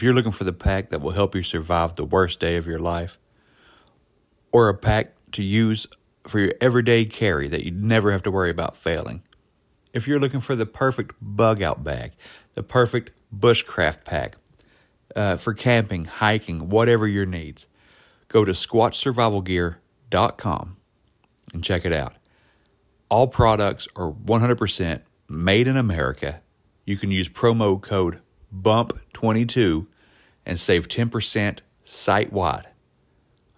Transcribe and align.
If 0.00 0.04
you're 0.04 0.14
looking 0.14 0.32
for 0.32 0.44
the 0.44 0.54
pack 0.54 0.88
that 0.88 1.02
will 1.02 1.10
help 1.10 1.34
you 1.34 1.42
survive 1.42 1.94
the 1.94 2.06
worst 2.06 2.40
day 2.40 2.56
of 2.56 2.66
your 2.66 2.78
life, 2.78 3.18
or 4.50 4.70
a 4.70 4.74
pack 4.74 5.12
to 5.32 5.42
use 5.42 5.86
for 6.26 6.38
your 6.38 6.54
everyday 6.58 7.04
carry 7.04 7.48
that 7.48 7.66
you'd 7.66 7.84
never 7.84 8.10
have 8.10 8.22
to 8.22 8.30
worry 8.30 8.48
about 8.48 8.74
failing, 8.74 9.22
if 9.92 10.08
you're 10.08 10.18
looking 10.18 10.40
for 10.40 10.56
the 10.56 10.64
perfect 10.64 11.16
bug 11.20 11.60
out 11.60 11.84
bag, 11.84 12.12
the 12.54 12.62
perfect 12.62 13.10
bushcraft 13.30 14.04
pack 14.04 14.36
uh, 15.14 15.36
for 15.36 15.52
camping, 15.52 16.06
hiking, 16.06 16.70
whatever 16.70 17.06
your 17.06 17.26
needs, 17.26 17.66
go 18.28 18.42
to 18.42 18.52
squatchsurvivalgear.com 18.52 20.76
and 21.52 21.62
check 21.62 21.84
it 21.84 21.92
out. 21.92 22.14
All 23.10 23.26
products 23.26 23.86
are 23.94 24.10
100% 24.10 25.02
made 25.28 25.68
in 25.68 25.76
America. 25.76 26.40
You 26.86 26.96
can 26.96 27.10
use 27.10 27.28
promo 27.28 27.78
code 27.78 28.22
BUMP22 28.54 29.86
and 30.46 30.58
save 30.58 30.88
10% 30.88 31.58
site 31.84 32.32
wide. 32.32 32.68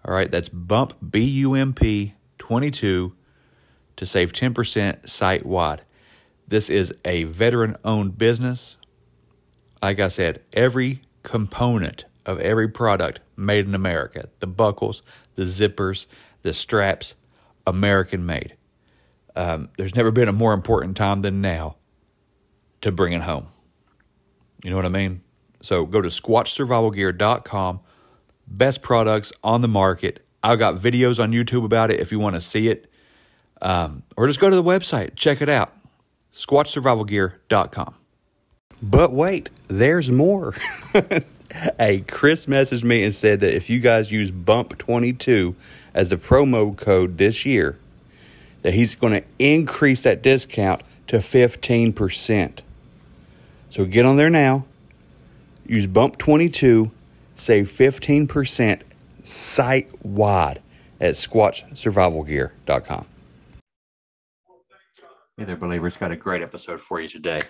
All 0.05 0.13
right, 0.13 0.29
that's 0.29 0.49
BUMP, 0.49 1.11
B 1.11 1.23
U 1.23 1.53
M 1.53 1.73
P 1.73 2.13
22 2.37 3.15
to 3.95 4.05
save 4.05 4.33
10% 4.33 5.07
site 5.07 5.45
wide. 5.45 5.83
This 6.47 6.69
is 6.69 6.91
a 7.05 7.23
veteran 7.23 7.77
owned 7.85 8.17
business. 8.17 8.77
Like 9.81 9.99
I 9.99 10.09
said, 10.09 10.41
every 10.51 11.01
component 11.23 12.05
of 12.25 12.39
every 12.39 12.67
product 12.67 13.21
made 13.35 13.65
in 13.65 13.75
America 13.75 14.29
the 14.39 14.47
buckles, 14.47 15.01
the 15.35 15.43
zippers, 15.43 16.05
the 16.41 16.53
straps, 16.53 17.15
American 17.65 18.25
made. 18.25 18.55
Um, 19.35 19.69
there's 19.77 19.95
never 19.95 20.11
been 20.11 20.27
a 20.27 20.33
more 20.33 20.53
important 20.53 20.95
time 20.97 21.21
than 21.21 21.41
now 21.41 21.77
to 22.81 22.91
bring 22.91 23.13
it 23.13 23.21
home. 23.21 23.47
You 24.63 24.69
know 24.69 24.75
what 24.77 24.85
I 24.85 24.89
mean? 24.89 25.21
So 25.61 25.85
go 25.85 26.01
to 26.01 26.09
squatchsurvivalgear.com. 26.09 27.79
Best 28.47 28.81
products 28.81 29.31
on 29.43 29.61
the 29.61 29.67
market. 29.67 30.25
I've 30.41 30.59
got 30.59 30.75
videos 30.75 31.21
on 31.21 31.31
YouTube 31.31 31.63
about 31.63 31.91
it 31.91 31.99
if 31.99 32.11
you 32.11 32.19
want 32.19 32.35
to 32.35 32.41
see 32.41 32.67
it. 32.67 32.89
Um, 33.61 34.03
or 34.17 34.27
just 34.27 34.39
go 34.39 34.49
to 34.49 34.55
the 34.55 34.63
website, 34.63 35.15
check 35.15 35.41
it 35.41 35.47
out. 35.47 35.73
Squatchsurvivalgear.com. 36.33 37.95
But 38.81 39.13
wait, 39.13 39.49
there's 39.69 40.11
more. 40.11 40.53
hey, 41.79 42.01
Chris 42.01 42.47
messaged 42.47 42.83
me 42.83 43.03
and 43.03 43.15
said 43.15 43.39
that 43.39 43.55
if 43.55 43.69
you 43.69 43.79
guys 43.79 44.11
use 44.11 44.31
BUMP22 44.31 45.55
as 45.93 46.09
the 46.09 46.17
promo 46.17 46.75
code 46.75 47.17
this 47.17 47.45
year, 47.45 47.79
that 48.63 48.73
he's 48.73 48.95
going 48.95 49.13
to 49.13 49.23
increase 49.39 50.01
that 50.01 50.21
discount 50.21 50.81
to 51.07 51.17
15%. 51.17 52.59
So 53.73 53.85
get 53.85 54.05
on 54.05 54.17
there 54.17 54.29
now. 54.29 54.67
Use 55.65 55.87
Bump22, 55.87 56.91
save 57.35 57.65
15% 57.65 58.83
site 59.23 60.05
wide 60.05 60.61
at 61.01 61.15
squatchsurvivalgear.com. 61.15 63.05
Hey 65.37 65.43
there, 65.45 65.55
believers. 65.55 65.97
Got 65.97 66.11
a 66.11 66.15
great 66.15 66.43
episode 66.43 66.79
for 66.81 67.01
you 67.01 67.09
today. 67.09 67.41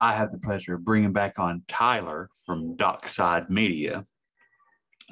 I 0.00 0.14
have 0.14 0.30
the 0.30 0.38
pleasure 0.38 0.76
of 0.76 0.84
bringing 0.84 1.12
back 1.12 1.40
on 1.40 1.64
Tyler 1.66 2.30
from 2.46 2.76
Docside 2.76 3.50
Media, 3.50 4.06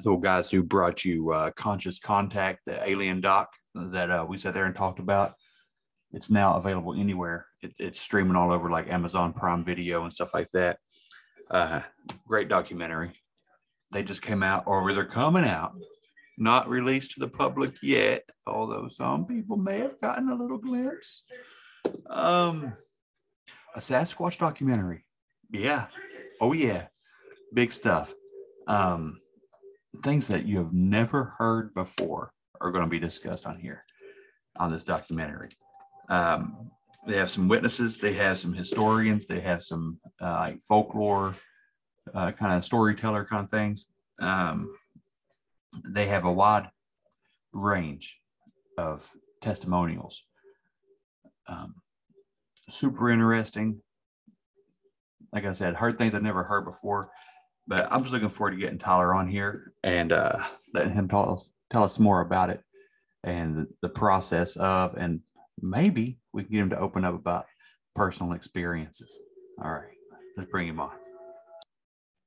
the 0.05 0.15
guys 0.15 0.49
who 0.49 0.63
brought 0.63 1.03
you 1.03 1.33
uh, 1.33 1.51
Conscious 1.57 1.99
Contact, 1.99 2.61
the 2.65 2.81
alien 2.89 3.19
doc 3.19 3.49
that 3.75 4.09
uh, 4.09 4.25
we 4.25 4.37
sat 4.37 4.53
there 4.53 4.63
and 4.63 4.77
talked 4.77 4.99
about. 4.99 5.33
It's 6.13 6.29
now 6.29 6.53
available 6.53 6.93
anywhere. 6.93 7.48
It, 7.61 7.73
it's 7.79 7.99
streaming 7.99 8.35
all 8.35 8.51
over 8.51 8.69
like 8.69 8.91
Amazon 8.91 9.33
Prime 9.33 9.63
Video 9.63 10.03
and 10.03 10.13
stuff 10.13 10.33
like 10.33 10.49
that. 10.53 10.77
Uh, 11.49 11.81
great 12.27 12.47
documentary. 12.47 13.11
They 13.91 14.03
just 14.03 14.21
came 14.21 14.43
out, 14.43 14.63
or 14.67 14.93
they're 14.93 15.05
coming 15.05 15.45
out, 15.45 15.73
not 16.37 16.69
released 16.69 17.11
to 17.11 17.19
the 17.19 17.27
public 17.27 17.75
yet, 17.81 18.23
although 18.45 18.87
some 18.87 19.25
people 19.25 19.57
may 19.57 19.79
have 19.79 19.99
gotten 19.99 20.29
a 20.29 20.35
little 20.35 20.59
glimpse. 20.59 21.23
Um, 22.07 22.73
a 23.75 23.79
Sasquatch 23.79 24.37
documentary. 24.37 25.05
Yeah. 25.51 25.87
Oh, 26.39 26.53
yeah. 26.53 26.87
Big 27.53 27.71
stuff. 27.71 28.13
Um, 28.67 29.19
things 30.03 30.27
that 30.27 30.45
you 30.45 30.59
have 30.59 30.73
never 30.73 31.33
heard 31.37 31.73
before 31.73 32.31
are 32.61 32.71
going 32.71 32.83
to 32.83 32.89
be 32.89 32.99
discussed 32.99 33.47
on 33.47 33.57
here 33.57 33.83
on 34.57 34.69
this 34.69 34.83
documentary. 34.83 35.49
Um, 36.09 36.71
they 37.09 37.17
have 37.17 37.31
some 37.31 37.47
witnesses, 37.47 37.97
they 37.97 38.13
have 38.13 38.37
some 38.37 38.53
historians, 38.53 39.25
they 39.25 39.39
have 39.39 39.63
some 39.63 39.99
uh, 40.21 40.31
like 40.31 40.61
folklore 40.61 41.35
uh, 42.13 42.31
kind 42.31 42.53
of 42.53 42.63
storyteller 42.63 43.25
kind 43.25 43.43
of 43.43 43.49
things. 43.49 43.87
Um, 44.21 44.75
they 45.87 46.05
have 46.05 46.25
a 46.25 46.31
wide 46.31 46.69
range 47.51 48.19
of 48.77 49.11
testimonials. 49.41 50.23
Um, 51.47 51.75
super 52.69 53.09
interesting. 53.09 53.81
Like 55.33 55.45
I 55.45 55.53
said, 55.53 55.75
heard 55.75 55.97
things 55.97 56.13
I've 56.13 56.21
never 56.21 56.43
heard 56.43 56.65
before, 56.65 57.09
but 57.67 57.91
I'm 57.91 58.01
just 58.01 58.13
looking 58.13 58.29
forward 58.29 58.51
to 58.51 58.57
getting 58.57 58.77
Tyler 58.77 59.15
on 59.15 59.27
here 59.27 59.73
and 59.83 60.11
uh, 60.11 60.37
letting 60.75 60.93
him 60.93 61.07
tell 61.07 61.33
us 61.33 61.49
tell 61.71 61.83
us 61.83 61.97
more 61.97 62.21
about 62.21 62.49
it 62.51 62.63
and 63.23 63.67
the 63.81 63.89
process 63.89 64.55
of, 64.55 64.95
and 64.95 65.21
maybe 65.61 66.17
we 66.33 66.43
can 66.43 66.51
get 66.51 66.61
him 66.61 66.69
to 66.71 66.79
open 66.79 67.05
up 67.05 67.15
about 67.15 67.45
personal 67.95 68.33
experiences. 68.33 69.17
All 69.63 69.71
right, 69.71 69.97
let's 70.37 70.49
bring 70.49 70.67
him 70.67 70.79
on. 70.79 70.91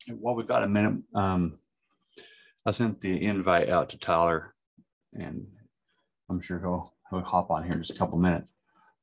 While 0.08 0.34
we've 0.34 0.49
got 0.49 0.64
a 0.64 0.69
minute, 0.69 1.02
um, 1.14 1.58
I 2.67 2.70
sent 2.73 3.00
the 3.00 3.25
invite 3.25 3.69
out 3.69 3.90
to 3.90 3.99
Tyler, 3.99 4.55
and 5.14 5.46
I'm 6.29 6.40
sure 6.40 6.61
he'll 6.61 6.94
he'll 7.11 7.20
hop 7.20 7.50
on 7.50 7.64
here 7.64 7.73
in 7.73 7.82
just 7.82 7.96
a 7.96 7.99
couple 7.99 8.19
minutes. 8.19 8.52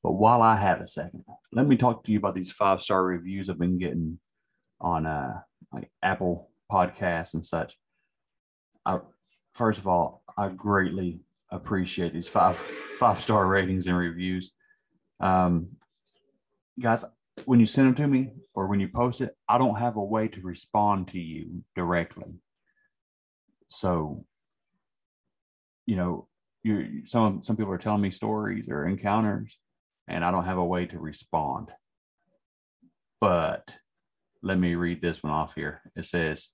But 0.04 0.14
while 0.14 0.42
I 0.42 0.56
have 0.56 0.82
a 0.82 0.88
second, 0.88 1.26
let 1.52 1.68
me 1.68 1.76
talk 1.76 2.04
to 2.04 2.12
you 2.12 2.20
about 2.20 2.34
these 2.34 2.52
five 2.52 2.82
star 2.82 3.04
reviews 3.04 3.50
I've 3.50 3.60
been 3.60 3.78
getting 3.78 4.20
on 4.80 5.06
uh, 5.06 5.42
like 5.74 5.92
Apple 6.02 6.50
Podcasts 6.72 7.34
and 7.34 7.46
such. 7.46 7.78
I, 8.86 9.00
first 9.54 9.80
of 9.80 9.88
all, 9.88 10.24
I 10.38 10.50
greatly 10.50 11.22
appreciate 11.52 12.14
these 12.14 12.28
five 12.28 12.58
five 12.58 13.20
star 13.20 13.48
ratings 13.48 13.88
and 13.88 13.98
reviews. 13.98 14.52
Um, 15.20 15.70
guys, 16.80 17.04
when 17.46 17.60
you 17.60 17.66
send 17.66 17.88
them 17.88 17.96
to 17.96 18.08
me 18.08 18.32
or 18.54 18.68
when 18.68 18.80
you 18.80 18.88
post 18.88 19.22
it, 19.22 19.36
I 19.48 19.58
don't 19.58 19.78
have 19.78 19.98
a 19.98 20.04
way 20.04 20.28
to 20.30 20.42
respond 20.42 21.10
to 21.10 21.20
you 21.20 21.64
directly. 21.76 22.34
So, 23.68 24.26
you 25.86 25.96
know, 25.96 26.28
you 26.64 27.06
some 27.06 27.42
some 27.42 27.56
people 27.56 27.74
are 27.74 27.78
telling 27.78 28.02
me 28.02 28.12
stories 28.12 28.68
or 28.70 28.88
encounters, 28.88 29.58
and 30.08 30.24
I 30.24 30.32
don't 30.32 30.46
have 30.46 30.58
a 30.58 30.66
way 30.66 30.86
to 30.88 31.00
respond. 31.00 31.70
But 33.22 33.76
let 34.42 34.58
me 34.58 34.76
read 34.76 35.02
this 35.02 35.22
one 35.22 35.34
off 35.34 35.56
here. 35.56 35.82
It 35.96 36.06
says, 36.06 36.50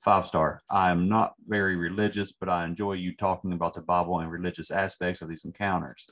five 0.00 0.26
star. 0.26 0.60
I 0.70 0.90
am 0.90 1.08
not 1.08 1.34
very 1.46 1.76
religious, 1.76 2.32
but 2.32 2.48
I 2.48 2.64
enjoy 2.64 2.94
you 2.94 3.14
talking 3.14 3.52
about 3.52 3.74
the 3.74 3.82
Bible 3.82 4.20
and 4.20 4.30
religious 4.30 4.70
aspects 4.70 5.22
of 5.22 5.28
these 5.28 5.44
encounters. 5.44 6.06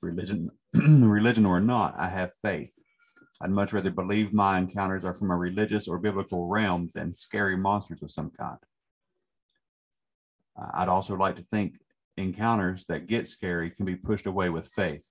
Religion, 0.00 0.50
religion 0.74 1.44
or 1.44 1.60
not, 1.60 1.94
I 1.98 2.08
have 2.08 2.32
faith. 2.42 2.78
I'd 3.40 3.50
much 3.50 3.72
rather 3.72 3.90
believe 3.90 4.32
my 4.32 4.58
encounters 4.58 5.04
are 5.04 5.14
from 5.14 5.30
a 5.30 5.36
religious 5.36 5.86
or 5.86 5.98
biblical 5.98 6.46
realm 6.46 6.90
than 6.94 7.14
scary 7.14 7.56
monsters 7.56 8.02
of 8.02 8.10
some 8.10 8.30
kind. 8.30 8.58
Uh, 10.60 10.70
I'd 10.74 10.88
also 10.88 11.14
like 11.14 11.36
to 11.36 11.42
think 11.42 11.78
encounters 12.16 12.84
that 12.88 13.06
get 13.06 13.28
scary 13.28 13.70
can 13.70 13.84
be 13.84 13.94
pushed 13.94 14.26
away 14.26 14.48
with 14.48 14.66
faith. 14.68 15.08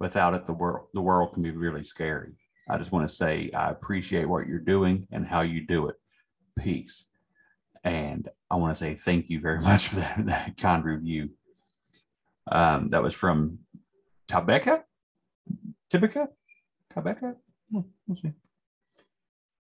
Without 0.00 0.34
it, 0.34 0.46
the 0.46 0.54
world 0.54 0.86
the 0.94 1.00
world 1.00 1.34
can 1.34 1.42
be 1.42 1.50
really 1.50 1.82
scary. 1.82 2.32
I 2.68 2.78
just 2.78 2.90
want 2.90 3.08
to 3.08 3.14
say 3.14 3.50
I 3.52 3.70
appreciate 3.70 4.24
what 4.24 4.46
you're 4.46 4.58
doing 4.58 5.06
and 5.12 5.26
how 5.26 5.42
you 5.42 5.66
do 5.66 5.88
it. 5.88 5.96
Peace. 6.58 7.04
And 7.84 8.28
I 8.50 8.56
want 8.56 8.74
to 8.74 8.78
say 8.78 8.94
thank 8.94 9.30
you 9.30 9.40
very 9.40 9.60
much 9.62 9.88
for 9.88 9.96
that, 9.96 10.26
that 10.26 10.56
kind 10.56 10.84
review. 10.84 11.30
Um, 12.50 12.88
that 12.88 13.02
was 13.02 13.14
from 13.14 13.58
Tabeka, 14.28 14.82
Tibica, 15.92 16.28
Tabeka. 16.94 17.36
Hmm, 17.70 17.80
we'll 18.06 18.16
see. 18.16 18.32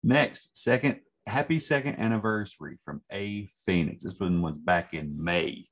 Next, 0.03 0.57
second, 0.57 1.01
happy 1.27 1.59
second 1.59 1.99
anniversary 1.99 2.79
from 2.85 3.03
A 3.11 3.47
Phoenix. 3.47 4.05
This 4.05 4.19
one 4.19 4.43
was 4.43 4.55
back 4.55 4.95
in 4.95 5.23
May. 5.23 5.67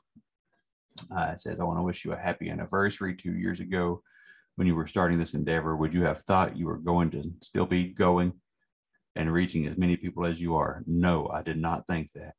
Uh, 1.11 1.31
it 1.32 1.41
says, 1.41 1.61
I 1.61 1.65
want 1.65 1.79
to 1.79 1.82
wish 1.85 2.05
you 2.05 2.12
a 2.12 2.17
happy 2.17 2.50
anniversary 2.50 3.15
two 3.15 3.35
years 3.35 3.61
ago 3.61 4.03
when 4.56 4.67
you 4.67 4.75
were 4.75 4.87
starting 4.87 5.19
this 5.19 5.35
endeavor. 5.35 5.77
Would 5.77 5.94
you 5.94 6.03
have 6.05 6.23
thought 6.23 6.56
you 6.56 6.67
were 6.67 6.79
going 6.79 7.11
to 7.11 7.23
still 7.43 7.67
be 7.67 7.89
going 7.89 8.32
and 9.17 9.33
reaching 9.33 9.67
as 9.67 9.77
many 9.77 9.97
people 9.97 10.25
as 10.27 10.41
you 10.41 10.55
are? 10.55 10.83
No, 10.87 11.29
I 11.33 11.43
did 11.43 11.59
not 11.59 11.87
think 11.87 12.13
that. 12.13 12.35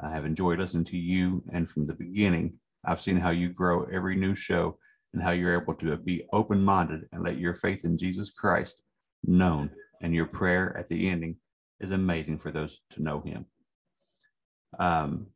I 0.00 0.10
have 0.10 0.24
enjoyed 0.24 0.58
listening 0.58 0.84
to 0.84 0.96
you, 0.96 1.42
and 1.52 1.68
from 1.68 1.84
the 1.84 1.94
beginning, 1.94 2.54
I've 2.84 3.00
seen 3.00 3.16
how 3.16 3.30
you 3.30 3.50
grow 3.50 3.84
every 3.84 4.16
new 4.16 4.34
show 4.34 4.78
and 5.12 5.22
how 5.22 5.32
you're 5.32 5.60
able 5.60 5.74
to 5.74 5.96
be 5.96 6.26
open 6.32 6.62
minded 6.62 7.06
and 7.12 7.22
let 7.22 7.38
your 7.38 7.54
faith 7.54 7.84
in 7.84 7.98
Jesus 7.98 8.30
Christ 8.30 8.82
known. 9.24 9.70
And 10.02 10.14
your 10.14 10.26
prayer 10.26 10.74
at 10.78 10.88
the 10.88 11.10
ending 11.10 11.36
is 11.80 11.90
amazing 11.90 12.38
for 12.38 12.50
those 12.50 12.80
to 12.90 13.02
know 13.02 13.20
Him. 13.20 13.44
Um, 14.78 15.26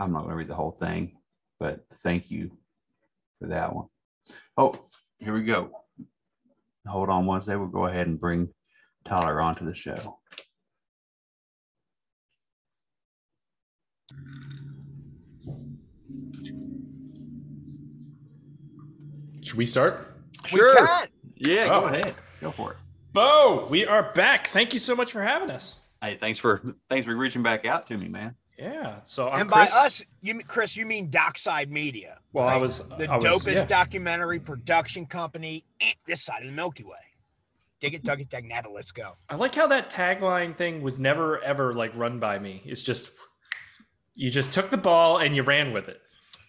I'm 0.00 0.12
not 0.12 0.20
going 0.20 0.30
to 0.30 0.36
read 0.36 0.48
the 0.48 0.54
whole 0.54 0.72
thing, 0.72 1.18
but 1.60 1.84
thank 2.02 2.30
you 2.30 2.50
for 3.38 3.48
that 3.48 3.74
one. 3.74 3.86
Oh, 4.56 4.74
here 5.18 5.34
we 5.34 5.42
go. 5.42 5.70
Hold 6.88 7.08
on 7.10 7.26
one 7.26 7.40
second. 7.40 7.60
We'll 7.60 7.68
go 7.68 7.86
ahead 7.86 8.06
and 8.06 8.20
bring 8.20 8.48
Tyler 9.04 9.40
onto 9.40 9.64
the 9.64 9.74
show. 9.74 10.18
Should 19.42 19.56
we 19.56 19.66
start? 19.66 20.16
Sure. 20.46 20.70
We 20.70 20.76
can. 20.76 21.08
Yeah, 21.36 21.68
Oh. 21.70 21.80
go 21.82 21.86
ahead. 21.86 22.14
Go 22.40 22.50
for 22.50 22.72
it. 22.72 22.76
Bo, 23.12 23.66
we 23.70 23.86
are 23.86 24.12
back. 24.12 24.48
Thank 24.48 24.74
you 24.74 24.80
so 24.80 24.94
much 24.94 25.12
for 25.12 25.22
having 25.22 25.50
us. 25.50 25.76
Hey, 26.02 26.16
thanks 26.16 26.38
for 26.38 26.74
thanks 26.88 27.06
for 27.06 27.14
reaching 27.16 27.42
back 27.42 27.66
out 27.66 27.86
to 27.88 27.96
me, 27.96 28.08
man. 28.08 28.34
Yeah. 28.58 29.00
So 29.04 29.28
I'm 29.28 29.42
and 29.42 29.50
by 29.50 29.66
Chris. 29.66 29.74
us, 29.74 30.04
you 30.22 30.34
mean 30.34 30.46
Chris? 30.46 30.76
You 30.76 30.86
mean 30.86 31.10
Docside 31.10 31.70
Media? 31.70 32.18
well, 32.32 32.48
I 32.48 32.56
was 32.56 32.86
the 32.88 33.10
I 33.10 33.16
was, 33.16 33.24
dopest 33.24 33.54
yeah. 33.54 33.64
documentary 33.64 34.38
production 34.38 35.06
company 35.06 35.64
eh, 35.80 35.92
this 36.06 36.22
side 36.22 36.42
of 36.42 36.48
the 36.48 36.54
Milky 36.54 36.84
Way. 36.84 36.96
Dig 37.80 37.94
it, 37.94 38.04
dug 38.04 38.20
it, 38.20 38.30
dag 38.30 38.44
nada. 38.44 38.70
Let's 38.70 38.92
go. 38.92 39.16
I 39.28 39.36
like 39.36 39.54
how 39.54 39.66
that 39.66 39.90
tagline 39.90 40.56
thing 40.56 40.82
was 40.82 40.98
never 40.98 41.42
ever 41.42 41.74
like 41.74 41.94
run 41.96 42.18
by 42.18 42.38
me. 42.38 42.62
It's 42.64 42.82
just 42.82 43.10
you 44.14 44.30
just 44.30 44.52
took 44.52 44.70
the 44.70 44.78
ball 44.78 45.18
and 45.18 45.36
you 45.36 45.42
ran 45.42 45.72
with 45.72 45.88
it. 45.88 46.00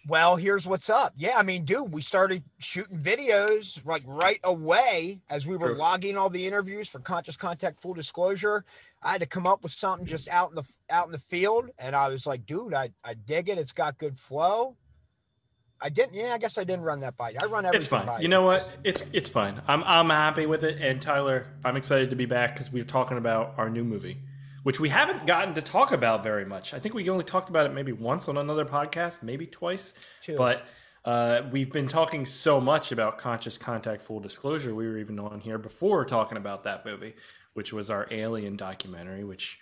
Well, 0.08 0.36
here's 0.36 0.66
what's 0.66 0.88
up. 0.88 1.12
Yeah, 1.18 1.34
I 1.36 1.42
mean, 1.42 1.66
dude, 1.66 1.92
we 1.92 2.00
started 2.00 2.42
shooting 2.58 2.98
videos 2.98 3.84
like 3.84 4.02
right 4.06 4.40
away 4.42 5.20
as 5.28 5.46
we 5.46 5.54
were 5.58 5.68
True. 5.68 5.76
logging 5.76 6.16
all 6.16 6.30
the 6.30 6.46
interviews 6.46 6.88
for 6.88 6.98
Conscious 6.98 7.36
Contact 7.36 7.82
Full 7.82 7.92
Disclosure. 7.92 8.64
I 9.02 9.12
had 9.12 9.20
to 9.20 9.26
come 9.26 9.46
up 9.46 9.62
with 9.62 9.72
something 9.72 10.06
just 10.06 10.26
out 10.28 10.48
in 10.48 10.54
the 10.56 10.64
out 10.88 11.04
in 11.06 11.12
the 11.12 11.18
field, 11.18 11.68
and 11.78 11.94
I 11.94 12.08
was 12.08 12.26
like, 12.26 12.46
dude, 12.46 12.72
I 12.72 12.88
I 13.04 13.14
dig 13.14 13.50
it. 13.50 13.58
It's 13.58 13.72
got 13.72 13.98
good 13.98 14.18
flow. 14.18 14.76
I 15.78 15.90
didn't. 15.90 16.14
Yeah, 16.14 16.32
I 16.32 16.38
guess 16.38 16.56
I 16.56 16.64
didn't 16.64 16.84
run 16.84 17.00
that 17.00 17.18
by 17.18 17.30
you. 17.30 17.38
I 17.40 17.44
run 17.44 17.66
everything 17.66 17.78
It's 17.78 17.86
fine. 17.86 18.06
by 18.06 18.20
You 18.20 18.28
know 18.28 18.42
what? 18.42 18.72
It's 18.84 19.04
it's 19.12 19.28
fine. 19.28 19.60
I'm 19.68 19.84
I'm 19.84 20.08
happy 20.08 20.46
with 20.46 20.64
it. 20.64 20.78
And 20.80 21.02
Tyler, 21.02 21.48
I'm 21.66 21.76
excited 21.76 22.08
to 22.10 22.16
be 22.16 22.24
back 22.24 22.54
because 22.54 22.72
we're 22.72 22.82
talking 22.82 23.18
about 23.18 23.54
our 23.58 23.68
new 23.68 23.84
movie, 23.84 24.22
which 24.68 24.78
we 24.78 24.90
haven't 24.90 25.24
gotten 25.24 25.54
to 25.54 25.62
talk 25.62 25.92
about 25.92 26.22
very 26.22 26.44
much. 26.44 26.74
I 26.74 26.78
think 26.78 26.94
we 26.94 27.08
only 27.08 27.24
talked 27.24 27.48
about 27.48 27.64
it 27.64 27.72
maybe 27.72 27.92
once 27.92 28.28
on 28.28 28.36
another 28.36 28.66
podcast, 28.66 29.22
maybe 29.22 29.46
twice. 29.46 29.94
Too. 30.20 30.36
But 30.36 30.66
uh, 31.06 31.40
we've 31.50 31.72
been 31.72 31.88
talking 31.88 32.26
so 32.26 32.60
much 32.60 32.92
about 32.92 33.16
conscious 33.16 33.56
contact 33.56 34.02
full 34.02 34.20
disclosure. 34.20 34.74
We 34.74 34.86
were 34.86 34.98
even 34.98 35.18
on 35.20 35.40
here 35.40 35.56
before 35.56 36.04
talking 36.04 36.36
about 36.36 36.64
that 36.64 36.84
movie, 36.84 37.14
which 37.54 37.72
was 37.72 37.88
our 37.88 38.06
alien 38.10 38.58
documentary, 38.58 39.24
which 39.24 39.58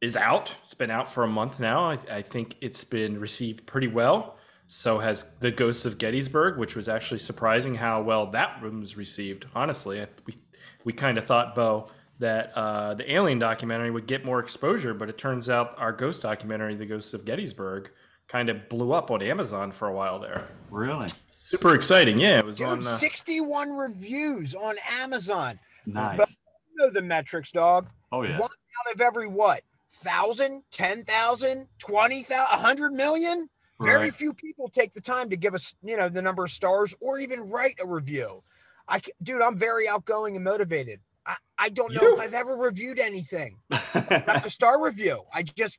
is 0.00 0.16
out. 0.16 0.54
It's 0.62 0.74
been 0.74 0.92
out 0.92 1.12
for 1.12 1.24
a 1.24 1.28
month 1.28 1.58
now. 1.58 1.86
I, 1.86 1.98
I 2.08 2.22
think 2.22 2.54
it's 2.60 2.84
been 2.84 3.18
received 3.18 3.66
pretty 3.66 3.88
well. 3.88 4.36
So 4.68 5.00
has 5.00 5.24
The 5.40 5.50
Ghosts 5.50 5.84
of 5.84 5.98
Gettysburg, 5.98 6.56
which 6.56 6.76
was 6.76 6.88
actually 6.88 7.18
surprising 7.18 7.74
how 7.74 8.00
well 8.00 8.26
that 8.26 8.62
was 8.62 8.96
received. 8.96 9.46
Honestly, 9.56 10.00
I, 10.00 10.06
we 10.24 10.36
we 10.84 10.92
kind 10.92 11.18
of 11.18 11.26
thought, 11.26 11.54
Bo, 11.54 11.90
that 12.20 12.52
uh, 12.54 12.94
the 12.94 13.10
Alien 13.12 13.38
documentary 13.38 13.90
would 13.90 14.06
get 14.06 14.24
more 14.24 14.38
exposure, 14.40 14.94
but 14.94 15.08
it 15.08 15.18
turns 15.18 15.48
out 15.48 15.74
our 15.78 15.90
ghost 15.92 16.22
documentary, 16.22 16.74
The 16.74 16.86
Ghosts 16.86 17.14
of 17.14 17.24
Gettysburg, 17.24 17.90
kind 18.28 18.48
of 18.48 18.68
blew 18.68 18.92
up 18.92 19.10
on 19.10 19.22
Amazon 19.22 19.72
for 19.72 19.88
a 19.88 19.92
while 19.92 20.18
there. 20.20 20.46
Really 20.70 21.08
Super 21.32 21.74
exciting, 21.74 22.18
yeah. 22.18 22.38
It 22.38 22.46
was 22.46 22.58
Dude, 22.58 22.68
on. 22.68 22.78
Uh, 22.86 22.96
61 22.96 23.74
reviews 23.74 24.54
on 24.54 24.76
Amazon. 25.00 25.58
nice. 25.86 26.16
But- 26.16 26.28
You 26.28 26.86
know 26.86 26.90
the 26.92 27.02
metrics, 27.02 27.50
dog. 27.50 27.88
Oh 28.12 28.22
yeah. 28.22 28.38
One 28.38 28.50
out 28.50 28.94
of 28.94 29.00
every 29.00 29.26
what? 29.26 29.62
Thousand, 29.92 30.62
ten 30.70 31.02
thousand, 31.04 31.66
twenty 31.78 32.22
thousand, 32.22 32.58
a 32.58 32.62
hundred 32.62 32.92
million? 32.92 33.48
Very 33.80 34.10
few 34.10 34.32
people 34.34 34.68
take 34.68 34.92
the 34.92 35.00
time 35.00 35.30
to 35.30 35.36
give 35.36 35.54
us, 35.54 35.74
you 35.82 35.96
know, 35.96 36.08
the 36.10 36.20
number 36.22 36.44
of 36.44 36.50
stars 36.50 36.94
or 37.00 37.18
even 37.18 37.48
write 37.50 37.76
a 37.82 37.86
review. 37.86 38.42
I, 38.86 39.00
dude, 39.22 39.40
I'm 39.40 39.56
very 39.58 39.88
outgoing 39.88 40.36
and 40.36 40.44
motivated. 40.44 41.00
I, 41.30 41.36
I 41.58 41.68
don't 41.68 41.92
know 41.92 42.00
You- 42.02 42.14
if 42.14 42.20
I've 42.20 42.34
ever 42.34 42.56
reviewed 42.56 42.98
anything. 42.98 43.58
Not 43.70 44.46
a 44.46 44.50
star 44.50 44.82
review. 44.82 45.22
I 45.32 45.42
just, 45.42 45.78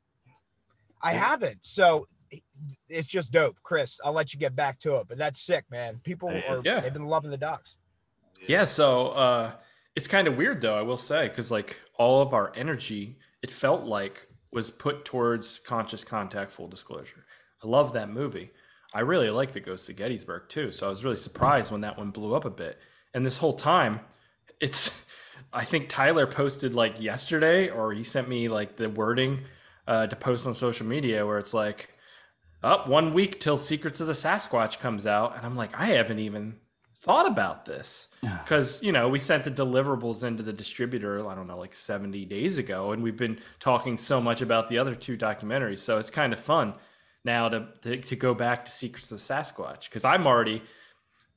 I 1.02 1.14
haven't. 1.14 1.60
So 1.64 2.08
it's 2.88 3.08
just 3.08 3.32
dope, 3.32 3.58
Chris. 3.64 4.00
I'll 4.04 4.14
let 4.14 4.34
you 4.34 4.40
get 4.40 4.56
back 4.56 4.80
to 4.80 4.98
it, 4.98 5.08
but 5.08 5.18
that's 5.18 5.42
sick, 5.42 5.66
man. 5.70 6.00
People 6.04 6.30
are, 6.30 6.60
yeah. 6.64 6.80
they've 6.80 6.94
been 6.94 7.08
loving 7.08 7.32
the 7.32 7.38
docs. 7.38 7.78
Yeah, 8.48 8.66
so 8.66 9.10
uh, 9.10 9.52
it's 9.96 10.08
kind 10.08 10.28
of 10.28 10.38
weird 10.38 10.62
though, 10.62 10.78
I 10.78 10.82
will 10.82 10.98
say, 10.98 11.28
because 11.28 11.52
like 11.52 11.80
all 11.98 12.22
of 12.22 12.34
our 12.34 12.52
energy, 12.56 13.18
it 13.42 13.52
felt 13.52 13.86
like 13.86 14.28
was 14.52 14.72
put 14.72 15.06
towards 15.06 15.60
conscious 15.60 16.04
contact, 16.04 16.52
full 16.52 16.68
disclosure. 16.68 17.26
I 17.64 17.68
love 17.68 17.94
that 17.94 18.10
movie. 18.10 18.52
I 18.94 19.02
really 19.02 19.30
like 19.30 19.54
the 19.54 19.60
Ghosts 19.60 19.90
of 19.90 19.96
Gettysburg 19.96 20.50
too, 20.50 20.72
so 20.72 20.88
I 20.88 20.90
was 20.90 21.04
really 21.06 21.18
surprised 21.18 21.72
when 21.72 21.82
that 21.82 21.98
one 21.98 22.12
blew 22.12 22.36
up 22.36 22.46
a 22.46 22.50
bit. 22.50 22.80
And 23.14 23.26
this 23.26 23.38
whole 23.38 23.54
time, 23.54 24.02
it's 24.60 25.02
I 25.54 25.66
think 25.66 25.90
Tyler 25.90 26.28
posted 26.28 26.74
like 26.74 27.02
yesterday, 27.02 27.70
or 27.70 27.94
he 27.94 28.04
sent 28.04 28.28
me 28.28 28.48
like 28.48 28.78
the 28.78 28.90
wording 28.90 29.42
uh, 29.88 30.08
to 30.08 30.16
post 30.16 30.48
on 30.48 30.54
social 30.54 30.86
media 30.86 31.26
where 31.26 31.38
it's 31.38 31.54
like, 31.54 31.90
up 32.64 32.88
one 32.88 33.14
week 33.14 33.40
till 33.40 33.58
Secrets 33.58 34.02
of 34.02 34.08
the 34.08 34.14
Sasquatch 34.14 34.80
comes 34.80 35.08
out, 35.08 35.36
and 35.36 35.46
I'm 35.46 35.56
like, 35.56 35.76
I 35.76 35.88
haven't 35.88 36.20
even 36.20 36.58
thought 37.02 37.28
about 37.28 37.66
this. 37.66 38.10
Because 38.22 38.84
you 38.84 38.92
know 38.92 39.10
we 39.10 39.18
sent 39.18 39.44
the 39.44 39.52
deliverables 39.52 40.24
into 40.24 40.44
the 40.44 40.54
distributor 40.54 41.28
i 41.28 41.34
don't 41.34 41.48
know 41.48 41.58
like 41.58 41.74
70 41.74 42.26
days 42.26 42.60
ago 42.60 42.92
and 42.92 43.02
we've 43.02 43.18
been 43.18 43.40
talking 43.60 43.98
so 43.98 44.22
much 44.22 44.42
about 44.44 44.68
the 44.68 44.78
other 44.78 44.94
two 44.94 45.18
documentaries 45.18 45.80
so 45.80 45.98
it's 45.98 46.12
kind 46.12 46.32
of 46.32 46.40
fun 46.40 46.76
now 47.26 47.50
to, 47.50 47.68
to, 47.82 47.98
to 47.98 48.16
go 48.16 48.36
back 48.36 48.66
to 48.66 48.72
secrets 48.72 49.12
of 49.12 49.18
the 49.18 49.24
sasquatch 49.24 49.86
because 49.86 50.06
i'm 50.06 50.28
already 50.28 50.62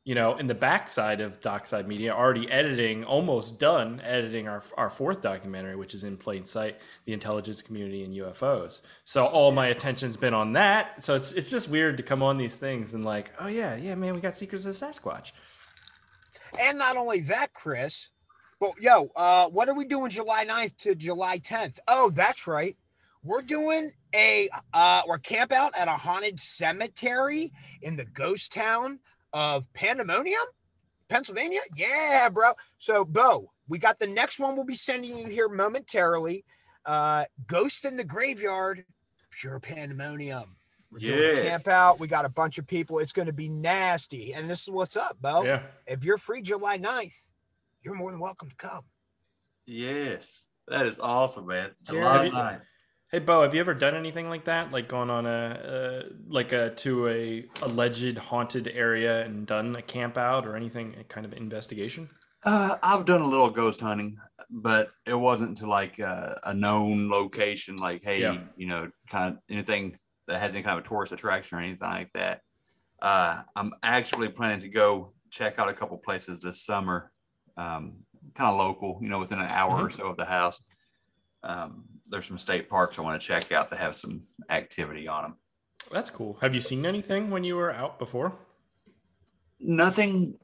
you 0.04 0.14
know 0.14 0.36
in 0.36 0.46
the 0.46 0.54
backside 0.54 1.20
of 1.20 1.40
docside 1.40 1.86
media 1.86 2.12
already 2.14 2.50
editing 2.50 3.04
almost 3.04 3.58
done 3.58 4.00
editing 4.04 4.48
our, 4.48 4.62
our 4.76 4.90
fourth 4.90 5.20
documentary 5.20 5.76
which 5.76 5.94
is 5.94 6.04
in 6.04 6.16
plain 6.16 6.44
sight 6.44 6.78
the 7.06 7.12
intelligence 7.12 7.62
community 7.62 8.04
and 8.04 8.14
ufos 8.14 8.82
so 9.04 9.26
all 9.26 9.52
my 9.52 9.68
attention's 9.68 10.16
been 10.16 10.34
on 10.34 10.52
that 10.52 11.02
so 11.02 11.14
it's, 11.14 11.32
it's 11.32 11.50
just 11.50 11.68
weird 11.70 11.96
to 11.96 12.02
come 12.02 12.22
on 12.22 12.38
these 12.38 12.58
things 12.58 12.94
and 12.94 13.04
like 13.04 13.32
oh 13.40 13.48
yeah 13.48 13.76
yeah 13.76 13.94
man 13.94 14.14
we 14.14 14.20
got 14.20 14.36
secrets 14.36 14.66
of 14.66 14.74
sasquatch 14.74 15.32
And 16.60 16.78
not 16.78 16.96
only 16.96 17.20
that, 17.20 17.52
Chris, 17.52 18.08
but 18.60 18.80
yo, 18.80 19.10
uh, 19.16 19.48
what 19.48 19.68
are 19.68 19.74
we 19.74 19.84
doing 19.84 20.10
July 20.10 20.44
9th 20.46 20.76
to 20.78 20.94
July 20.94 21.38
10th? 21.38 21.78
Oh, 21.88 22.10
that's 22.10 22.46
right. 22.46 22.76
We're 23.24 23.42
doing 23.42 23.90
a 24.14 24.48
uh, 24.74 25.02
we're 25.08 25.18
camp 25.18 25.50
out 25.50 25.76
at 25.76 25.88
a 25.88 25.92
haunted 25.92 26.38
cemetery 26.38 27.52
in 27.82 27.96
the 27.96 28.04
ghost 28.04 28.52
town 28.52 29.00
of 29.34 29.70
Pandemonium, 29.74 30.46
Pennsylvania. 31.08 31.60
Yeah, 31.74 32.30
bro. 32.30 32.52
So 32.78 33.04
Bo, 33.04 33.50
we 33.68 33.78
got 33.78 33.98
the 33.98 34.06
next 34.06 34.38
one 34.38 34.56
we'll 34.56 34.64
be 34.64 34.76
sending 34.76 35.18
you 35.18 35.26
here 35.26 35.48
momentarily. 35.50 36.44
Uh, 36.86 37.24
Ghost 37.46 37.84
in 37.84 37.96
the 37.96 38.04
Graveyard, 38.04 38.84
pure 39.30 39.60
pandemonium. 39.60 40.56
Yes. 40.96 41.48
camp 41.48 41.66
out. 41.66 41.98
We 41.98 42.06
got 42.06 42.24
a 42.24 42.28
bunch 42.28 42.58
of 42.58 42.68
people. 42.68 43.00
It's 43.00 43.12
going 43.12 43.26
to 43.26 43.32
be 43.32 43.48
nasty. 43.48 44.32
And 44.32 44.48
this 44.48 44.62
is 44.62 44.70
what's 44.70 44.96
up, 44.96 45.16
Bo. 45.20 45.44
Yeah. 45.44 45.62
If 45.88 46.04
you're 46.04 46.18
free 46.18 46.40
July 46.40 46.78
9th, 46.78 47.16
you're 47.82 47.94
more 47.94 48.12
than 48.12 48.20
welcome 48.20 48.48
to 48.48 48.54
come. 48.54 48.82
Yes. 49.66 50.44
That 50.68 50.86
is 50.86 51.00
awesome, 51.00 51.48
man. 51.48 51.70
July 51.82 52.24
Have 52.24 52.32
9th. 52.32 52.62
Hey 53.14 53.20
Bo, 53.20 53.42
have 53.42 53.54
you 53.54 53.60
ever 53.60 53.74
done 53.74 53.94
anything 53.94 54.28
like 54.28 54.46
that? 54.46 54.72
Like 54.72 54.88
gone 54.88 55.08
on 55.08 55.24
a 55.24 55.30
uh, 55.30 56.14
like 56.26 56.50
a 56.50 56.70
to 56.70 57.06
a 57.06 57.44
alleged 57.62 58.18
haunted 58.18 58.66
area 58.66 59.24
and 59.24 59.46
done 59.46 59.76
a 59.76 59.82
camp 59.82 60.18
out 60.18 60.44
or 60.44 60.56
anything 60.56 60.96
kind 61.08 61.24
of 61.24 61.32
investigation? 61.32 62.08
Uh, 62.44 62.76
I've 62.82 63.04
done 63.04 63.20
a 63.20 63.26
little 63.28 63.50
ghost 63.50 63.80
hunting, 63.80 64.18
but 64.50 64.88
it 65.06 65.14
wasn't 65.14 65.58
to 65.58 65.68
like 65.68 66.00
uh, 66.00 66.34
a 66.42 66.52
known 66.52 67.08
location, 67.08 67.76
like 67.76 68.02
hey, 68.02 68.20
Yeah. 68.22 68.38
you 68.56 68.66
know, 68.66 68.90
kind 69.08 69.34
of 69.34 69.40
anything 69.48 69.96
that 70.26 70.40
has 70.40 70.52
any 70.52 70.64
kind 70.64 70.76
of 70.76 70.84
a 70.84 70.88
tourist 70.88 71.12
attraction 71.12 71.56
or 71.56 71.60
anything 71.60 71.88
like 71.88 72.10
that. 72.14 72.40
Uh, 73.00 73.42
I'm 73.54 73.74
actually 73.84 74.28
planning 74.28 74.58
to 74.62 74.68
go 74.68 75.14
check 75.30 75.60
out 75.60 75.68
a 75.68 75.72
couple 75.72 75.96
places 75.98 76.40
this 76.40 76.64
summer, 76.64 77.12
um, 77.56 77.96
kind 78.34 78.50
of 78.50 78.58
local, 78.58 78.98
you 79.00 79.08
know, 79.08 79.20
within 79.20 79.38
an 79.38 79.46
hour 79.46 79.78
or 79.86 79.90
so 79.90 80.08
of 80.08 80.16
the 80.16 80.24
house. 80.24 80.60
Um, 81.44 81.93
there's 82.06 82.26
some 82.26 82.38
state 82.38 82.68
parks 82.68 82.98
I 82.98 83.02
want 83.02 83.20
to 83.20 83.26
check 83.26 83.50
out 83.52 83.70
that 83.70 83.78
have 83.78 83.94
some 83.96 84.22
activity 84.50 85.08
on 85.08 85.22
them. 85.22 85.34
That's 85.90 86.10
cool. 86.10 86.36
Have 86.40 86.54
you 86.54 86.60
seen 86.60 86.86
anything 86.86 87.30
when 87.30 87.44
you 87.44 87.56
were 87.56 87.72
out 87.72 87.98
before? 87.98 88.32
nothing 89.60 90.36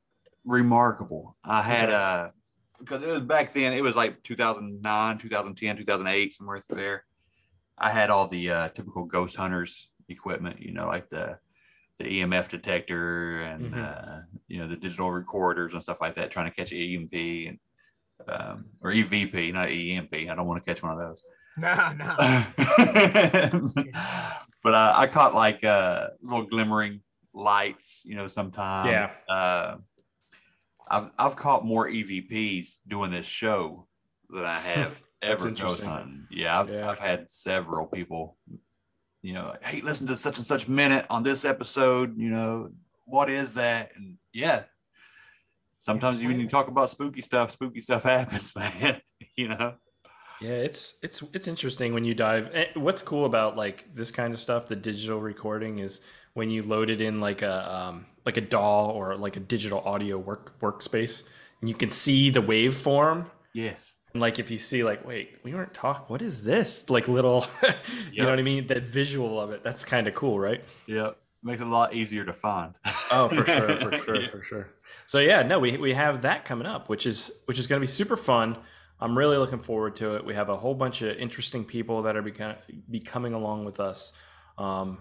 remarkable. 0.45 1.37
I 1.45 1.61
had 1.63 1.87
Okay. 1.91 1.95
uh 1.95 2.31
because 2.79 3.03
it 3.03 3.09
was 3.09 3.21
back 3.21 3.53
then, 3.53 3.75
it 3.75 3.83
was 3.83 3.95
like 3.95 4.23
2009, 4.23 5.19
2010, 5.19 5.77
2008, 5.77 6.33
somewhere 6.33 6.61
through 6.61 6.77
there. 6.77 7.05
I 7.77 7.91
had 7.91 8.09
all 8.09 8.27
the 8.27 8.51
uh, 8.51 8.69
typical 8.71 9.05
ghost 9.05 9.37
hunters 9.37 9.91
equipment, 10.09 10.63
you 10.63 10.73
know, 10.73 10.87
like 10.87 11.11
the 11.11 11.39
the 11.99 12.05
EMF 12.23 12.49
detector 12.49 13.43
and 13.43 13.75
Mhm. 13.75 13.77
uh, 13.77 14.21
you 14.49 14.61
know 14.61 14.67
the 14.69 14.77
digital 14.77 15.11
recorders 15.11 15.75
and 15.75 15.83
stuff 15.83 16.01
like 16.01 16.15
that, 16.15 16.31
trying 16.31 16.51
to 16.51 16.57
catch 16.57 16.73
EMP 16.73 17.13
and 17.49 17.59
um, 18.29 18.65
or 18.81 18.93
EVP, 18.93 19.53
not 19.53 19.69
EMP. 19.69 20.15
I 20.31 20.35
don't 20.35 20.47
want 20.47 20.63
to 20.63 20.67
catch 20.71 20.83
one 20.83 20.93
of 20.93 20.99
those. 20.99 21.23
Nah, 21.61 21.93
nah. 21.93 22.17
but 24.63 24.75
uh, 24.75 24.93
I 24.97 25.07
caught 25.07 25.35
like 25.35 25.63
uh, 25.65 26.09
little 26.23 26.47
glimmering 26.47 27.01
lights, 27.35 28.03
you 28.05 28.17
know, 28.17 28.27
sometimes. 28.27 28.89
Yeah. 28.91 29.11
Uh, 29.33 29.77
I've 30.91 31.11
I've 31.19 31.37
caught 31.37 31.65
more 31.65 31.89
EVPs 31.89 32.79
doing 32.89 33.11
this 33.11 33.27
show 33.27 33.87
than 34.29 34.45
I 34.45 34.59
have 34.59 35.01
ever 35.23 35.51
ghost 35.51 35.83
hunting. 35.83 36.27
Yeah, 36.31 36.61
I've, 36.61 36.69
Yeah. 36.71 36.91
I've 36.91 36.99
had 36.99 37.31
several 37.31 37.87
people, 37.87 38.37
you 39.23 39.35
know, 39.35 39.49
like, 39.49 39.63
hey, 39.63 39.81
listen 39.83 40.07
to 40.09 40.17
such 40.17 40.39
and 40.39 40.47
such 40.47 40.69
minute 40.69 41.07
on 41.11 41.23
this 41.23 41.45
episode. 41.45 42.19
You 42.19 42.31
know, 42.31 42.71
what 43.05 43.29
is 43.31 43.55
that? 43.55 43.91
And 43.97 44.17
yeah, 44.33 44.65
sometimes 45.79 46.23
when 46.23 46.41
you 46.41 46.49
talk 46.49 46.69
about 46.69 46.91
spooky 46.91 47.23
stuff, 47.23 47.51
spooky 47.51 47.81
stuff 47.81 48.03
happens, 48.15 48.55
man. 48.57 49.01
you 49.37 49.49
know. 49.49 49.75
Yeah, 50.41 50.53
it's 50.53 50.97
it's 51.03 51.23
it's 51.35 51.49
interesting 51.49 51.93
when 51.93 52.05
you 52.05 52.15
dive. 52.15 52.51
eh, 52.55 52.67
What's 52.75 53.03
cool 53.03 53.27
about 53.27 53.57
like 53.57 53.95
this 53.95 54.11
kind 54.11 54.33
of 54.33 54.41
stuff, 54.41 54.67
the 54.69 54.77
digital 54.77 55.21
recording, 55.21 55.81
is 55.81 56.01
when 56.35 56.51
you 56.51 56.63
load 56.63 56.89
it 56.91 57.01
in 57.01 57.19
like 57.19 57.43
a 57.43 57.75
um, 57.75 58.07
like 58.25 58.37
a 58.37 58.41
DAW 58.41 58.91
or 58.91 59.17
like 59.17 59.37
a 59.37 59.41
digital 59.41 59.81
audio 59.81 60.17
work 60.19 60.59
workspace, 60.61 61.29
and 61.61 61.69
you 61.69 61.75
can 61.75 61.91
see 61.91 62.31
the 62.31 62.41
waveform. 62.43 63.27
Yes. 63.53 63.95
And 64.13 64.21
like 64.21 64.39
if 64.39 64.51
you 64.51 64.59
see 64.59 64.83
like, 64.83 65.07
wait, 65.07 65.37
we 65.45 65.53
weren't 65.55 65.75
talking. 65.75 66.05
What 66.09 66.23
is 66.23 66.43
this? 66.43 66.87
Like 66.91 67.07
little, 67.07 67.47
you 68.13 68.23
know 68.23 68.31
what 68.31 68.39
I 68.39 68.43
mean? 68.43 68.67
That 68.69 68.83
visual 68.85 69.41
of 69.41 69.51
it. 69.51 69.63
That's 69.63 69.85
kind 69.85 70.09
of 70.09 70.15
cool, 70.15 70.41
right? 70.41 70.65
Yeah, 70.87 71.11
makes 71.43 71.61
it 71.61 71.67
a 71.67 71.71
lot 71.71 71.95
easier 71.95 72.25
to 72.25 72.33
find. 72.33 72.75
Oh, 73.13 73.29
for 73.29 73.45
sure, 73.45 73.77
for 73.77 73.99
sure, 73.99 74.21
Yeah. 74.23 74.31
for 74.31 74.41
sure. 74.41 74.69
So 75.07 75.19
yeah, 75.19 75.43
no, 75.43 75.59
we 75.59 75.77
we 75.77 75.93
have 75.95 76.23
that 76.23 76.45
coming 76.45 76.67
up, 76.67 76.89
which 76.89 77.07
is 77.07 77.43
which 77.47 77.59
is 77.59 77.67
going 77.67 77.79
to 77.81 77.83
be 77.83 77.89
super 77.91 78.17
fun. 78.17 78.57
I'm 79.01 79.17
really 79.17 79.37
looking 79.39 79.61
forward 79.61 79.97
to 79.97 80.17
it. 80.17 80.25
We 80.25 80.35
have 80.35 80.49
a 80.49 80.57
whole 80.57 80.75
bunch 80.75 81.03
of 81.03 81.17
interesting 81.17 81.65
people 81.65 82.03
that 82.03 82.17
are 82.17 82.23
becoming 82.23 82.57
be 82.91 83.01
coming 83.01 83.33
along 83.35 83.65
with 83.65 83.81
us, 83.81 84.13
um, 84.59 84.99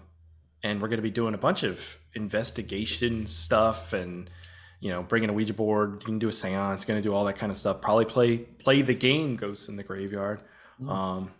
and 0.62 0.80
we're 0.80 0.88
going 0.88 0.98
to 0.98 1.02
be 1.02 1.10
doing 1.10 1.34
a 1.34 1.38
bunch 1.38 1.62
of 1.62 1.98
investigation 2.14 3.26
stuff 3.26 3.92
and 3.92 4.30
you 4.80 4.90
know 4.90 5.02
bringing 5.02 5.28
a 5.28 5.32
Ouija 5.32 5.52
board. 5.54 5.98
You 6.00 6.06
can 6.06 6.18
do 6.18 6.28
a 6.28 6.32
séance, 6.32 6.86
going 6.86 6.98
to 6.98 7.06
do 7.06 7.14
all 7.14 7.24
that 7.26 7.36
kind 7.36 7.52
of 7.52 7.58
stuff. 7.58 7.80
Probably 7.80 8.06
play 8.06 8.38
play 8.38 8.82
the 8.82 8.94
game 8.94 9.36
Ghosts 9.36 9.68
in 9.68 9.76
the 9.76 9.82
Graveyard. 9.82 10.40
Um, 10.88 11.30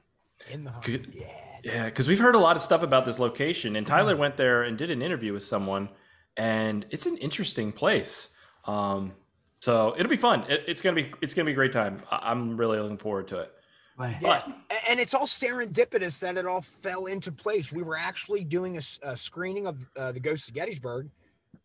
In 0.53 0.65
the 0.65 0.73
Good. 0.83 1.15
yeah. 1.15 1.27
yeah, 1.65 1.85
because 1.87 2.09
we've 2.09 2.19
heard 2.19 2.35
a 2.35 2.39
lot 2.39 2.57
of 2.57 2.63
stuff 2.63 2.83
about 2.83 3.07
this 3.07 3.19
location, 3.19 3.75
and 3.77 3.87
Tyler 3.87 4.17
went 4.17 4.37
there 4.37 4.63
and 4.65 4.77
did 4.77 4.91
an 4.91 5.01
interview 5.01 5.33
with 5.33 5.43
someone, 5.43 5.89
and 6.37 6.85
it's 6.91 7.07
an 7.07 7.17
interesting 7.17 7.73
place. 7.73 8.29
Um, 8.67 9.15
so 9.61 9.95
it'll 9.97 10.11
be 10.11 10.17
fun. 10.17 10.45
It, 10.49 10.65
it's 10.67 10.81
gonna 10.81 10.97
be 10.97 11.13
it's 11.21 11.35
gonna 11.35 11.47
be 11.47 11.53
a 11.53 11.55
great 11.55 11.73
time. 11.73 12.03
I, 12.11 12.31
I'm 12.31 12.57
really 12.57 12.79
looking 12.81 12.99
forward 12.99 13.29
to 13.29 13.41
it. 13.41 13.55
Man. 13.99 14.17
Yeah, 14.23 14.41
and 14.89 14.99
it's 14.99 15.13
all 15.13 15.27
serendipitous 15.27 16.19
that 16.21 16.39
it 16.39 16.47
all 16.47 16.63
fell 16.63 17.05
into 17.05 17.31
place. 17.31 17.71
We 17.71 17.83
were 17.83 17.99
actually 17.99 18.45
doing 18.45 18.79
a 19.03 19.17
screening 19.17 19.67
of 19.67 19.85
uh, 19.95 20.13
the 20.13 20.21
Ghost 20.21 20.49
of 20.49 20.55
Gettysburg, 20.55 21.11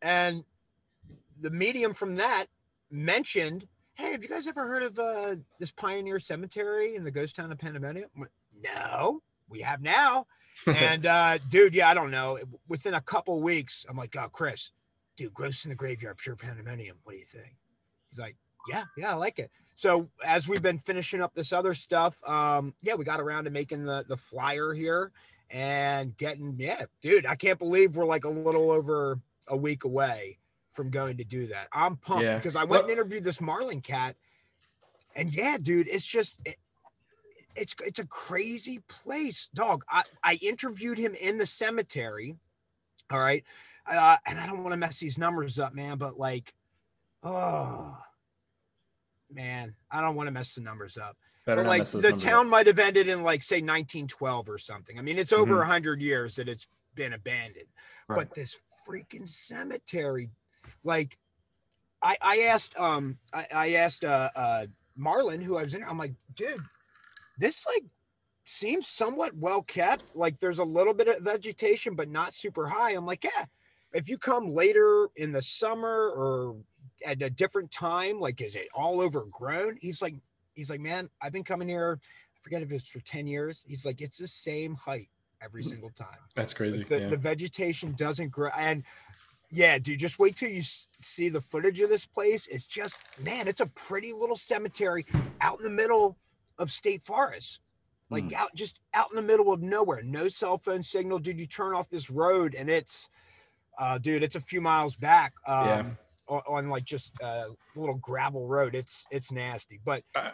and 0.01 0.43
the 1.39 1.49
medium 1.49 1.93
from 1.93 2.15
that 2.15 2.47
mentioned, 2.91 3.65
"Hey, 3.93 4.11
have 4.11 4.21
you 4.21 4.27
guys 4.27 4.47
ever 4.47 4.67
heard 4.67 4.83
of 4.83 4.99
uh, 4.99 5.35
this 5.59 5.71
Pioneer 5.71 6.19
Cemetery 6.19 6.95
in 6.95 7.05
the 7.05 7.11
ghost 7.11 7.37
town 7.37 7.53
of 7.53 7.57
Pandemonium?" 7.57 8.09
I'm 8.17 8.27
No, 8.61 9.21
we 9.47 9.61
have 9.61 9.81
now. 9.81 10.27
and 10.67 11.05
uh, 11.05 11.37
dude, 11.49 11.73
yeah, 11.73 11.89
I 11.89 11.93
don't 11.93 12.11
know. 12.11 12.37
Within 12.67 12.95
a 12.95 13.01
couple 13.01 13.41
weeks, 13.41 13.85
I'm 13.87 13.95
like, 13.95 14.13
"Oh, 14.17 14.27
Chris, 14.27 14.71
dude, 15.15 15.33
Ghosts 15.33 15.63
in 15.63 15.69
the 15.69 15.75
Graveyard, 15.75 16.17
pure 16.17 16.35
Pandemonium. 16.35 16.97
What 17.03 17.13
do 17.13 17.19
you 17.19 17.25
think?" 17.25 17.55
He's 18.15 18.21
like, 18.21 18.37
"Yeah, 18.69 18.83
yeah, 18.97 19.11
I 19.11 19.15
like 19.15 19.39
it." 19.39 19.51
so 19.77 20.07
as 20.25 20.47
we've 20.47 20.61
been 20.61 20.79
finishing 20.79 21.21
up 21.21 21.33
this 21.35 21.51
other 21.51 21.73
stuff 21.73 22.15
um 22.25 22.73
yeah 22.81 22.93
we 22.93 23.03
got 23.03 23.19
around 23.19 23.43
to 23.43 23.49
making 23.49 23.83
the 23.83 24.05
the 24.07 24.15
flyer 24.15 24.71
here 24.71 25.11
and 25.49 26.15
getting 26.15 26.55
yeah 26.57 26.83
dude 27.01 27.25
i 27.25 27.35
can't 27.35 27.59
believe 27.59 27.97
we're 27.97 28.05
like 28.05 28.23
a 28.23 28.29
little 28.29 28.71
over 28.71 29.19
a 29.49 29.57
week 29.57 29.83
away 29.83 30.37
from 30.71 30.89
going 30.89 31.17
to 31.17 31.25
do 31.25 31.45
that 31.47 31.67
i'm 31.73 31.97
pumped 31.97 32.23
Yeah. 32.23 32.37
because 32.37 32.55
i 32.55 32.59
went 32.59 32.69
Well- 32.69 32.81
and 32.83 32.89
interviewed 32.91 33.25
this 33.25 33.41
marlin 33.41 33.81
cat 33.81 34.15
and 35.13 35.33
yeah 35.33 35.57
dude 35.61 35.89
it's 35.89 36.05
just 36.05 36.37
it, 36.45 36.55
it's 37.57 37.75
it's 37.85 37.99
a 37.99 38.05
crazy 38.05 38.79
place 38.87 39.49
dog 39.53 39.83
i 39.89 40.03
i 40.23 40.35
interviewed 40.41 40.97
him 40.97 41.13
in 41.19 41.37
the 41.37 41.45
cemetery 41.45 42.37
all 43.11 43.19
right 43.19 43.43
uh, 43.87 44.15
and 44.25 44.39
i 44.39 44.47
don't 44.47 44.63
want 44.63 44.71
to 44.71 44.77
mess 44.77 44.99
these 44.99 45.17
numbers 45.17 45.59
up 45.59 45.73
man 45.75 45.97
but 45.97 46.17
like 46.17 46.53
oh 47.23 47.97
man 49.31 49.73
i 49.91 50.01
don't 50.01 50.15
want 50.15 50.27
to 50.27 50.31
mess 50.31 50.55
the 50.55 50.61
numbers 50.61 50.97
up 50.97 51.17
Better 51.45 51.61
but 51.63 51.67
like 51.69 51.83
the 51.85 52.01
numbers 52.01 52.23
up. 52.23 52.29
town 52.31 52.49
might 52.49 52.67
have 52.67 52.79
ended 52.79 53.07
in 53.07 53.23
like 53.23 53.41
say 53.43 53.57
1912 53.57 54.49
or 54.49 54.57
something 54.57 54.97
i 54.99 55.01
mean 55.01 55.17
it's 55.17 55.31
over 55.33 55.55
a 55.55 55.65
Mhm. 55.65 55.67
100 55.67 56.01
years 56.01 56.35
that 56.35 56.47
it's 56.47 56.67
been 56.95 57.13
abandoned 57.13 57.67
Right. 58.07 58.17
but 58.17 58.33
this 58.35 58.57
freaking 58.87 59.27
cemetery 59.27 60.29
like 60.83 61.17
i 62.01 62.15
i 62.21 62.37
asked 62.41 62.77
um 62.77 63.17
i, 63.33 63.45
I 63.53 63.73
asked 63.73 64.05
uh 64.05 64.29
uh 64.35 64.65
marlon 64.97 65.41
who 65.41 65.57
i 65.57 65.63
was 65.63 65.73
in 65.73 65.83
i'm 65.83 65.97
like 65.97 66.13
dude 66.35 66.61
this 67.37 67.65
like 67.65 67.83
seems 68.45 68.87
somewhat 68.87 69.35
well 69.35 69.63
kept 69.63 70.15
like 70.15 70.39
there's 70.39 70.59
a 70.59 70.63
little 70.63 70.93
bit 70.93 71.07
of 71.07 71.23
vegetation 71.23 71.95
but 71.95 72.09
not 72.09 72.33
super 72.33 72.67
high 72.67 72.91
i'm 72.91 73.05
like 73.05 73.23
yeah 73.23 73.45
if 73.93 74.07
you 74.07 74.17
come 74.17 74.49
later 74.51 75.09
in 75.15 75.31
the 75.31 75.41
summer 75.41 76.11
or 76.15 76.55
at 77.05 77.21
a 77.21 77.29
different 77.29 77.71
time 77.71 78.19
like 78.19 78.41
is 78.41 78.55
it 78.55 78.67
all 78.73 79.01
overgrown 79.01 79.77
he's 79.81 80.01
like 80.01 80.13
he's 80.53 80.69
like 80.69 80.79
man 80.79 81.09
i've 81.21 81.33
been 81.33 81.43
coming 81.43 81.67
here 81.67 81.99
i 82.03 82.37
forget 82.41 82.61
if 82.61 82.71
it's 82.71 82.87
for 82.87 82.99
10 83.01 83.27
years 83.27 83.63
he's 83.67 83.85
like 83.85 84.01
it's 84.01 84.17
the 84.17 84.27
same 84.27 84.75
height 84.75 85.09
every 85.41 85.63
single 85.63 85.89
time 85.89 86.17
That's 86.35 86.53
crazy. 86.53 86.79
like 86.79 86.87
the, 86.87 87.01
yeah. 87.01 87.09
the 87.09 87.17
vegetation 87.17 87.93
doesn't 87.97 88.29
grow 88.31 88.49
and 88.57 88.83
yeah 89.51 89.77
dude 89.77 89.99
just 89.99 90.17
wait 90.19 90.35
till 90.37 90.49
you 90.49 90.61
see 90.63 91.29
the 91.29 91.41
footage 91.41 91.79
of 91.81 91.89
this 91.89 92.05
place 92.05 92.47
it's 92.47 92.65
just 92.65 92.99
man 93.23 93.47
it's 93.47 93.61
a 93.61 93.65
pretty 93.67 94.11
little 94.13 94.35
cemetery 94.37 95.05
out 95.41 95.57
in 95.59 95.63
the 95.63 95.69
middle 95.69 96.17
of 96.57 96.71
state 96.71 97.03
forest 97.03 97.59
like 98.09 98.23
Hmm. 98.23 98.35
out 98.35 98.49
just 98.55 98.79
out 98.93 99.07
in 99.11 99.15
the 99.17 99.21
middle 99.21 99.51
of 99.51 99.61
nowhere 99.61 100.01
no 100.03 100.27
cell 100.29 100.57
phone 100.57 100.81
signal 100.83 101.19
dude 101.19 101.39
you 101.39 101.45
turn 101.47 101.73
off 101.75 101.89
this 101.89 102.09
road 102.09 102.55
and 102.57 102.69
it's 102.69 103.09
uh 103.77 103.97
dude 103.97 104.23
it's 104.23 104.35
a 104.35 104.39
few 104.39 104.61
miles 104.61 104.95
back 104.95 105.33
um 105.45 105.67
Yeah. 105.67 105.85
On, 106.27 106.41
on 106.47 106.69
like 106.69 106.85
just 106.85 107.11
a 107.21 107.47
little 107.75 107.95
gravel 107.95 108.47
road 108.47 108.75
it's 108.75 109.05
it's 109.11 109.31
nasty 109.31 109.79
but 109.83 110.03
Uh, 110.15 110.29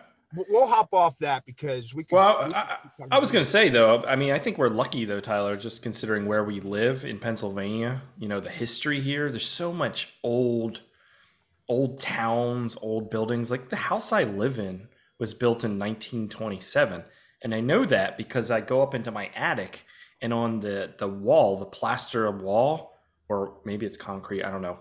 we'll 0.49 0.67
hop 0.67 0.93
off 0.93 1.17
that 1.17 1.45
because 1.45 1.93
we 1.93 2.03
could, 2.03 2.15
Well, 2.15 2.45
we 2.45 2.53
I, 2.53 2.77
I 3.11 3.19
was 3.19 3.31
going 3.31 3.43
to 3.43 3.49
say 3.49 3.69
though, 3.69 4.03
I 4.05 4.15
mean, 4.15 4.31
I 4.31 4.39
think 4.39 4.57
we're 4.57 4.69
lucky 4.69 5.05
though, 5.05 5.19
Tyler, 5.19 5.57
just 5.57 5.83
considering 5.83 6.25
where 6.25 6.43
we 6.43 6.59
live 6.59 7.05
in 7.05 7.19
Pennsylvania. 7.19 8.01
You 8.17 8.27
know, 8.27 8.39
the 8.39 8.49
history 8.49 9.01
here. 9.01 9.29
There's 9.29 9.45
so 9.45 9.73
much 9.73 10.15
old, 10.23 10.81
old 11.67 11.99
towns, 11.99 12.77
old 12.81 13.09
buildings. 13.09 13.51
Like 13.51 13.69
the 13.69 13.75
house 13.75 14.11
I 14.11 14.23
live 14.23 14.59
in 14.59 14.87
was 15.19 15.33
built 15.33 15.63
in 15.63 15.77
1927, 15.77 17.03
and 17.43 17.53
I 17.53 17.59
know 17.59 17.85
that 17.85 18.17
because 18.17 18.49
I 18.51 18.61
go 18.61 18.81
up 18.81 18.95
into 18.95 19.11
my 19.11 19.27
attic 19.35 19.85
and 20.21 20.33
on 20.33 20.59
the 20.59 20.93
the 20.97 21.07
wall, 21.07 21.57
the 21.57 21.65
plaster 21.65 22.29
wall, 22.31 22.93
or 23.29 23.57
maybe 23.65 23.85
it's 23.85 23.97
concrete. 23.97 24.43
I 24.43 24.51
don't 24.51 24.61
know. 24.61 24.79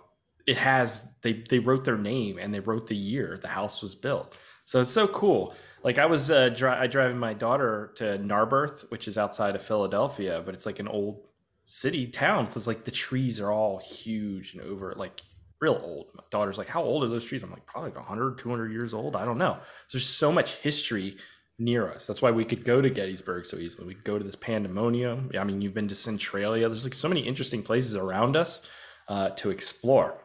It 0.50 0.56
has 0.56 1.08
they 1.22 1.44
they 1.48 1.60
wrote 1.60 1.84
their 1.84 1.98
name 1.98 2.38
and 2.38 2.52
they 2.52 2.60
wrote 2.60 2.86
the 2.88 2.96
year 2.96 3.38
the 3.40 3.48
house 3.48 3.82
was 3.82 3.94
built. 3.94 4.34
So 4.64 4.80
it's 4.80 4.90
so 4.90 5.06
cool. 5.06 5.54
Like 5.84 5.98
I 5.98 6.06
was 6.06 6.30
uh, 6.30 6.48
dri- 6.48 6.80
I 6.82 6.86
driving 6.86 7.18
my 7.18 7.34
daughter 7.34 7.92
to 7.96 8.18
Narberth, 8.18 8.90
which 8.90 9.06
is 9.06 9.16
outside 9.16 9.54
of 9.54 9.62
Philadelphia, 9.62 10.42
but 10.44 10.54
it's 10.54 10.66
like 10.66 10.80
an 10.80 10.88
old 10.88 11.26
city 11.64 12.06
town 12.06 12.46
because 12.46 12.66
like 12.66 12.82
the 12.84 12.90
trees 12.90 13.38
are 13.38 13.52
all 13.52 13.78
huge 13.78 14.54
and 14.54 14.62
over 14.62 14.92
like 14.96 15.20
real 15.60 15.80
old. 15.84 16.10
My 16.14 16.24
daughter's 16.30 16.58
like, 16.58 16.68
how 16.68 16.82
old 16.82 17.04
are 17.04 17.08
those 17.08 17.24
trees? 17.24 17.42
I'm 17.42 17.50
like, 17.50 17.66
probably 17.66 17.90
like 17.90 17.98
100, 17.98 18.38
200 18.38 18.72
years 18.72 18.92
old. 18.92 19.14
I 19.14 19.24
don't 19.24 19.38
know. 19.38 19.56
There's 19.92 20.06
so 20.06 20.32
much 20.32 20.56
history 20.56 21.16
near 21.58 21.88
us. 21.88 22.06
That's 22.06 22.22
why 22.22 22.30
we 22.30 22.44
could 22.44 22.64
go 22.64 22.80
to 22.80 22.90
Gettysburg 22.90 23.46
so 23.46 23.56
easily. 23.58 23.86
We 23.86 23.94
could 23.94 24.04
go 24.04 24.18
to 24.18 24.24
this 24.24 24.36
pandemonium. 24.36 25.30
I 25.38 25.44
mean, 25.44 25.60
you've 25.60 25.74
been 25.74 25.88
to 25.88 25.94
Centralia. 25.94 26.68
There's 26.68 26.84
like 26.84 26.94
so 26.94 27.08
many 27.08 27.20
interesting 27.20 27.62
places 27.62 27.94
around 27.94 28.36
us 28.36 28.66
uh, 29.08 29.30
to 29.30 29.50
explore. 29.50 30.18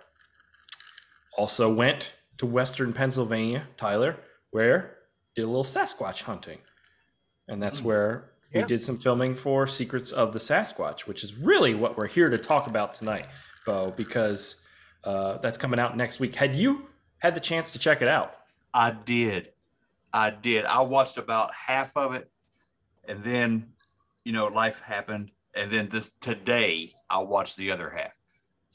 Also 1.38 1.72
went 1.74 2.14
to 2.38 2.46
Western 2.46 2.94
Pennsylvania, 2.94 3.68
Tyler, 3.78 4.18
where 4.52 4.98
did 5.36 5.44
a 5.44 5.48
little 5.48 5.64
Sasquatch 5.64 6.22
hunting. 6.22 6.60
And 7.48 7.62
that's 7.62 7.82
where 7.82 8.32
Yeah. 8.52 8.62
we 8.62 8.68
did 8.68 8.82
some 8.82 8.98
filming 8.98 9.36
for 9.36 9.68
Secrets 9.68 10.12
of 10.12 10.34
the 10.34 10.40
Sasquatch, 10.40 11.02
which 11.02 11.24
is 11.24 11.36
really 11.36 11.76
what 11.76 11.98
we're 11.98 12.08
here 12.08 12.30
to 12.30 12.38
talk 12.38 12.68
about 12.68 12.94
tonight, 12.94 13.28
Bo, 13.66 13.92
because 13.92 14.62
uh, 15.04 15.38
that's 15.38 15.58
coming 15.58 15.80
out 15.80 15.96
next 15.96 16.20
week. 16.20 16.36
Had 16.36 16.56
you 16.56 16.88
had 17.20 17.36
the 17.36 17.40
chance 17.40 17.74
to 17.74 17.80
check 17.80 18.02
it 18.02 18.08
out? 18.08 18.36
I 18.74 18.92
did. 18.92 19.52
I 20.12 20.30
did. 20.32 20.66
I 20.66 20.82
watched 20.82 21.18
about 21.18 21.54
half 21.54 21.96
of 21.98 22.16
it 22.16 22.32
and 23.08 23.22
then, 23.24 23.74
you 24.24 24.32
know, 24.32 24.48
life 24.48 24.80
happened. 24.82 25.32
And 25.54 25.72
then 25.72 25.90
this 25.90 26.12
today 26.22 26.94
I 27.10 27.20
watched 27.20 27.58
the 27.58 27.72
other 27.72 27.90
half. 27.90 28.18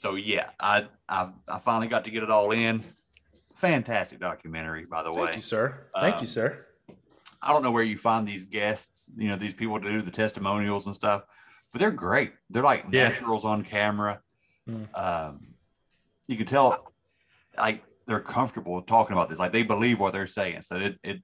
So 0.01 0.15
yeah, 0.15 0.49
I 0.59 0.87
I 1.11 1.31
I 1.47 1.59
finally 1.59 1.87
got 1.87 2.07
to 2.07 2.11
get 2.11 2.23
it 2.23 2.31
all 2.31 2.53
in. 2.53 2.83
Fantastic 3.55 4.19
documentary, 4.19 4.87
by 4.87 5.03
the 5.03 5.13
way. 5.13 5.27
Thank 5.27 5.37
you, 5.37 5.43
sir. 5.43 5.89
Thank 6.01 6.15
Um, 6.17 6.21
you, 6.23 6.27
sir. 6.27 6.67
I 7.43 7.53
don't 7.53 7.63
know 7.63 7.71
where 7.71 7.83
you 7.83 7.99
find 7.99 8.27
these 8.27 8.47
guests, 8.47 9.11
you 9.15 9.29
know, 9.29 9.37
these 9.37 9.53
people 9.53 9.79
to 9.79 9.91
do 9.91 10.01
the 10.01 10.11
testimonials 10.11 10.87
and 10.87 10.95
stuff, 10.95 11.25
but 11.71 11.81
they're 11.81 11.91
great. 11.91 12.33
They're 12.49 12.63
like 12.63 12.85
Yeah. 12.91 13.09
naturals 13.09 13.45
on 13.45 13.63
camera. 13.63 14.23
Mm. 14.67 14.89
Um, 14.99 15.47
you 16.29 16.37
can 16.39 16.47
tell, 16.47 16.95
like 17.59 17.83
they're 18.07 18.21
comfortable 18.21 18.81
talking 18.81 19.13
about 19.15 19.29
this, 19.29 19.39
like 19.39 19.53
they 19.53 19.65
believe 19.65 20.01
what 20.01 20.15
they're 20.15 20.27
saying. 20.27 20.63
So 20.63 20.77
it 20.77 20.99
it 21.03 21.23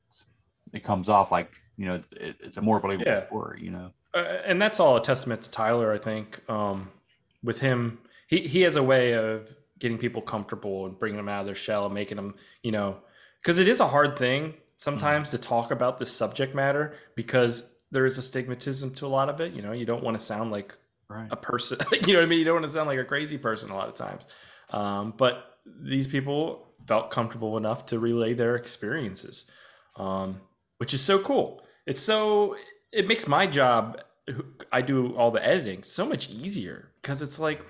it 0.74 0.84
comes 0.84 1.08
off 1.08 1.32
like 1.32 1.50
you 1.78 1.86
know 1.86 2.02
it, 2.12 2.36
it's 2.40 2.58
a 2.58 2.62
more 2.62 2.78
believable 2.78 3.10
Yeah. 3.10 3.26
story. 3.26 3.62
You 3.62 3.70
know, 3.70 3.90
uh, 4.12 4.18
and 4.44 4.60
that's 4.60 4.80
all 4.80 4.98
a 4.98 5.02
testament 5.02 5.40
to 5.44 5.50
Tyler. 5.50 5.94
I 5.94 5.98
think 5.98 6.42
um, 6.50 6.90
with 7.42 7.60
him, 7.60 8.00
he 8.26 8.40
he 8.40 8.62
has 8.62 8.76
a 8.76 8.82
way 8.82 9.12
of 9.12 9.54
getting 9.78 9.98
people 9.98 10.22
comfortable 10.22 10.86
and 10.86 10.98
bringing 10.98 11.16
them 11.16 11.28
out 11.28 11.40
of 11.40 11.46
their 11.46 11.54
shell 11.54 11.84
and 11.84 11.94
making 11.94 12.16
them, 12.16 12.34
you 12.62 12.72
know, 12.72 12.96
because 13.42 13.58
it 13.58 13.68
is 13.68 13.80
a 13.80 13.86
hard 13.86 14.18
thing 14.18 14.54
sometimes 14.76 15.30
to 15.30 15.38
talk 15.38 15.70
about 15.70 15.98
this 15.98 16.12
subject 16.12 16.54
matter 16.54 16.94
because 17.14 17.72
there 17.90 18.06
is 18.06 18.18
a 18.18 18.20
stigmatism 18.20 18.94
to 18.96 19.06
a 19.06 19.08
lot 19.08 19.28
of 19.28 19.40
it. 19.40 19.52
You 19.52 19.62
know, 19.62 19.72
you 19.72 19.86
don't 19.86 20.02
want 20.02 20.18
to 20.18 20.24
sound 20.24 20.50
like 20.50 20.76
right? 21.08 21.28
a 21.30 21.36
person. 21.36 21.78
you 22.06 22.14
know 22.14 22.20
what 22.20 22.26
I 22.26 22.28
mean? 22.28 22.38
You 22.38 22.44
don't 22.44 22.54
want 22.54 22.66
to 22.66 22.72
sound 22.72 22.88
like 22.88 22.98
a 22.98 23.04
crazy 23.04 23.38
person 23.38 23.70
a 23.70 23.76
lot 23.76 23.88
of 23.88 23.94
times. 23.94 24.26
Um, 24.70 25.14
but 25.16 25.58
these 25.82 26.06
people 26.06 26.68
felt 26.86 27.10
comfortable 27.10 27.56
enough 27.56 27.86
to 27.86 27.98
relay 27.98 28.34
their 28.34 28.56
experiences, 28.56 29.50
um, 29.96 30.40
which 30.78 30.94
is 30.94 31.00
so 31.00 31.18
cool. 31.18 31.62
It's 31.86 32.00
so 32.00 32.56
it 32.92 33.06
makes 33.06 33.26
my 33.26 33.46
job. 33.46 34.00
I 34.72 34.82
do 34.82 35.14
all 35.16 35.30
the 35.30 35.44
editing 35.44 35.84
so 35.84 36.04
much 36.04 36.28
easier 36.30 36.90
because 37.00 37.22
it's 37.22 37.38
like 37.38 37.64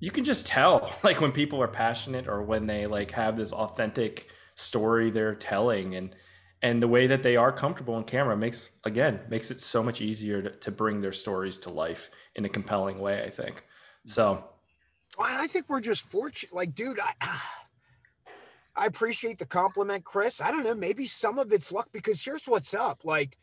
you 0.00 0.10
can 0.10 0.24
just 0.24 0.46
tell 0.46 0.92
like 1.02 1.20
when 1.20 1.32
people 1.32 1.62
are 1.62 1.68
passionate 1.68 2.28
or 2.28 2.42
when 2.42 2.66
they 2.66 2.86
like 2.86 3.10
have 3.12 3.36
this 3.36 3.52
authentic 3.52 4.28
story 4.54 5.10
they're 5.10 5.34
telling 5.34 5.94
and 5.94 6.14
and 6.62 6.82
the 6.82 6.88
way 6.88 7.06
that 7.06 7.22
they 7.22 7.36
are 7.36 7.52
comfortable 7.52 7.94
on 7.94 8.04
camera 8.04 8.36
makes 8.36 8.70
again 8.84 9.20
makes 9.28 9.50
it 9.50 9.60
so 9.60 9.82
much 9.82 10.00
easier 10.00 10.42
to, 10.42 10.50
to 10.50 10.70
bring 10.70 11.00
their 11.00 11.12
stories 11.12 11.58
to 11.58 11.70
life 11.70 12.10
in 12.34 12.44
a 12.44 12.48
compelling 12.48 12.98
way 12.98 13.22
i 13.22 13.30
think 13.30 13.64
so 14.06 14.44
Well, 15.18 15.28
I 15.28 15.46
think 15.46 15.68
we're 15.68 15.80
just 15.80 16.02
fortunate. 16.02 16.54
Like, 16.54 16.74
dude, 16.74 16.98
I 17.00 17.12
I 18.78 18.86
appreciate 18.86 19.38
the 19.38 19.46
compliment, 19.46 20.04
Chris. 20.04 20.40
I 20.40 20.50
don't 20.50 20.64
know, 20.64 20.74
maybe 20.74 21.06
some 21.06 21.38
of 21.38 21.52
it's 21.52 21.72
luck 21.72 21.88
because 21.92 22.22
here's 22.22 22.46
what's 22.46 22.74
up. 22.74 23.04
Like, 23.04 23.38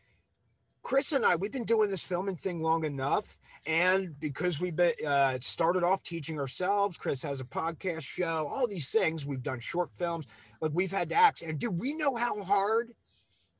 Chris 0.84 1.12
and 1.12 1.24
I, 1.24 1.34
we've 1.34 1.50
been 1.50 1.64
doing 1.64 1.90
this 1.90 2.04
filming 2.04 2.36
thing 2.36 2.62
long 2.62 2.84
enough, 2.84 3.38
and 3.66 4.18
because 4.20 4.60
we've 4.60 4.76
been 4.76 4.92
uh, 5.04 5.38
started 5.40 5.82
off 5.82 6.02
teaching 6.02 6.38
ourselves, 6.38 6.96
Chris 6.98 7.22
has 7.22 7.40
a 7.40 7.44
podcast 7.44 8.02
show, 8.02 8.46
all 8.46 8.66
these 8.68 8.90
things. 8.90 9.24
We've 9.26 9.42
done 9.42 9.60
short 9.60 9.90
films, 9.96 10.26
like 10.60 10.72
we've 10.74 10.92
had 10.92 11.08
to 11.08 11.14
act, 11.14 11.40
and 11.40 11.58
dude, 11.58 11.80
we 11.80 11.96
know 11.96 12.14
how 12.14 12.40
hard 12.42 12.92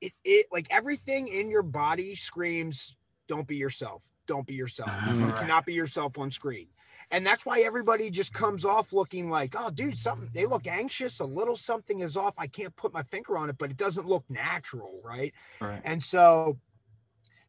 it. 0.02 0.12
It 0.22 0.46
like 0.52 0.66
everything 0.70 1.26
in 1.28 1.50
your 1.50 1.62
body 1.62 2.14
screams, 2.14 2.94
"Don't 3.26 3.46
be 3.48 3.56
yourself. 3.56 4.02
Don't 4.26 4.46
be 4.46 4.54
yourself. 4.54 4.90
You 5.08 5.24
Right. 5.24 5.34
cannot 5.36 5.64
be 5.66 5.72
yourself 5.72 6.18
on 6.18 6.30
screen." 6.30 6.68
And 7.10 7.24
that's 7.24 7.46
why 7.46 7.60
everybody 7.60 8.10
just 8.10 8.32
comes 8.32 8.64
off 8.64 8.92
looking 8.92 9.28
like, 9.30 9.54
oh, 9.58 9.70
dude, 9.70 9.96
something, 9.96 10.30
they 10.32 10.46
look 10.46 10.66
anxious. 10.66 11.20
A 11.20 11.24
little 11.24 11.54
something 11.54 12.00
is 12.00 12.16
off. 12.16 12.32
I 12.38 12.46
can't 12.46 12.74
put 12.76 12.94
my 12.94 13.02
finger 13.04 13.36
on 13.36 13.50
it, 13.50 13.56
but 13.58 13.70
it 13.70 13.76
doesn't 13.76 14.06
look 14.06 14.24
natural. 14.30 15.00
Right. 15.04 15.32
Right. 15.60 15.82
And 15.84 16.02
so, 16.02 16.56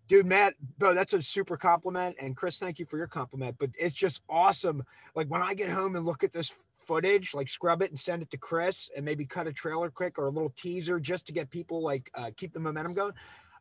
dude, 0.07 0.25
Matt, 0.25 0.53
bro, 0.77 0.93
that's 0.93 1.13
a 1.13 1.21
super 1.21 1.57
compliment. 1.57 2.15
And 2.19 2.35
Chris, 2.35 2.57
thank 2.57 2.79
you 2.79 2.85
for 2.85 2.97
your 2.97 3.07
compliment. 3.07 3.55
But 3.59 3.71
it's 3.77 3.95
just 3.95 4.21
awesome. 4.29 4.83
Like 5.15 5.27
when 5.27 5.41
I 5.41 5.53
get 5.53 5.69
home 5.69 5.95
and 5.95 6.05
look 6.05 6.23
at 6.23 6.31
this 6.31 6.53
footage, 6.85 7.33
like 7.33 7.49
scrub 7.49 7.81
it 7.81 7.89
and 7.89 7.99
send 7.99 8.21
it 8.21 8.29
to 8.31 8.37
Chris 8.37 8.89
and 8.95 9.03
maybe 9.03 9.25
cut 9.25 9.47
a 9.47 9.53
trailer 9.53 9.89
quick 9.89 10.17
or 10.17 10.27
a 10.27 10.31
little 10.31 10.53
teaser 10.55 10.99
just 10.99 11.25
to 11.27 11.33
get 11.33 11.49
people 11.49 11.81
like 11.81 12.09
uh, 12.13 12.31
keep 12.37 12.53
the 12.53 12.59
momentum 12.59 12.93
going. 12.93 13.13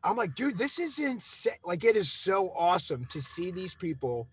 I'm 0.03 0.15
like, 0.15 0.35
dude, 0.35 0.57
this 0.57 0.77
is 0.77 0.99
insane. 0.99 1.53
Like, 1.63 1.83
it 1.83 1.95
is 1.95 2.11
so 2.11 2.51
awesome 2.55 3.05
to 3.05 3.21
see 3.21 3.49
these 3.49 3.73
people 3.73 4.27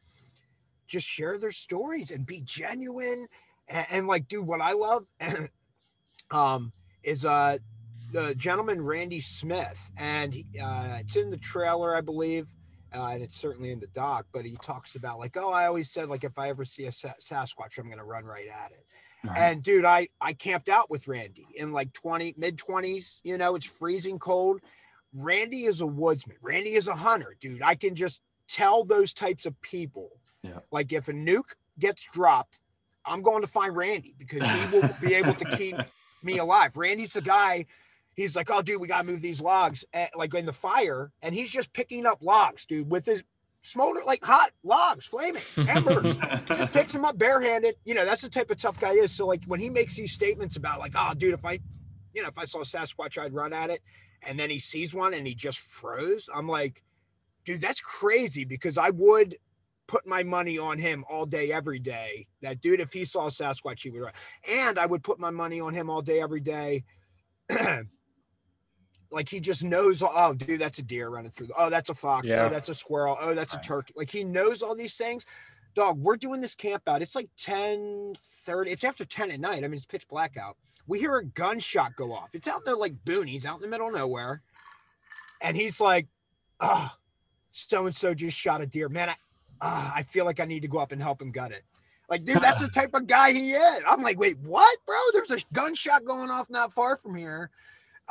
just 0.87 1.09
share 1.09 1.39
their 1.39 1.51
stories 1.51 2.11
and 2.11 2.27
be 2.27 2.43
genuine. 2.43 3.27
And, 3.69 3.87
and 3.91 4.07
like, 4.07 4.29
dude, 4.29 4.47
what 4.47 4.61
I 4.61 4.73
love 4.73 5.07
um, 6.31 6.73
is 7.03 7.25
uh, 7.25 7.57
the 8.13 8.35
gentleman 8.35 8.81
Randy 8.83 9.21
Smith, 9.21 9.91
and 9.97 10.33
he, 10.35 10.47
uh, 10.63 10.99
it's 11.01 11.17
in 11.17 11.31
the 11.31 11.39
trailer, 11.39 11.97
I 11.97 12.01
believe, 12.01 12.47
uh, 12.95 13.07
and 13.13 13.23
it's 13.23 13.37
certainly 13.37 13.71
in 13.71 13.81
the 13.81 13.89
doc. 13.89 14.27
But 14.33 14.45
he 14.45 14.57
talks 14.63 14.95
about 14.95 15.19
like, 15.19 15.37
oh, 15.37 15.51
I 15.51 15.67
always 15.67 15.91
said 15.91 16.09
like 16.09 16.25
if 16.25 16.39
I 16.39 16.49
ever 16.51 16.65
see 16.65 16.87
a 16.87 16.93
Sa- 16.93 17.15
Sasquatch, 17.21 17.79
I'm 17.79 17.89
gonna 17.89 18.05
run 18.05 18.25
right 18.25 18.47
at 18.49 18.71
it. 18.71 18.85
Right. 19.25 19.39
And 19.39 19.63
dude, 19.63 19.85
I 19.85 20.09
I 20.21 20.33
camped 20.33 20.69
out 20.69 20.91
with 20.91 21.09
Randy 21.09 21.47
in 21.55 21.73
like 21.73 21.93
20 21.93 22.35
mid 22.37 22.59
20s. 22.59 23.21
You 23.25 23.39
know, 23.39 23.55
it's 23.55 23.67
freezing 23.67 24.19
cold. 24.19 24.61
Randy 25.15 25.65
is 25.65 25.81
a 25.81 25.87
woodsman. 25.87 26.37
Randy 26.43 26.75
is 26.75 26.89
a 26.89 26.95
hunter, 26.95 27.37
dude. 27.41 27.63
I 27.63 27.75
can 27.75 27.95
just 27.95 28.21
tell 28.49 28.85
those 28.85 29.13
types 29.13 29.47
of 29.47 29.61
people. 29.63 30.11
Yeah. 30.43 30.59
Like 30.71 30.93
if 30.93 31.09
a 31.09 31.13
nuke 31.13 31.55
gets 31.79 32.07
dropped, 32.13 32.61
I'm 33.05 33.23
going 33.23 33.43
to 33.43 33.47
find 33.47 33.77
Randy 33.77 34.15
because 34.19 34.49
he 34.49 34.77
will 34.77 34.91
be 35.01 35.15
able 35.15 35.35
to 35.35 35.57
keep 35.57 35.77
me 36.23 36.39
alive. 36.39 36.77
Randy's 36.77 37.13
the 37.13 37.23
guy. 37.23 37.67
He's 38.15 38.37
like, 38.37 38.51
oh, 38.51 38.63
dude, 38.63 38.81
we 38.81 38.89
gotta 38.89 39.07
move 39.07 39.23
these 39.23 39.41
logs, 39.41 39.85
eh, 39.93 40.09
like 40.15 40.35
in 40.35 40.47
the 40.47 40.53
fire, 40.53 41.13
and 41.23 41.35
he's 41.35 41.51
just 41.51 41.73
picking 41.73 42.07
up 42.07 42.19
logs, 42.23 42.67
dude, 42.67 42.91
with 42.91 43.07
his 43.07 43.23
smolder, 43.63 44.01
like 44.05 44.25
hot 44.25 44.51
logs, 44.63 45.07
flaming 45.07 45.43
embers. 45.57 46.17
He 46.17 46.21
just 46.49 46.73
picks 46.73 46.93
them 46.93 47.05
up 47.05 47.17
barehanded. 47.17 47.77
You 47.85 47.95
know, 47.95 48.05
that's 48.05 48.23
the 48.23 48.29
type 48.29 48.51
of 48.51 48.59
tough 48.59 48.79
guy 48.79 48.93
he 48.93 48.99
is. 48.99 49.13
So 49.13 49.27
like 49.27 49.45
when 49.47 49.61
he 49.61 49.71
makes 49.71 49.95
these 49.95 50.13
statements 50.13 50.57
about 50.57 50.79
like, 50.79 50.93
oh, 50.95 51.15
dude, 51.15 51.35
if 51.35 51.45
I, 51.45 51.59
you 52.13 52.23
know, 52.23 52.29
if 52.29 52.39
I 52.39 52.45
saw 52.45 52.61
a 52.61 52.65
Sasquatch, 52.65 53.19
I'd 53.19 53.33
run 53.33 53.53
at 53.53 53.71
it, 53.71 53.81
and 54.23 54.39
then 54.39 54.51
he 54.51 54.59
sees 54.59 54.95
one 54.95 55.15
and 55.15 55.27
he 55.27 55.35
just 55.35 55.59
froze. 55.59 56.29
I'm 56.35 56.49
like, 56.49 56.83
dude, 57.45 57.61
that's 57.61 57.81
crazy 57.81 58.45
because 58.45 58.79
I 58.79 58.91
would 58.91 59.37
put 59.87 60.07
my 60.07 60.23
money 60.23 60.59
on 60.59 60.79
him 60.79 61.05
all 61.09 61.27
day, 61.27 61.53
every 61.53 61.79
day. 61.79 62.27
That 62.41 62.61
dude, 62.61 62.81
if 62.81 62.93
he 62.93 63.05
saw 63.05 63.27
a 63.27 63.31
Sasquatch, 63.31 63.81
he 63.81 63.91
would 63.91 64.03
run. 64.03 64.13
And 64.49 64.79
I 64.79 64.87
would 64.87 65.03
put 65.03 65.19
my 65.19 65.31
money 65.31 65.61
on 65.61 65.75
him 65.75 65.91
all 65.91 66.03
day, 66.03 66.21
every 66.21 66.41
day. 66.41 66.85
like 69.13 69.29
he 69.29 69.41
just 69.41 69.63
knows, 69.63 70.03
oh, 70.03 70.35
dude, 70.35 70.61
that's 70.61 70.79
a 70.79 70.83
deer 70.83 71.09
running 71.09 71.31
through. 71.31 71.49
The, 71.49 71.55
oh, 71.57 71.71
that's 71.71 71.91
a 71.91 71.95
fox. 71.95 72.27
Oh, 72.27 72.31
yeah. 72.31 72.47
Oh, 72.47 72.49
that's 72.49 72.69
a 72.69 72.75
squirrel. 72.75 73.17
Oh, 73.21 73.35
that's 73.35 73.55
Right. 73.55 73.65
a 73.65 73.69
turkey. 73.69 73.95
Like 73.97 74.11
he 74.11 74.25
knows 74.25 74.63
all 74.63 74.75
these 74.75 74.97
things. 74.97 75.27
Dog, 75.75 75.99
we're 75.99 76.17
doing 76.17 76.41
this 76.41 76.55
camp 76.55 76.83
out. 76.87 77.01
It's 77.03 77.15
like 77.15 77.29
10 77.39 78.15
30. 78.17 78.71
It's 78.71 78.85
after 78.85 79.05
10 79.05 79.31
at 79.31 79.41
night. 79.41 79.59
I 79.65 79.69
mean, 79.69 79.75
it's 79.75 79.87
pitch 79.87 80.07
black 80.09 80.37
out. 80.37 80.57
We 80.87 80.99
hear 80.99 81.17
a 81.17 81.25
gunshot 81.25 81.97
go 81.97 82.13
off. 82.13 82.31
It's 82.33 82.49
out 82.49 82.61
in 82.67 82.73
the 82.73 82.77
like 82.77 82.95
boonies, 83.05 83.47
out 83.47 83.57
in 83.57 83.63
the 83.63 83.69
middle 83.69 83.89
of 83.89 83.95
nowhere. 83.95 84.43
And 85.41 85.57
he's 85.57 85.81
like, 85.81 86.09
oh, 86.61 86.91
so 87.53 87.87
and 87.87 87.95
so 87.95 88.15
just 88.15 88.37
shot 88.37 88.61
a 88.61 88.67
deer. 88.67 88.89
Man, 88.89 89.09
I, 89.11 89.15
I 89.97 90.03
feel 90.05 90.25
like 90.25 90.41
I 90.41 90.45
need 90.45 90.61
to 90.63 90.69
go 90.69 90.79
up 90.79 90.93
and 90.93 91.01
help 91.03 91.21
him 91.23 91.31
gut 91.31 91.53
it. 91.53 91.63
Like, 92.09 92.25
dude, 92.25 92.43
that's 92.43 92.61
the 92.61 92.69
type 92.75 92.91
of 92.95 93.07
guy 93.07 93.33
he 93.33 93.53
is. 93.53 93.83
I'm 93.89 94.03
like, 94.03 94.19
wait, 94.19 94.39
what, 94.41 94.79
bro? 94.87 94.97
There's 95.13 95.31
a 95.31 95.39
gunshot 95.53 96.05
going 96.05 96.31
off 96.31 96.51
not 96.51 96.73
far 96.75 96.97
from 96.97 97.15
here. 97.15 97.51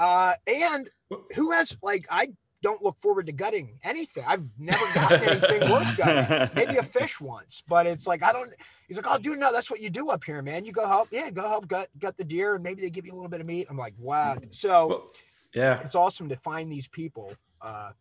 Uh, 0.02 0.34
and 0.48 0.90
who 1.36 1.52
has 1.52 1.78
like 1.84 2.08
I 2.10 2.30
don't 2.64 2.82
look 2.84 2.98
forward 3.00 3.26
to 3.28 3.32
gutting 3.32 3.80
anything. 3.84 4.24
I've 4.28 4.44
never 4.58 4.84
gotten 4.96 5.30
anything 5.30 5.70
worth 5.72 5.98
gutting. 5.98 6.50
Maybe 6.56 6.78
a 6.78 6.84
fish 6.84 7.20
once, 7.20 7.62
but 7.68 7.86
it's 7.86 8.08
like 8.08 8.24
I 8.24 8.32
don't. 8.32 8.52
He's 8.88 8.98
like, 8.98 9.06
oh, 9.10 9.18
dude, 9.20 9.38
no, 9.40 9.52
that's 9.54 9.70
what 9.70 9.80
you 9.80 9.90
do 9.90 10.10
up 10.10 10.24
here, 10.24 10.42
man. 10.42 10.66
You 10.66 10.72
go 10.72 10.88
help, 10.88 11.10
yeah, 11.12 11.30
go 11.30 11.48
help 11.48 11.68
gut 11.68 11.90
gut 12.00 12.18
the 12.18 12.24
deer, 12.24 12.56
and 12.56 12.64
maybe 12.64 12.82
they 12.82 12.90
give 12.90 13.06
you 13.06 13.14
a 13.14 13.16
little 13.16 13.30
bit 13.30 13.42
of 13.42 13.48
meat. 13.48 13.68
I'm 13.70 13.78
like, 13.78 13.94
wow. 14.00 14.38
So 14.52 14.88
Well, 14.88 15.08
yeah. 15.54 15.82
it's 15.82 15.96
awesome 15.96 16.30
to 16.30 16.36
find 16.38 16.72
these 16.72 16.88
people. 16.88 17.34
Uh, 17.62 17.92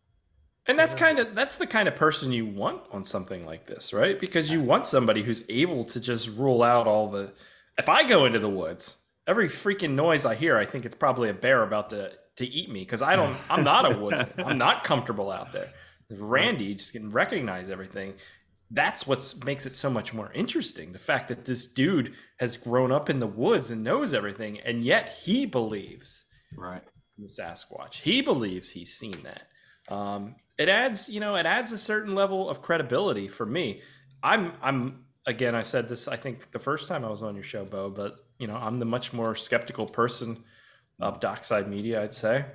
And 0.67 0.77
that's 0.79 0.95
kind 0.95 1.19
of 1.19 1.35
that's 1.35 1.57
the 1.57 1.67
kind 1.67 1.87
of 1.87 1.95
person 1.95 2.31
you 2.31 2.45
want 2.45 2.81
on 2.91 3.03
something 3.05 3.45
like 3.45 3.65
this, 3.65 3.93
right? 3.93 4.19
Because 4.19 4.51
you 4.51 4.61
want 4.61 4.85
somebody 4.85 5.21
who's 5.23 5.43
able 5.49 5.85
to 5.85 5.99
just 5.99 6.29
rule 6.29 6.63
out 6.63 6.87
all 6.87 7.07
the 7.09 7.31
if 7.77 7.89
I 7.89 8.03
go 8.07 8.25
into 8.25 8.39
the 8.39 8.49
woods, 8.49 8.95
every 9.27 9.47
freaking 9.47 9.91
noise 9.91 10.25
I 10.25 10.35
hear, 10.35 10.57
I 10.57 10.65
think 10.65 10.85
it's 10.85 10.95
probably 10.95 11.29
a 11.29 11.33
bear 11.33 11.63
about 11.63 11.89
to 11.91 12.11
to 12.37 12.45
eat 12.47 12.69
me 12.69 12.79
because 12.81 13.01
I 13.01 13.15
don't 13.15 13.35
I'm 13.49 13.63
not 13.63 13.91
a 13.91 13.97
woodsman. 14.01 14.45
I'm 14.45 14.57
not 14.57 14.83
comfortable 14.83 15.31
out 15.31 15.51
there. 15.53 15.71
Randy 16.09 16.75
just 16.75 16.91
can 16.93 17.09
recognize 17.09 17.69
everything. 17.69 18.13
That's 18.69 19.05
what 19.05 19.33
makes 19.45 19.65
it 19.65 19.73
so 19.73 19.89
much 19.89 20.13
more 20.13 20.31
interesting. 20.33 20.93
The 20.93 20.97
fact 20.99 21.27
that 21.27 21.45
this 21.45 21.71
dude 21.71 22.13
has 22.39 22.55
grown 22.55 22.91
up 22.91 23.09
in 23.09 23.19
the 23.19 23.27
woods 23.27 23.69
and 23.69 23.83
knows 23.83 24.13
everything, 24.13 24.59
and 24.61 24.83
yet 24.83 25.17
he 25.21 25.45
believes 25.45 26.23
Right. 26.57 26.81
the 27.17 27.27
Sasquatch. 27.27 27.95
He 27.95 28.21
believes 28.21 28.69
he's 28.69 28.93
seen 28.93 29.15
that. 29.23 29.93
Um, 29.93 30.35
it 30.57 30.69
adds, 30.69 31.09
you 31.09 31.19
know, 31.19 31.35
it 31.35 31.45
adds 31.45 31.73
a 31.73 31.77
certain 31.77 32.15
level 32.15 32.49
of 32.49 32.61
credibility 32.61 33.27
for 33.27 33.45
me. 33.45 33.81
I'm, 34.23 34.53
I'm 34.61 35.05
again, 35.25 35.53
I 35.55 35.63
said 35.63 35.89
this, 35.89 36.07
I 36.07 36.15
think 36.15 36.51
the 36.51 36.59
first 36.59 36.87
time 36.87 37.03
I 37.03 37.09
was 37.09 37.21
on 37.21 37.35
your 37.35 37.43
show, 37.43 37.65
Bo, 37.65 37.89
but 37.89 38.15
you 38.41 38.47
know, 38.47 38.55
I'm 38.55 38.79
the 38.79 38.85
much 38.85 39.13
more 39.13 39.35
skeptical 39.35 39.85
person 39.85 40.43
of 40.99 41.19
Docside 41.19 41.67
Media, 41.67 42.01
I'd 42.01 42.15
say. 42.15 42.45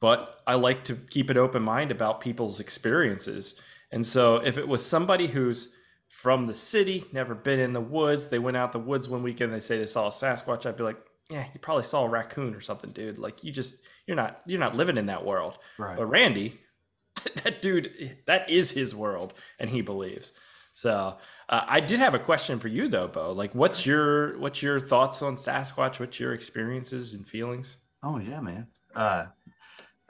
But 0.00 0.40
I 0.48 0.54
like 0.54 0.82
to 0.84 0.96
keep 0.96 1.30
an 1.30 1.38
open 1.38 1.62
mind 1.62 1.92
about 1.92 2.20
people's 2.20 2.58
experiences. 2.58 3.60
And 3.92 4.04
so 4.04 4.36
if 4.36 4.58
it 4.58 4.66
was 4.66 4.84
somebody 4.84 5.28
who's 5.28 5.72
from 6.08 6.48
the 6.48 6.54
city, 6.54 7.04
never 7.12 7.36
been 7.36 7.60
in 7.60 7.72
the 7.72 7.80
woods, 7.80 8.30
they 8.30 8.40
went 8.40 8.56
out 8.56 8.72
the 8.72 8.80
woods 8.80 9.08
one 9.08 9.22
weekend, 9.22 9.52
they 9.52 9.60
say 9.60 9.78
they 9.78 9.86
saw 9.86 10.08
a 10.08 10.10
Sasquatch, 10.10 10.66
I'd 10.66 10.76
be 10.76 10.82
like, 10.82 10.98
yeah, 11.30 11.46
you 11.54 11.60
probably 11.60 11.84
saw 11.84 12.04
a 12.04 12.08
raccoon 12.08 12.56
or 12.56 12.60
something, 12.60 12.90
dude. 12.90 13.16
Like 13.16 13.44
you 13.44 13.52
just 13.52 13.82
you're 14.08 14.16
not 14.16 14.40
you're 14.46 14.58
not 14.58 14.74
living 14.74 14.96
in 14.96 15.06
that 15.06 15.24
world. 15.24 15.58
Right. 15.78 15.96
But 15.96 16.06
Randy, 16.06 16.58
that 17.44 17.62
dude, 17.62 18.18
that 18.26 18.50
is 18.50 18.72
his 18.72 18.92
world, 18.92 19.34
and 19.60 19.70
he 19.70 19.82
believes. 19.82 20.32
So 20.80 21.18
uh, 21.50 21.64
I 21.66 21.80
did 21.80 21.98
have 21.98 22.14
a 22.14 22.18
question 22.18 22.58
for 22.58 22.68
you 22.68 22.88
though, 22.88 23.06
Bo. 23.06 23.32
Like, 23.32 23.54
what's 23.54 23.84
your 23.84 24.38
what's 24.38 24.62
your 24.62 24.80
thoughts 24.80 25.20
on 25.20 25.36
Sasquatch? 25.36 26.00
What's 26.00 26.18
your 26.18 26.32
experiences 26.32 27.12
and 27.12 27.28
feelings? 27.28 27.76
Oh 28.02 28.18
yeah, 28.18 28.40
man. 28.40 28.66
Uh, 28.96 29.26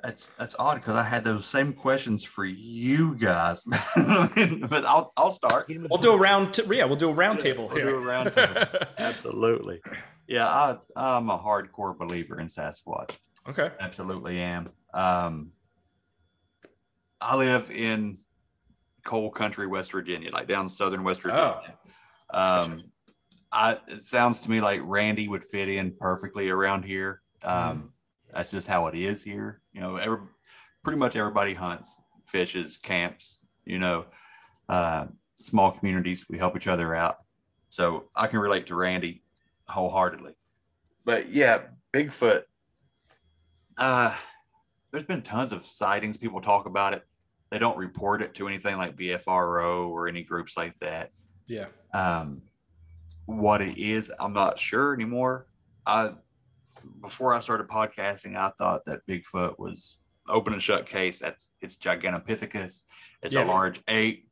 that's 0.00 0.30
that's 0.38 0.54
odd 0.60 0.76
because 0.76 0.94
I 0.94 1.02
had 1.02 1.24
those 1.24 1.44
same 1.44 1.72
questions 1.72 2.22
for 2.22 2.44
you 2.44 3.16
guys, 3.16 3.64
but 3.96 4.84
I'll 4.84 5.12
I'll 5.16 5.32
start. 5.32 5.66
get 5.66 5.78
him 5.78 5.82
to 5.82 5.88
We'll 5.90 5.98
do 5.98 6.12
a 6.12 6.16
round. 6.16 6.54
T- 6.54 6.62
yeah, 6.70 6.84
we'll 6.84 6.94
do 6.94 7.10
a 7.10 7.14
round 7.14 7.40
table 7.40 7.66
We'll 7.66 7.76
here. 7.76 7.86
do 7.86 7.96
a 7.96 8.06
round 8.06 8.32
table. 8.32 8.62
Absolutely. 8.98 9.80
Yeah, 10.28 10.46
I 10.48 10.78
I'm 10.94 11.30
a 11.30 11.36
hardcore 11.38 11.98
believer 11.98 12.38
in 12.38 12.46
Sasquatch. 12.46 13.16
okay. 13.48 13.72
Absolutely 13.80 14.38
am. 14.38 14.68
Um, 14.94 15.50
I 17.20 17.34
live 17.34 17.72
in 17.72 18.18
coal 19.04 19.30
country, 19.30 19.66
West 19.66 19.92
Virginia, 19.92 20.30
like 20.32 20.48
down 20.48 20.68
southern 20.68 21.02
West 21.02 21.22
Virginia. 21.22 21.78
Um, 22.32 22.84
I 23.52 23.78
it 23.88 24.00
sounds 24.00 24.40
to 24.42 24.50
me 24.50 24.60
like 24.60 24.80
Randy 24.84 25.28
would 25.28 25.44
fit 25.44 25.68
in 25.68 25.92
perfectly 25.98 26.50
around 26.50 26.84
here. 26.84 27.22
Um, 27.42 27.92
That's 28.32 28.50
just 28.50 28.66
how 28.68 28.86
it 28.86 28.94
is 28.94 29.22
here. 29.22 29.60
You 29.72 29.80
know, 29.80 29.96
every, 29.96 30.18
pretty 30.84 30.98
much 30.98 31.16
everybody 31.16 31.54
hunts, 31.54 31.96
fishes, 32.26 32.76
camps. 32.76 33.40
You 33.64 33.78
know, 33.78 34.06
uh, 34.68 35.06
small 35.34 35.72
communities. 35.72 36.26
We 36.28 36.38
help 36.38 36.56
each 36.56 36.68
other 36.68 36.94
out. 36.94 37.18
So 37.68 38.08
I 38.14 38.26
can 38.26 38.38
relate 38.38 38.66
to 38.66 38.74
Randy 38.74 39.22
wholeheartedly. 39.68 40.34
But 41.04 41.32
yeah, 41.32 41.62
Bigfoot. 41.92 42.42
Uh, 43.78 44.14
there's 44.90 45.04
been 45.04 45.22
tons 45.22 45.52
of 45.52 45.62
sightings. 45.62 46.16
People 46.16 46.40
talk 46.40 46.66
about 46.66 46.94
it. 46.94 47.04
They 47.50 47.58
don't 47.58 47.76
report 47.76 48.22
it 48.22 48.34
to 48.34 48.46
anything 48.48 48.76
like 48.76 48.96
BFRO 48.96 49.88
or 49.88 50.08
any 50.08 50.22
groups 50.22 50.56
like 50.56 50.78
that. 50.80 51.10
Yeah. 51.46 51.66
Um, 51.92 52.42
what 53.26 53.60
it 53.60 53.76
is, 53.78 54.10
I'm 54.20 54.32
not 54.32 54.58
sure 54.58 54.94
anymore. 54.94 55.46
I 55.86 56.12
before 57.02 57.34
I 57.34 57.40
started 57.40 57.68
podcasting, 57.68 58.36
I 58.36 58.50
thought 58.56 58.84
that 58.86 59.06
Bigfoot 59.06 59.58
was 59.58 59.98
open 60.28 60.52
and 60.52 60.62
shut 60.62 60.86
case. 60.86 61.18
That's 61.18 61.50
it's 61.60 61.76
Gigantopithecus. 61.76 62.84
It's 63.22 63.34
Yeah. 63.34 63.44
a 63.44 63.46
large 63.46 63.80
ape. 63.88 64.28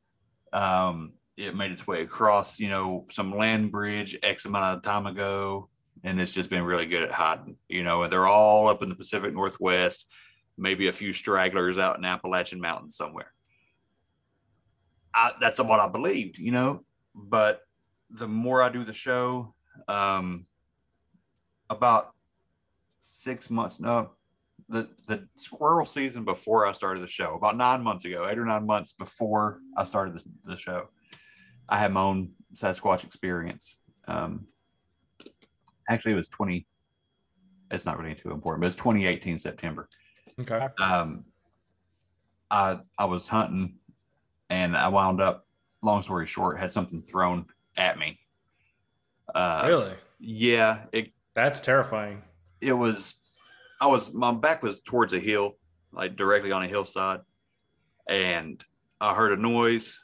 Um, 0.52 1.12
it 1.36 1.54
made 1.54 1.70
its 1.70 1.86
way 1.86 2.02
across, 2.02 2.58
you 2.58 2.68
know, 2.68 3.06
some 3.10 3.34
land 3.36 3.70
bridge 3.70 4.16
X 4.22 4.44
amount 4.44 4.76
of 4.78 4.82
time 4.82 5.06
ago, 5.06 5.68
and 6.04 6.18
it's 6.20 6.32
just 6.32 6.50
been 6.50 6.62
really 6.64 6.86
good 6.86 7.02
at 7.02 7.12
hiding. 7.12 7.56
You 7.68 7.84
know, 7.84 8.02
and 8.04 8.12
they're 8.12 8.26
all 8.26 8.68
up 8.68 8.82
in 8.82 8.88
the 8.88 8.94
Pacific 8.94 9.34
Northwest. 9.34 10.06
Maybe 10.58 10.88
a 10.88 10.92
few 10.92 11.12
stragglers 11.12 11.78
out 11.78 11.98
in 11.98 12.04
Appalachian 12.04 12.60
Mountains 12.60 12.96
somewhere. 12.96 13.32
I, 15.14 15.32
that's 15.40 15.60
what 15.60 15.80
I 15.80 15.88
believed, 15.88 16.38
you 16.38 16.52
know. 16.52 16.84
But 17.14 17.62
the 18.10 18.28
more 18.28 18.62
I 18.62 18.68
do 18.68 18.84
the 18.84 18.92
show, 18.92 19.54
um, 19.86 20.46
about 21.70 22.12
six 22.98 23.50
months, 23.50 23.80
no, 23.80 24.10
the 24.68 24.88
the 25.06 25.26
squirrel 25.36 25.86
season 25.86 26.24
before 26.24 26.66
I 26.66 26.72
started 26.72 27.02
the 27.02 27.08
show, 27.08 27.34
about 27.34 27.56
nine 27.56 27.82
months 27.82 28.04
ago, 28.04 28.26
eight 28.28 28.38
or 28.38 28.44
nine 28.44 28.66
months 28.66 28.92
before 28.92 29.60
I 29.76 29.84
started 29.84 30.14
the, 30.14 30.22
the 30.44 30.56
show, 30.56 30.88
I 31.68 31.78
had 31.78 31.92
my 31.92 32.00
own 32.00 32.32
Sasquatch 32.54 33.04
experience. 33.04 33.78
Um, 34.06 34.46
actually, 35.88 36.12
it 36.12 36.16
was 36.16 36.28
twenty. 36.28 36.66
It's 37.70 37.86
not 37.86 37.98
really 37.98 38.14
too 38.14 38.30
important, 38.30 38.62
but 38.62 38.66
it's 38.68 38.76
2018 38.76 39.36
September 39.36 39.88
Okay. 40.40 40.68
um, 40.80 41.24
I 42.50 42.78
I 42.96 43.04
was 43.04 43.28
hunting, 43.28 43.74
and 44.50 44.76
I 44.76 44.88
wound 44.88 45.20
up. 45.20 45.44
Long 45.80 46.02
story 46.02 46.26
short, 46.26 46.58
had 46.58 46.72
something 46.72 47.02
thrown 47.02 47.46
at 47.76 47.98
me. 47.98 48.18
Uh, 49.32 49.62
really? 49.66 49.92
Yeah, 50.18 50.86
it 50.92 51.12
That's 51.34 51.60
terrifying. 51.60 52.22
it 52.60 52.72
was. 52.72 53.14
I 53.80 53.86
was 53.86 54.12
my 54.12 54.32
back 54.34 54.62
was 54.62 54.80
towards 54.80 55.12
a 55.12 55.20
hill, 55.20 55.56
like 55.92 56.16
directly 56.16 56.50
on 56.50 56.64
a 56.64 56.68
hillside, 56.68 57.20
and 58.08 58.62
I 59.00 59.14
heard 59.14 59.38
a 59.38 59.40
noise. 59.40 59.98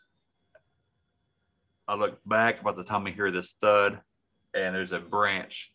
I 1.88 1.96
looked 1.96 2.26
back 2.28 2.60
about 2.60 2.76
the 2.76 2.84
time 2.84 3.06
I 3.06 3.10
hear 3.10 3.32
this 3.32 3.56
thud, 3.60 4.00
and 4.54 4.74
there's 4.74 4.92
a 4.92 5.00
branch 5.00 5.72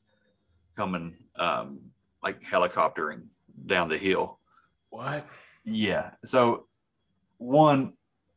coming, 0.77 1.15
um, 1.35 1.91
like 2.23 2.41
helicoptering 2.41 3.23
down 3.65 3.89
the 3.89 3.97
hill. 3.97 4.38
What? 4.89 5.25
Yeah. 5.63 6.11
So, 6.23 6.65
one, 7.37 7.93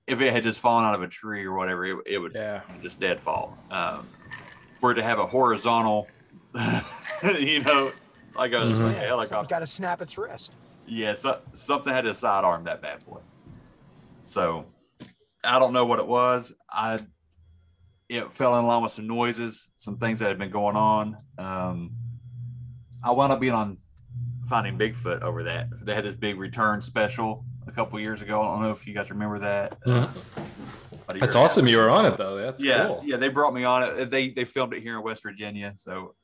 if 0.06 0.20
it 0.20 0.32
had 0.32 0.42
just 0.42 0.60
fallen 0.60 0.84
out 0.84 0.94
of 0.94 1.02
a 1.02 1.08
tree 1.08 1.44
or 1.44 1.56
whatever, 1.56 1.84
it, 1.86 1.96
it 2.06 2.18
would 2.18 2.32
Yeah. 2.34 2.60
just 2.82 3.00
dead 3.00 3.20
fall. 3.20 3.56
Um, 3.70 4.08
for 4.76 4.92
it 4.92 4.94
to 4.96 5.02
have 5.02 5.18
a 5.18 5.26
horizontal, 5.26 6.08
you 7.38 7.60
know, 7.62 7.92
like 8.34 8.52
a, 8.52 8.56
Mhm. 8.56 8.70
like 8.70 8.72
a 8.72 8.74
Someone's 8.74 8.96
helicopter. 8.98 9.48
got 9.48 9.58
to 9.60 9.66
snap 9.66 10.02
its 10.02 10.18
wrist. 10.18 10.52
Yeah, 10.86 11.14
so, 11.14 11.40
something 11.52 11.92
had 11.92 12.04
to 12.04 12.14
sidearm 12.14 12.64
that 12.64 12.82
bad 12.82 13.04
boy. 13.06 13.20
So, 14.24 14.66
I 15.44 15.58
don't 15.58 15.72
know 15.72 15.86
what 15.86 15.98
it 15.98 16.06
was. 16.06 16.54
I 16.70 16.98
it 18.08 18.30
fell 18.32 18.58
in 18.58 18.66
line 18.66 18.82
with 18.82 18.92
some 18.92 19.06
noises, 19.06 19.68
some 19.76 19.96
things 19.96 20.18
that 20.18 20.28
had 20.28 20.38
been 20.38 20.50
going 20.50 20.76
on. 20.76 21.16
Um, 21.38 21.92
I 23.02 23.10
wound 23.12 23.32
up 23.32 23.40
being 23.40 23.54
on 23.54 23.78
finding 24.46 24.78
Bigfoot 24.78 25.22
over 25.22 25.42
that. 25.44 25.68
They 25.84 25.94
had 25.94 26.04
this 26.04 26.14
big 26.14 26.38
return 26.38 26.80
special 26.82 27.44
a 27.66 27.72
couple 27.72 27.98
years 28.00 28.22
ago. 28.22 28.40
I 28.40 28.44
don't 28.46 28.62
know 28.62 28.70
if 28.70 28.86
you 28.86 28.94
guys 28.94 29.10
remember 29.10 29.38
that. 29.40 29.78
Uh, 29.86 30.08
a 31.08 31.18
That's 31.18 31.34
a 31.34 31.38
awesome. 31.38 31.66
You 31.66 31.78
were 31.78 31.90
on 31.90 32.06
it 32.06 32.16
though. 32.16 32.36
That's 32.36 32.62
yeah, 32.62 32.86
cool. 32.86 33.00
yeah. 33.04 33.16
They 33.16 33.28
brought 33.28 33.54
me 33.54 33.64
on 33.64 33.82
it. 33.82 34.10
They 34.10 34.30
they 34.30 34.44
filmed 34.44 34.74
it 34.74 34.82
here 34.82 34.96
in 34.96 35.02
West 35.02 35.22
Virginia. 35.22 35.72
So 35.76 36.14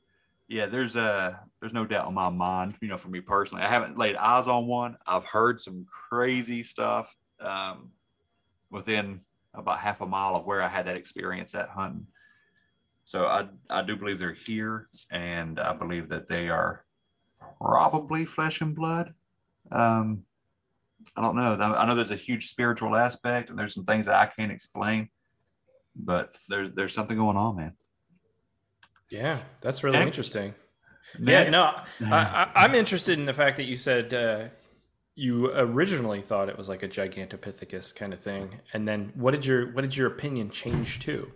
yeah, 0.47 0.65
there's 0.65 0.95
uh 0.95 1.33
there's 1.59 1.73
no 1.73 1.85
doubt 1.85 2.07
in 2.07 2.13
my 2.13 2.29
mind. 2.29 2.75
You 2.81 2.87
know, 2.87 2.97
for 2.97 3.09
me 3.09 3.21
personally, 3.21 3.63
I 3.63 3.67
haven't 3.67 3.97
laid 3.97 4.15
eyes 4.15 4.47
on 4.47 4.67
one. 4.67 4.97
I've 5.05 5.25
heard 5.25 5.61
some 5.61 5.85
crazy 5.85 6.63
stuff 6.63 7.15
um, 7.39 7.91
within 8.71 9.21
about 9.53 9.79
half 9.79 10.01
a 10.01 10.05
mile 10.05 10.35
of 10.35 10.45
where 10.45 10.61
I 10.61 10.67
had 10.67 10.87
that 10.87 10.97
experience 10.97 11.55
at 11.55 11.69
hunting. 11.69 12.07
So 13.03 13.25
I 13.25 13.47
I 13.69 13.81
do 13.81 13.95
believe 13.95 14.19
they're 14.19 14.33
here, 14.33 14.87
and 15.11 15.59
I 15.59 15.73
believe 15.73 16.09
that 16.09 16.27
they 16.27 16.49
are 16.49 16.83
probably 17.61 18.25
flesh 18.25 18.61
and 18.61 18.75
blood. 18.75 19.13
Um, 19.71 20.23
I 21.15 21.21
don't 21.21 21.35
know. 21.35 21.55
I 21.59 21.85
know 21.85 21.95
there's 21.95 22.11
a 22.11 22.15
huge 22.15 22.49
spiritual 22.49 22.95
aspect, 22.95 23.49
and 23.49 23.57
there's 23.57 23.73
some 23.73 23.85
things 23.85 24.05
that 24.07 24.15
I 24.15 24.25
can't 24.25 24.51
explain. 24.51 25.09
but 25.95 26.35
there's 26.49 26.69
there's 26.75 26.93
something 26.93 27.17
going 27.17 27.37
on, 27.37 27.55
man. 27.57 27.73
Yeah, 29.09 29.39
that's 29.61 29.83
really 29.83 29.97
Next. 29.97 30.17
interesting. 30.17 30.53
Next. 31.17 31.45
Yeah, 31.45 31.49
no, 31.49 31.63
I, 32.11 32.51
I, 32.55 32.63
I'm 32.65 32.75
interested 32.83 33.17
in 33.17 33.25
the 33.25 33.33
fact 33.33 33.57
that 33.57 33.63
you 33.65 33.75
said 33.75 34.13
uh, 34.13 34.47
you 35.15 35.51
originally 35.53 36.21
thought 36.21 36.47
it 36.49 36.57
was 36.57 36.69
like 36.69 36.83
a 36.83 36.87
Gigantopithecus 36.87 37.95
kind 37.95 38.13
of 38.13 38.19
thing, 38.19 38.59
and 38.73 38.87
then 38.87 39.11
what 39.15 39.31
did 39.31 39.45
your 39.45 39.71
what 39.73 39.81
did 39.81 39.95
your 39.97 40.07
opinion 40.07 40.49
change 40.51 40.99
to, 40.99 41.31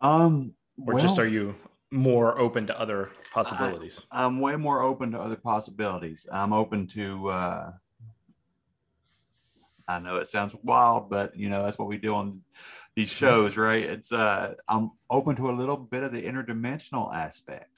Um, 0.00 0.54
or 0.86 1.00
just 1.00 1.18
are 1.18 1.26
you 1.26 1.54
more 1.90 2.38
open 2.38 2.66
to 2.66 2.78
other 2.78 3.10
possibilities? 3.32 4.06
I'm 4.10 4.40
way 4.40 4.56
more 4.56 4.82
open 4.82 5.12
to 5.12 5.20
other 5.20 5.36
possibilities. 5.36 6.26
I'm 6.32 6.52
open 6.52 6.86
to. 6.88 7.28
uh 7.30 7.72
I 9.88 10.00
know 10.00 10.16
it 10.16 10.26
sounds 10.26 10.54
wild, 10.64 11.08
but 11.08 11.36
you 11.36 11.48
know 11.48 11.62
that's 11.62 11.78
what 11.78 11.86
we 11.88 11.96
do 11.96 12.14
on 12.14 12.40
these 12.96 13.08
shows, 13.08 13.56
right? 13.56 13.84
It's 13.84 14.10
uh 14.12 14.54
I'm 14.68 14.90
open 15.10 15.36
to 15.36 15.50
a 15.50 15.52
little 15.52 15.76
bit 15.76 16.02
of 16.02 16.12
the 16.12 16.22
interdimensional 16.22 17.14
aspect. 17.14 17.70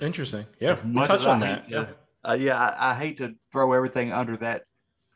Interesting. 0.00 0.46
Yeah, 0.60 0.70
As 0.70 0.84
we 0.84 0.94
touch 1.06 1.26
on 1.26 1.40
that. 1.40 1.64
to- 1.64 1.70
Yeah. 1.70 1.86
Uh, 2.22 2.34
yeah, 2.38 2.58
I, 2.58 2.90
I 2.90 2.94
hate 2.94 3.16
to 3.18 3.34
throw 3.50 3.72
everything 3.72 4.12
under 4.12 4.36
that 4.38 4.64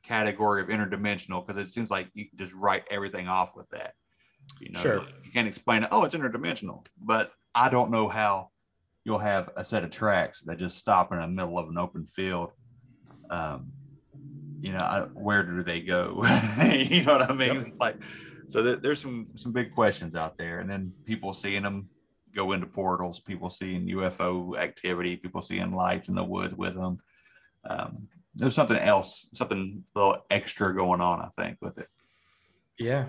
category 0.02 0.62
of 0.62 0.68
interdimensional 0.68 1.46
because 1.46 1.60
it 1.60 1.70
seems 1.70 1.90
like 1.90 2.08
you 2.14 2.26
can 2.28 2.38
just 2.38 2.54
write 2.54 2.84
everything 2.90 3.28
off 3.28 3.54
with 3.54 3.68
that. 3.70 3.92
You 4.58 4.70
know, 4.72 4.80
Sure. 4.80 5.04
if 5.18 5.26
you 5.26 5.30
can't 5.32 5.46
explain 5.46 5.82
it, 5.82 5.90
oh, 5.92 6.04
it's 6.04 6.14
interdimensional. 6.14 6.86
But 6.98 7.32
I 7.54 7.68
don't 7.68 7.90
know 7.90 8.08
how 8.08 8.50
you'll 9.04 9.18
have 9.18 9.50
a 9.56 9.64
set 9.64 9.84
of 9.84 9.90
tracks 9.90 10.40
that 10.42 10.58
just 10.58 10.78
stop 10.78 11.12
in 11.12 11.18
the 11.18 11.28
middle 11.28 11.58
of 11.58 11.68
an 11.68 11.78
open 11.78 12.06
field. 12.06 12.50
Um, 13.30 13.70
you 14.60 14.72
know, 14.72 14.78
I, 14.78 15.00
where 15.12 15.42
do 15.42 15.62
they 15.62 15.80
go? 15.80 16.22
you 16.72 17.04
know 17.04 17.18
what 17.18 17.30
I 17.30 17.34
mean? 17.34 17.54
Yep. 17.54 17.66
It's 17.66 17.78
like 17.80 17.96
so. 18.48 18.62
Th- 18.62 18.78
there's 18.80 19.00
some 19.00 19.28
some 19.34 19.52
big 19.52 19.74
questions 19.74 20.14
out 20.14 20.38
there, 20.38 20.60
and 20.60 20.70
then 20.70 20.92
people 21.04 21.32
seeing 21.34 21.62
them 21.62 21.88
go 22.34 22.52
into 22.52 22.66
portals, 22.66 23.20
people 23.20 23.50
seeing 23.50 23.86
UFO 23.88 24.58
activity, 24.58 25.16
people 25.16 25.42
seeing 25.42 25.70
lights 25.70 26.08
in 26.08 26.14
the 26.14 26.24
woods 26.24 26.54
with 26.54 26.74
them. 26.74 26.98
Um, 27.64 28.08
there's 28.34 28.54
something 28.54 28.76
else, 28.78 29.28
something 29.32 29.84
a 29.94 29.98
little 29.98 30.24
extra 30.30 30.74
going 30.74 31.00
on, 31.00 31.20
I 31.20 31.28
think, 31.40 31.58
with 31.60 31.78
it. 31.78 31.86
Yeah. 32.78 33.06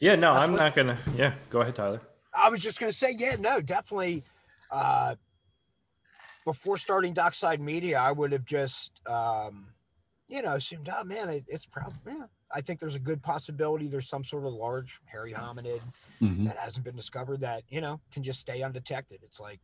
Yeah. 0.00 0.14
No, 0.16 0.34
That's 0.34 0.44
I'm 0.44 0.52
what- 0.52 0.58
not 0.58 0.74
gonna. 0.74 0.98
Yeah. 1.16 1.34
Go 1.48 1.62
ahead, 1.62 1.74
Tyler. 1.74 2.00
I 2.34 2.48
was 2.48 2.60
just 2.60 2.78
gonna 2.78 2.92
say, 2.92 3.14
yeah, 3.18 3.36
no, 3.38 3.60
definitely. 3.60 4.24
Uh, 4.70 5.16
before 6.44 6.78
starting 6.78 7.14
Docside 7.14 7.60
Media, 7.60 7.98
I 7.98 8.12
would 8.12 8.32
have 8.32 8.44
just, 8.44 8.92
um, 9.06 9.66
you 10.28 10.42
know, 10.42 10.54
assumed, 10.54 10.88
oh 10.94 11.04
man, 11.04 11.28
it, 11.28 11.44
it's 11.48 11.66
probably. 11.66 11.96
Yeah, 12.06 12.24
I 12.52 12.60
think 12.60 12.80
there's 12.80 12.94
a 12.94 13.00
good 13.00 13.22
possibility 13.22 13.86
there's 13.86 14.08
some 14.08 14.24
sort 14.24 14.44
of 14.44 14.52
large 14.52 15.00
hairy 15.06 15.32
hominid 15.32 15.80
that 16.44 16.56
hasn't 16.56 16.84
been 16.84 16.96
discovered 16.96 17.40
that 17.40 17.62
you 17.68 17.80
know 17.80 18.00
can 18.12 18.22
just 18.22 18.40
stay 18.40 18.62
undetected. 18.62 19.20
It's 19.22 19.40
like, 19.40 19.60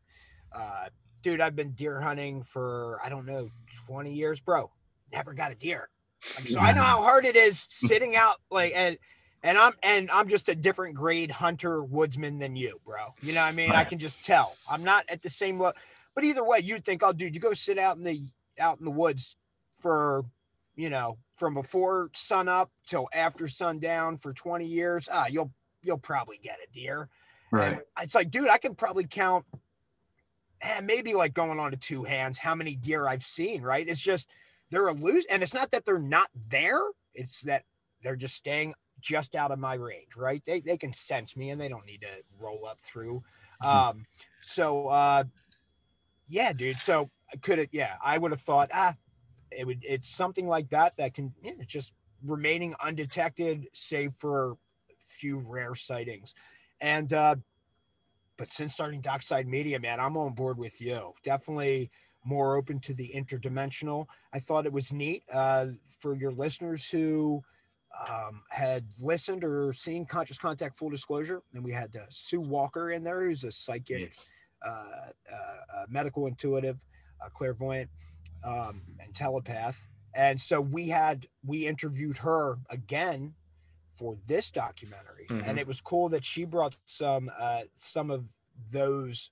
uh, 0.52 0.87
dude, 1.22 1.40
I've 1.40 1.57
been 1.57 1.72
deer 1.72 2.00
hunting 2.00 2.42
for 2.42 3.00
I 3.05 3.09
don't 3.09 3.26
know 3.26 3.50
20 3.87 4.12
years, 4.12 4.40
bro. 4.40 4.70
Never 5.12 5.35
got 5.35 5.52
a 5.52 5.55
deer. 5.55 5.88
Like, 6.37 6.48
so 6.48 6.59
I 6.59 6.72
know 6.72 6.83
how 6.83 7.02
hard 7.02 7.24
it 7.24 7.37
is 7.37 7.66
sitting 7.70 8.16
out 8.16 8.37
like 8.50 8.72
and 8.74 8.98
and 9.47 9.57
I'm 9.57 9.73
and 9.83 10.11
I'm 10.11 10.29
just 10.29 10.49
a 10.49 10.55
different 10.55 10.97
grade 10.97 11.31
hunter 11.31 11.83
woodsman 11.83 12.39
than 12.39 12.57
you, 12.57 12.81
bro. 12.85 13.15
You 13.23 13.33
know 13.33 13.43
what 13.43 13.47
I 13.49 13.53
mean? 13.53 13.71
I 13.71 13.85
can 13.85 13.99
just 13.99 14.23
tell. 14.25 14.57
I'm 14.69 14.83
not 14.83 15.05
at 15.09 15.23
the 15.23 15.31
same 15.31 15.61
level. 15.61 15.79
But 16.15 16.25
either 16.25 16.43
way, 16.43 16.59
you'd 16.59 16.85
think, 16.85 17.03
oh, 17.05 17.13
dude, 17.13 17.35
you 17.35 17.41
go 17.41 17.55
sit 17.55 17.79
out 17.79 17.97
in 17.97 18.03
the 18.03 18.23
out 18.59 18.79
in 18.79 18.85
the 18.85 18.91
woods 18.91 19.37
for 19.79 20.25
you 20.75 20.91
know 20.91 21.19
from 21.37 21.55
before 21.55 22.11
sun 22.13 22.49
up 22.49 22.73
till 22.87 23.09
after 23.13 23.47
sundown 23.47 24.19
for 24.19 24.33
20 24.33 24.65
years. 24.65 25.09
Ah, 25.13 25.27
you'll 25.31 25.53
you'll 25.83 25.99
probably 25.99 26.39
get 26.43 26.59
a 26.59 26.73
deer. 26.73 27.09
Right. 27.53 27.73
And 27.73 27.81
it's 28.03 28.17
like, 28.17 28.31
dude, 28.31 28.49
I 28.49 28.59
can 28.59 28.75
probably 28.75 29.07
count, 29.07 29.45
eh, 30.61 30.81
maybe 30.83 31.15
like 31.15 31.35
going 31.35 31.61
on 31.61 31.71
to 31.71 31.77
two 31.77 32.03
hands, 32.03 32.39
how 32.39 32.57
many 32.57 32.75
deer 32.75 33.07
I've 33.07 33.23
seen, 33.23 33.63
right? 33.63 33.87
It's 33.87 34.01
just 34.01 34.29
they're 34.71 34.89
a 34.89 34.93
elusive. 34.93 35.31
And 35.31 35.45
it's 35.45 35.55
not 35.55 35.71
that 35.71 35.85
they're 35.85 36.01
not 36.01 36.29
there, 36.49 36.81
it's 37.15 37.43
that 37.43 37.63
they're 38.03 38.17
just 38.17 38.35
staying 38.35 38.75
just 39.07 39.37
out 39.37 39.53
of 39.53 39.61
my 39.61 39.75
range, 39.75 40.16
right? 40.16 40.42
They, 40.45 40.59
they 40.59 40.77
can 40.77 40.92
sense 40.92 41.37
me 41.37 41.51
and 41.51 41.61
they 41.61 41.69
don't 41.69 41.87
need 41.87 42.01
to 42.01 42.09
roll 42.40 42.66
up 42.66 42.81
through. 42.81 43.23
Um, 43.64 44.05
so, 44.42 44.88
uh, 44.88 45.23
yeah, 46.27 46.53
dude. 46.53 46.79
So 46.79 47.09
I 47.33 47.37
could 47.37 47.59
have, 47.59 47.69
yeah, 47.71 47.95
I 48.05 48.19
would 48.19 48.33
have 48.33 48.40
thought, 48.40 48.71
ah, 48.75 48.97
it 49.53 49.64
would, 49.64 49.85
it's 49.88 50.09
something 50.09 50.49
like 50.49 50.69
that 50.71 50.97
that 50.97 51.14
can, 51.14 51.33
yeah, 51.40 51.53
just 51.66 51.92
remaining 52.25 52.75
undetected, 52.85 53.69
save 53.73 54.12
for 54.19 54.53
a 54.90 54.95
few 55.07 55.38
rare 55.38 55.77
sightings. 55.77 56.35
And, 56.81 57.12
uh, 57.12 57.37
but 58.37 58.51
since 58.53 58.75
starting 58.75 59.01
Docside 59.01 59.47
Media, 59.47 59.79
man, 59.79 60.01
I'm 60.01 60.16
on 60.16 60.35
board 60.35 60.59
with 60.59 60.81
you. 60.81 61.14
Definitely 61.23 61.92
more 62.25 62.57
open 62.57 62.81
to 62.81 62.92
the 62.92 63.12
interdimensional. 63.14 64.07
I 64.35 64.40
thought 64.40 64.66
it 64.66 64.73
was 64.73 64.92
neat 64.92 65.23
uh, 65.33 65.66
for 66.01 66.16
your 66.16 66.33
listeners 66.33 66.90
who 66.90 67.45
um, 68.09 68.43
had 68.51 68.85
listened 69.01 69.45
or 69.45 69.73
seen 69.73 70.05
Conscious 70.07 70.39
Contact 70.39 70.79
Full 70.79 70.91
Disclosure. 70.91 71.43
And 71.55 71.65
we 71.65 71.73
had 71.73 71.97
uh, 71.97 72.01
Sue 72.09 72.41
Walker 72.41 72.91
in 72.91 73.03
there, 73.05 73.23
who's 73.25 73.45
a 73.45 73.51
psychic, 73.53 74.01
Yes. 74.01 74.29
uh, 74.65 75.11
uh, 75.33 75.85
medical 75.89 76.27
intuitive, 76.27 76.79
clairvoyant, 77.35 77.91
um, 78.45 78.83
and 79.01 79.15
telepath. 79.15 79.85
And 80.15 80.41
so 80.41 80.61
we 80.61 80.89
had 80.89 81.27
we 81.45 81.67
interviewed 81.67 82.19
her 82.19 82.59
again 82.71 83.35
for 83.95 84.17
this 84.27 84.51
documentary, 84.51 85.27
Mhm. 85.29 85.47
and 85.47 85.59
it 85.59 85.67
was 85.67 85.81
cool 85.81 86.09
that 86.11 86.25
she 86.25 86.45
brought 86.45 86.77
some 86.85 87.31
uh, 87.39 87.63
some 87.77 88.11
of 88.11 88.25
those 88.73 89.31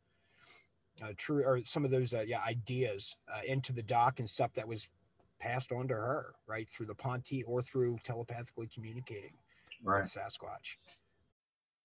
uh, 1.03 1.13
true 1.17 1.45
or 1.45 1.63
some 1.65 1.85
of 1.85 1.91
those 1.91 2.15
uh, 2.15 2.21
yeah 2.27 2.43
ideas 2.47 3.17
uh, 3.29 3.41
into 3.47 3.73
the 3.73 3.83
doc 3.83 4.21
and 4.21 4.29
stuff 4.29 4.53
that 4.55 4.67
was 4.69 4.89
passed 5.41 5.73
on 5.73 5.89
to 5.89 5.95
her 5.95 6.35
right 6.47 6.69
through 6.69 6.87
the 6.87 6.95
Ponte 6.95 7.43
or 7.47 7.63
through 7.63 7.99
telepathically 8.05 8.69
communicating 8.73 9.35
Right. 9.83 10.03
with 10.03 10.13
Sasquatch. 10.13 10.77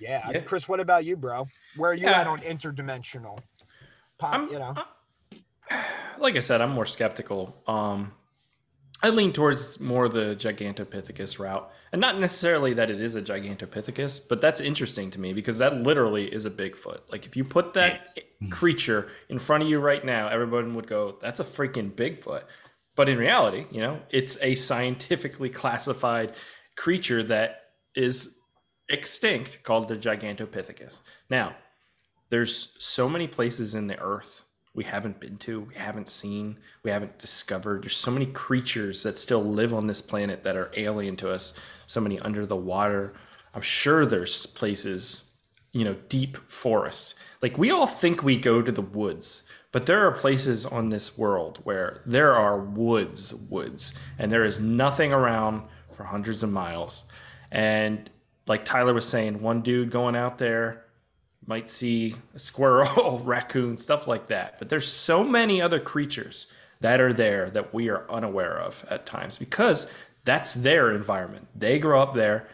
Yeah. 0.00 0.30
Yeah. 0.30 0.40
Chris, 0.40 0.68
what 0.68 0.80
about 0.80 1.04
you, 1.04 1.16
bro? 1.16 1.48
Where 1.76 1.90
are 1.90 1.94
you 1.94 2.04
Yeah. 2.06 2.20
at 2.20 2.26
on 2.26 2.40
interdimensional? 2.40 3.38
Pop, 4.18 4.34
I'm, 4.34 4.48
you 4.48 4.58
know. 4.58 4.74
like 6.18 6.36
I 6.36 6.40
said, 6.40 6.60
I'm 6.60 6.70
more 6.70 6.86
skeptical. 6.86 7.56
Um, 7.66 8.12
I 9.02 9.10
lean 9.10 9.32
towards 9.32 9.78
more 9.78 10.08
the 10.08 10.34
Gigantopithecus 10.34 11.38
route, 11.38 11.70
and 11.92 12.00
not 12.00 12.18
necessarily 12.18 12.74
that 12.74 12.90
it 12.90 13.00
is 13.00 13.14
a 13.14 13.22
Gigantopithecus, 13.22 14.20
but 14.28 14.40
that's 14.40 14.60
interesting 14.60 15.10
to 15.12 15.20
me 15.20 15.32
because 15.32 15.58
that 15.58 15.76
literally 15.82 16.26
is 16.26 16.46
a 16.46 16.50
Bigfoot. 16.50 17.02
Like 17.08 17.24
if 17.24 17.36
you 17.36 17.44
put 17.44 17.74
that 17.74 18.18
creature 18.50 19.08
in 19.28 19.38
front 19.38 19.62
of 19.62 19.68
you 19.68 19.78
right 19.78 20.04
now, 20.04 20.26
everyone 20.28 20.74
would 20.74 20.88
go, 20.88 21.16
"That's 21.22 21.38
a 21.38 21.44
freaking 21.44 21.92
Bigfoot." 21.92 22.42
But 22.96 23.08
in 23.08 23.18
reality, 23.18 23.66
you 23.70 23.80
know, 23.80 24.00
it's 24.10 24.36
a 24.42 24.56
scientifically 24.56 25.48
classified 25.50 26.34
creature 26.76 27.22
that 27.22 27.66
is 27.94 28.37
extinct 28.88 29.62
called 29.62 29.88
the 29.88 29.96
Gigantopithecus. 29.96 31.00
Now, 31.28 31.56
there's 32.30 32.76
so 32.78 33.08
many 33.08 33.26
places 33.26 33.74
in 33.74 33.86
the 33.86 33.98
earth 33.98 34.44
we 34.74 34.84
haven't 34.84 35.18
been 35.18 35.38
to, 35.38 35.60
we 35.62 35.74
haven't 35.74 36.08
seen, 36.08 36.56
we 36.84 36.90
haven't 36.90 37.18
discovered. 37.18 37.82
There's 37.82 37.96
so 37.96 38.12
many 38.12 38.26
creatures 38.26 39.02
that 39.02 39.18
still 39.18 39.42
live 39.42 39.74
on 39.74 39.86
this 39.86 40.00
planet 40.00 40.44
that 40.44 40.56
are 40.56 40.70
alien 40.76 41.16
to 41.16 41.30
us, 41.32 41.54
so 41.86 42.00
many 42.00 42.20
under 42.20 42.46
the 42.46 42.56
water. 42.56 43.14
I'm 43.54 43.62
sure 43.62 44.06
there's 44.06 44.46
places, 44.46 45.24
you 45.72 45.84
know, 45.84 45.96
deep 46.08 46.36
forests. 46.48 47.16
Like 47.42 47.58
we 47.58 47.70
all 47.72 47.86
think 47.86 48.22
we 48.22 48.38
go 48.38 48.62
to 48.62 48.70
the 48.70 48.82
woods, 48.82 49.42
but 49.72 49.86
there 49.86 50.06
are 50.06 50.12
places 50.12 50.64
on 50.64 50.90
this 50.90 51.18
world 51.18 51.58
where 51.64 52.02
there 52.06 52.36
are 52.36 52.60
woods, 52.60 53.34
woods, 53.34 53.98
and 54.18 54.30
there 54.30 54.44
is 54.44 54.60
nothing 54.60 55.12
around 55.12 55.64
for 55.96 56.04
hundreds 56.04 56.42
of 56.44 56.52
miles. 56.52 57.02
And 57.50 58.08
like 58.48 58.64
Tyler 58.64 58.94
was 58.94 59.06
saying, 59.06 59.40
one 59.40 59.60
dude 59.60 59.90
going 59.90 60.16
out 60.16 60.38
there 60.38 60.84
might 61.46 61.68
see 61.68 62.14
a 62.34 62.38
squirrel, 62.38 63.18
raccoon, 63.24 63.76
stuff 63.76 64.06
like 64.06 64.28
that. 64.28 64.58
But 64.58 64.68
there's 64.68 64.88
so 64.88 65.22
many 65.24 65.62
other 65.62 65.80
creatures 65.80 66.52
that 66.80 67.00
are 67.00 67.12
there 67.12 67.50
that 67.50 67.74
we 67.74 67.88
are 67.88 68.10
unaware 68.10 68.58
of 68.58 68.84
at 68.90 69.06
times 69.06 69.38
because 69.38 69.92
that's 70.24 70.54
their 70.54 70.92
environment. 70.92 71.48
They 71.54 71.78
grow 71.78 72.02
up 72.02 72.14
there. 72.14 72.48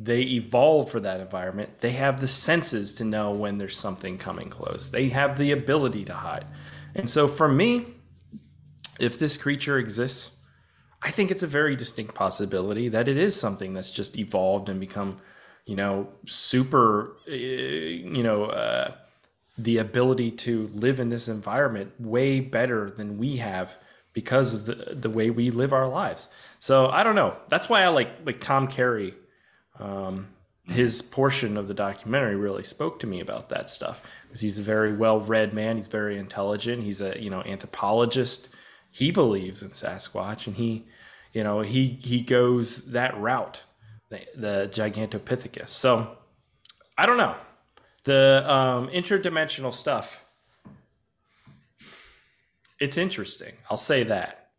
they 0.00 0.20
evolve 0.22 0.90
for 0.90 1.00
that 1.00 1.20
environment. 1.20 1.80
They 1.80 1.90
have 1.92 2.20
the 2.20 2.28
senses 2.28 2.94
to 2.96 3.04
know 3.04 3.32
when 3.32 3.58
there's 3.58 3.76
something 3.76 4.16
coming 4.16 4.48
close. 4.48 4.90
They 4.90 5.08
have 5.08 5.36
the 5.36 5.50
ability 5.50 6.04
to 6.04 6.14
hide. 6.14 6.46
And 6.94 7.10
so 7.10 7.26
for 7.26 7.48
me, 7.48 7.86
if 9.00 9.18
this 9.18 9.36
creature 9.36 9.76
exists, 9.76 10.30
I 11.02 11.10
think 11.10 11.30
it's 11.30 11.42
a 11.42 11.48
very 11.48 11.76
distinct 11.76 12.14
possibility 12.14 12.88
that 12.88 13.08
it 13.08 13.16
is 13.16 13.34
something 13.38 13.74
that's 13.74 13.90
just 13.90 14.18
evolved 14.18 14.68
and 14.68 14.80
become, 14.80 15.20
you 15.68 15.76
know, 15.76 16.08
super, 16.24 17.14
uh, 17.28 17.30
you 17.30 18.22
know, 18.22 18.46
uh, 18.46 18.92
the 19.58 19.76
ability 19.76 20.30
to 20.30 20.68
live 20.68 20.98
in 20.98 21.10
this 21.10 21.28
environment 21.28 21.92
way 22.00 22.40
better 22.40 22.90
than 22.90 23.18
we 23.18 23.36
have 23.36 23.76
because 24.14 24.54
of 24.54 24.64
the 24.64 24.94
the 24.94 25.10
way 25.10 25.28
we 25.28 25.50
live 25.50 25.74
our 25.74 25.86
lives. 25.86 26.28
So 26.58 26.88
I 26.88 27.02
don't 27.02 27.14
know. 27.14 27.36
That's 27.50 27.68
why 27.68 27.82
I 27.82 27.88
like 27.88 28.08
like 28.24 28.40
Tom 28.40 28.66
Carey. 28.66 29.14
Um, 29.78 30.28
his 30.64 31.02
portion 31.02 31.58
of 31.58 31.68
the 31.68 31.74
documentary 31.74 32.36
really 32.36 32.64
spoke 32.64 32.98
to 33.00 33.06
me 33.06 33.20
about 33.20 33.50
that 33.50 33.68
stuff 33.68 34.02
because 34.26 34.40
he's 34.40 34.58
a 34.58 34.62
very 34.62 34.94
well 34.94 35.20
read 35.20 35.52
man. 35.52 35.76
He's 35.76 35.88
very 35.88 36.16
intelligent. 36.16 36.82
He's 36.82 37.02
a 37.02 37.22
you 37.22 37.28
know 37.28 37.42
anthropologist. 37.42 38.48
He 38.90 39.10
believes 39.10 39.60
in 39.60 39.68
Sasquatch, 39.68 40.46
and 40.46 40.56
he 40.56 40.86
you 41.34 41.44
know 41.44 41.60
he 41.60 41.98
he 42.00 42.22
goes 42.22 42.86
that 42.86 43.14
route, 43.20 43.64
the, 44.10 44.20
the 44.36 44.68
Gigantopithecus. 44.72 45.68
So 45.68 46.16
I 46.96 47.06
don't 47.06 47.18
know 47.18 47.36
the 48.04 48.42
um, 48.50 48.88
interdimensional 48.88 49.72
stuff. 49.72 50.24
It's 52.80 52.96
interesting. 52.96 53.52
I'll 53.70 53.76
say 53.76 54.04
that. 54.04 54.50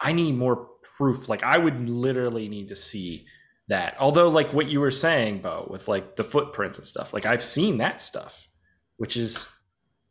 I 0.00 0.12
need 0.12 0.36
more 0.36 0.68
proof. 0.96 1.28
Like 1.28 1.42
I 1.42 1.58
would 1.58 1.88
literally 1.88 2.48
need 2.48 2.68
to 2.68 2.76
see 2.76 3.26
that. 3.68 3.96
Although, 4.00 4.28
like 4.28 4.52
what 4.52 4.68
you 4.68 4.80
were 4.80 4.90
saying, 4.90 5.42
Bo, 5.42 5.68
with 5.70 5.86
like 5.86 6.16
the 6.16 6.24
footprints 6.24 6.78
and 6.78 6.86
stuff, 6.86 7.14
like 7.14 7.24
I've 7.24 7.42
seen 7.42 7.78
that 7.78 8.00
stuff, 8.00 8.48
which 8.96 9.16
is 9.16 9.48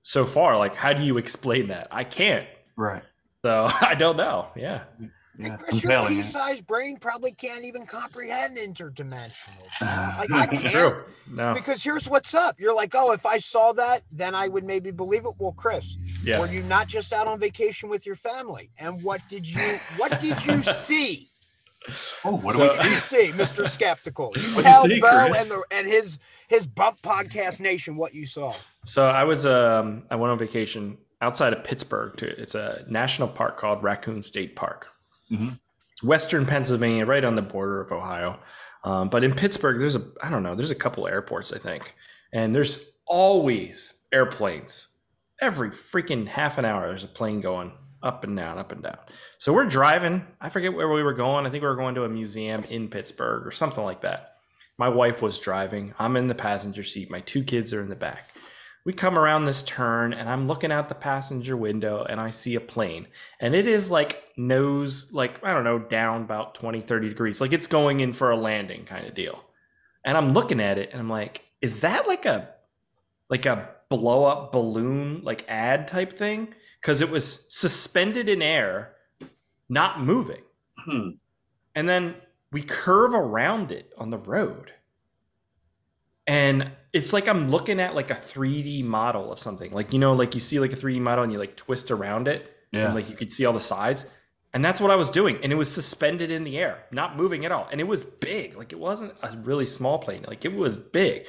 so 0.04 0.24
far. 0.24 0.58
Like, 0.58 0.76
how 0.76 0.94
do 0.94 1.04
you 1.04 1.18
explain 1.18 1.68
that? 1.68 1.88
I 1.92 2.04
can't. 2.04 2.48
Right. 2.78 3.04
So 3.44 3.68
I 3.82 3.96
don't 3.96 4.18
know. 4.18 4.48
Yeah. 4.56 4.84
Yeah. 5.38 5.48
And 5.48 5.60
Chris, 5.60 5.84
your 5.84 6.08
pea-sized 6.08 6.66
brain 6.66 6.98
probably 6.98 7.32
can't 7.32 7.64
even 7.64 7.86
comprehend 7.86 8.58
interdimensional. 8.58 9.32
Like 10.18 10.32
I 10.32 10.46
can't. 10.48 10.72
True. 10.74 11.04
No. 11.30 11.54
Because 11.54 11.84
here's 11.84 12.08
what's 12.10 12.34
up. 12.34 12.60
You're 12.60 12.74
like, 12.76 12.94
oh, 12.96 13.12
if 13.12 13.26
I 13.26 13.38
saw 13.38 13.72
that, 13.74 14.04
then 14.12 14.34
I 14.34 14.48
would 14.48 14.64
maybe 14.64 14.92
believe 14.92 15.26
it. 15.26 15.34
Well, 15.38 15.52
Chris, 15.52 15.98
Yeah. 16.24 16.40
were 16.40 16.48
you 16.48 16.64
not 16.64 16.88
just 16.88 17.14
out 17.14 17.28
on 17.28 17.40
vacation 17.40 17.90
with 17.90 18.06
your 18.06 18.16
family? 18.16 18.72
And 18.80 19.02
what 19.04 19.22
did 19.30 19.48
you 19.48 19.62
what 19.98 20.20
did 20.20 20.44
you 20.46 20.62
see? 20.74 21.32
Oh, 22.26 22.36
what 22.38 22.56
So- 22.56 22.68
do 22.68 22.90
we 22.90 22.96
did 22.96 23.02
see? 23.04 23.26
you 23.28 23.32
see, 23.32 23.38
Mr. 23.38 23.70
Skeptical? 23.70 24.34
You 24.36 24.42
What'd 24.42 24.58
you 24.58 24.64
tell 24.64 24.84
see, 24.86 25.00
Bo 25.02 25.34
and 25.36 25.52
the 25.52 25.64
and 25.72 25.86
his 25.88 26.18
his 26.48 26.66
bump 26.66 27.02
podcast 27.02 27.60
nation 27.60 27.96
what 27.98 28.14
you 28.16 28.26
saw. 28.26 28.54
So 28.86 29.06
I 29.08 29.24
was 29.24 29.46
um 29.46 30.04
I 30.10 30.16
went 30.16 30.32
on 30.32 30.40
vacation 30.40 30.98
outside 31.22 31.54
of 31.54 31.64
Pittsburgh 31.64 32.16
to 32.18 32.26
it's 32.42 32.56
a 32.56 32.84
national 32.90 33.28
park 33.28 33.58
called 33.58 33.84
Raccoon 33.84 34.22
State 34.24 34.56
Park. 34.56 34.88
Mhm. 35.32 35.60
Western 36.04 36.46
Pennsylvania, 36.46 37.06
right 37.06 37.24
on 37.24 37.36
the 37.36 37.42
border 37.42 37.82
of 37.82 37.92
Ohio. 37.92 38.40
Um, 38.84 39.10
but 39.10 39.24
in 39.24 39.34
Pittsburgh, 39.34 39.80
there's 39.80 39.96
a 39.96 40.02
I 40.24 40.30
don't 40.30 40.44
know, 40.44 40.56
there's 40.56 40.72
a 40.72 40.76
couple 40.76 41.08
airports 41.08 41.52
I 41.52 41.58
think, 41.58 41.96
and 42.34 42.56
there's 42.56 42.98
always 43.06 43.94
airplanes. 44.12 44.88
Every 45.42 45.70
freaking 45.70 46.28
half 46.28 46.58
an 46.58 46.66
hour, 46.66 46.88
there's 46.88 47.04
a 47.04 47.08
plane 47.08 47.42
going 47.42 47.72
up 48.04 48.24
and 48.24 48.36
down, 48.38 48.58
up 48.58 48.72
and 48.72 48.84
down. 48.84 48.98
So 49.40 49.54
we're 49.54 49.66
driving. 49.66 50.26
I 50.40 50.50
forget 50.50 50.74
where 50.74 50.90
we 50.90 51.04
were 51.04 51.14
going. 51.14 51.46
I 51.46 51.50
think 51.50 51.62
we 51.64 51.68
were 51.68 51.76
going 51.76 51.96
to 51.96 52.04
a 52.04 52.10
museum 52.10 52.64
in 52.66 52.90
Pittsburgh 52.90 53.46
or 53.46 53.52
something 53.52 53.84
like 53.84 54.02
that. 54.02 54.36
My 54.78 54.90
wife 54.90 55.22
was 55.22 55.40
driving. 55.40 55.94
I'm 55.98 56.16
in 56.16 56.28
the 56.28 56.36
passenger 56.36 56.84
seat. 56.84 57.10
My 57.10 57.22
two 57.22 57.44
kids 57.44 57.74
are 57.74 57.82
in 57.82 57.90
the 57.90 57.96
back. 57.96 58.30
We 58.88 58.94
come 58.94 59.20
around 59.20 59.44
this 59.44 59.64
turn 59.64 60.14
and 60.14 60.30
I'm 60.30 60.48
looking 60.48 60.72
out 60.72 60.88
the 60.88 60.96
passenger 60.96 61.58
window 61.58 62.06
and 62.08 62.22
I 62.22 62.32
see 62.32 62.56
a 62.56 62.62
plane. 62.62 63.06
And 63.42 63.54
it 63.54 63.68
is 63.68 63.92
like 63.92 64.24
nose, 64.38 65.12
like, 65.12 65.44
I 65.44 65.54
don't 65.54 65.66
know, 65.66 65.78
down 65.78 66.22
about 66.22 66.56
20, 66.56 66.80
30 66.80 67.10
degrees. 67.10 67.42
Like 67.42 67.52
it's 67.52 67.68
going 67.68 68.00
in 68.00 68.14
for 68.14 68.32
a 68.32 68.38
landing 68.38 68.86
kind 68.86 69.06
of 69.06 69.14
deal. 69.14 69.44
And 70.06 70.16
I'm 70.16 70.32
looking 70.32 70.62
at 70.62 70.78
it 70.78 70.92
and 70.94 71.02
I'm 71.02 71.10
like, 71.10 71.44
is 71.62 71.82
that 71.82 72.08
like 72.08 72.26
a 72.26 72.48
like 73.30 73.46
a 73.46 73.68
blow 73.90 74.24
up 74.24 74.54
balloon 74.54 75.20
like 75.22 75.44
ad 75.50 75.90
type 75.90 76.14
thing? 76.14 76.54
Because 76.82 77.02
it 77.02 77.10
was 77.10 77.46
suspended 77.50 78.30
in 78.30 78.42
air, 78.42 78.94
not 79.68 80.02
moving. 80.02 80.44
Hmm. 80.78 81.10
And 81.76 81.90
then 81.90 82.16
we 82.54 82.62
curve 82.64 83.14
around 83.14 83.74
it 83.74 83.92
on 83.98 84.12
the 84.12 84.18
road. 84.18 84.72
And 86.26 86.72
it's 86.98 87.14
like 87.14 87.28
I'm 87.28 87.50
looking 87.50 87.80
at 87.80 87.94
like 87.94 88.10
a 88.10 88.16
3D 88.16 88.84
model 88.84 89.32
of 89.32 89.40
something. 89.40 89.72
Like, 89.72 89.94
you 89.94 90.00
know, 90.00 90.14
like 90.14 90.34
you 90.34 90.42
see 90.42 90.60
like 90.60 90.74
a 90.74 90.76
3D 90.76 91.00
model 91.00 91.24
and 91.24 91.32
you 91.32 91.38
like 91.38 91.56
twist 91.56 91.92
around 91.92 92.28
it. 92.28 92.52
Yeah. 92.72 92.88
And 92.88 92.96
like 92.96 93.08
you 93.08 93.16
could 93.16 93.32
see 93.32 93.46
all 93.46 93.54
the 93.54 93.62
sides. 93.62 94.08
And 94.52 94.66
that's 94.66 94.82
what 94.82 94.90
I 94.90 94.96
was 94.96 95.12
doing. 95.12 95.38
And 95.44 95.52
it 95.52 95.56
was 95.56 95.72
suspended 95.72 96.32
in 96.32 96.44
the 96.44 96.58
air, 96.58 96.86
not 96.92 97.16
moving 97.16 97.46
at 97.46 97.52
all. 97.52 97.68
And 97.72 97.80
it 97.80 97.84
was 97.88 98.04
big. 98.04 98.58
Like 98.58 98.74
it 98.74 98.80
wasn't 98.80 99.14
a 99.22 99.38
really 99.44 99.68
small 99.68 100.00
plane. 100.00 100.26
Like 100.28 100.44
it 100.44 100.56
was 100.56 100.80
big. 100.80 101.28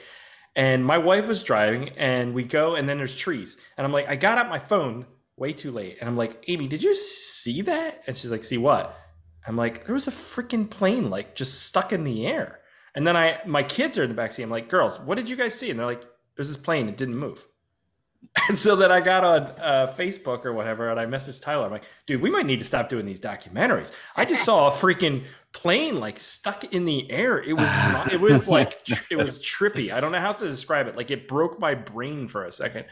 And 0.56 0.84
my 0.84 0.96
wife 0.96 1.28
was 1.28 1.44
driving 1.44 1.90
and 1.90 2.32
we 2.32 2.44
go 2.44 2.74
and 2.74 2.88
then 2.88 2.96
there's 2.96 3.14
trees. 3.14 3.58
And 3.76 3.86
I'm 3.86 3.92
like, 3.92 4.08
I 4.08 4.16
got 4.16 4.38
out 4.38 4.48
my 4.48 4.58
phone 4.58 5.04
way 5.36 5.52
too 5.52 5.70
late. 5.70 5.98
And 6.00 6.08
I'm 6.08 6.16
like, 6.16 6.42
Amy, 6.48 6.66
did 6.66 6.82
you 6.82 6.94
see 6.94 7.60
that? 7.62 8.02
And 8.06 8.16
she's 8.16 8.30
like, 8.30 8.42
see 8.42 8.58
what? 8.58 8.96
I'm 9.46 9.56
like, 9.56 9.84
there 9.84 9.94
was 9.94 10.08
a 10.08 10.12
freaking 10.12 10.68
plane 10.68 11.10
like 11.10 11.34
just 11.34 11.64
stuck 11.64 11.92
in 11.92 12.04
the 12.04 12.26
air. 12.26 12.60
And 12.98 13.06
then 13.06 13.16
I, 13.16 13.38
my 13.46 13.62
kids 13.62 13.96
are 13.96 14.02
in 14.02 14.12
the 14.12 14.20
backseat. 14.20 14.42
I'm 14.42 14.50
like, 14.50 14.68
girls, 14.68 14.98
what 14.98 15.16
did 15.16 15.30
you 15.30 15.36
guys 15.36 15.54
see? 15.54 15.70
And 15.70 15.78
they're 15.78 15.86
like, 15.86 16.02
there's 16.34 16.48
this 16.48 16.56
plane. 16.56 16.88
It 16.88 16.96
didn't 16.96 17.16
move. 17.16 17.46
And 18.48 18.58
so 18.58 18.74
then 18.74 18.90
I 18.90 19.00
got 19.00 19.22
on 19.22 19.42
uh, 19.60 19.94
Facebook 19.96 20.44
or 20.44 20.52
whatever, 20.52 20.90
and 20.90 20.98
I 20.98 21.06
messaged 21.06 21.40
Tyler. 21.40 21.66
I'm 21.66 21.70
like, 21.70 21.84
dude, 22.06 22.20
we 22.20 22.30
might 22.30 22.46
need 22.46 22.58
to 22.58 22.64
stop 22.64 22.88
doing 22.88 23.06
these 23.06 23.20
documentaries. 23.20 23.92
I 24.16 24.24
just 24.24 24.42
saw 24.42 24.68
a 24.68 24.72
freaking 24.72 25.24
plane 25.52 26.00
like 26.00 26.18
stuck 26.18 26.64
in 26.64 26.84
the 26.84 27.08
air. 27.10 27.40
It 27.40 27.52
was, 27.52 27.70
it 28.12 28.20
was 28.20 28.48
like, 28.48 28.80
it 29.10 29.16
was 29.16 29.38
trippy. 29.38 29.92
I 29.92 30.00
don't 30.00 30.10
know 30.10 30.20
how 30.20 30.32
to 30.32 30.48
describe 30.48 30.88
it. 30.88 30.96
Like 30.96 31.12
it 31.12 31.28
broke 31.28 31.60
my 31.60 31.74
brain 31.74 32.26
for 32.26 32.44
a 32.44 32.52
second. 32.52 32.86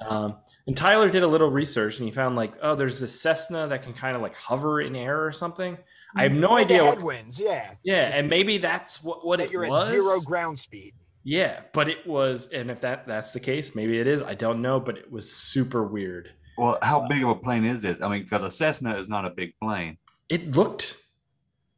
Um, 0.00 0.38
and 0.66 0.74
Tyler 0.74 1.10
did 1.10 1.22
a 1.22 1.28
little 1.28 1.50
research, 1.50 1.98
and 1.98 2.06
he 2.06 2.12
found 2.12 2.34
like, 2.36 2.54
oh, 2.62 2.74
there's 2.74 2.98
this 2.98 3.20
Cessna 3.20 3.68
that 3.68 3.82
can 3.82 3.92
kind 3.92 4.16
of 4.16 4.22
like 4.22 4.34
hover 4.34 4.80
in 4.80 4.96
air 4.96 5.22
or 5.22 5.32
something. 5.32 5.76
I 6.16 6.24
have 6.24 6.32
no 6.32 6.50
Yeah, 6.58 6.64
the 6.64 6.74
idea. 6.74 6.84
What, 6.84 6.94
headwinds, 6.96 7.40
yeah. 7.40 7.74
yeah, 7.82 8.10
and 8.16 8.28
maybe 8.28 8.58
that's 8.58 9.02
what 9.02 9.24
what 9.26 9.38
That 9.38 9.46
it 9.46 9.52
you're 9.52 9.68
was. 9.68 9.88
at 9.88 9.92
zero 9.92 10.20
ground 10.20 10.58
speed. 10.58 10.94
Yeah, 11.22 11.60
but 11.72 11.88
it 11.88 12.06
was, 12.06 12.48
and 12.48 12.70
if 12.70 12.80
that 12.80 13.06
that's 13.06 13.32
the 13.32 13.40
case, 13.40 13.74
maybe 13.76 13.98
it 13.98 14.06
is. 14.06 14.22
I 14.22 14.34
don't 14.34 14.62
know, 14.62 14.80
but 14.80 14.96
it 14.98 15.10
was 15.10 15.30
super 15.30 15.84
weird. 15.84 16.30
Well, 16.56 16.78
how 16.82 17.00
uh, 17.02 17.08
big 17.08 17.22
of 17.22 17.28
a 17.28 17.34
plane 17.34 17.64
is 17.64 17.82
this? 17.82 18.00
I 18.02 18.08
mean, 18.08 18.22
because 18.22 18.42
a 18.42 18.50
Cessna 18.50 18.96
is 18.96 19.08
not 19.08 19.24
a 19.24 19.30
big 19.30 19.52
plane. 19.62 19.98
It 20.28 20.56
looked 20.56 20.96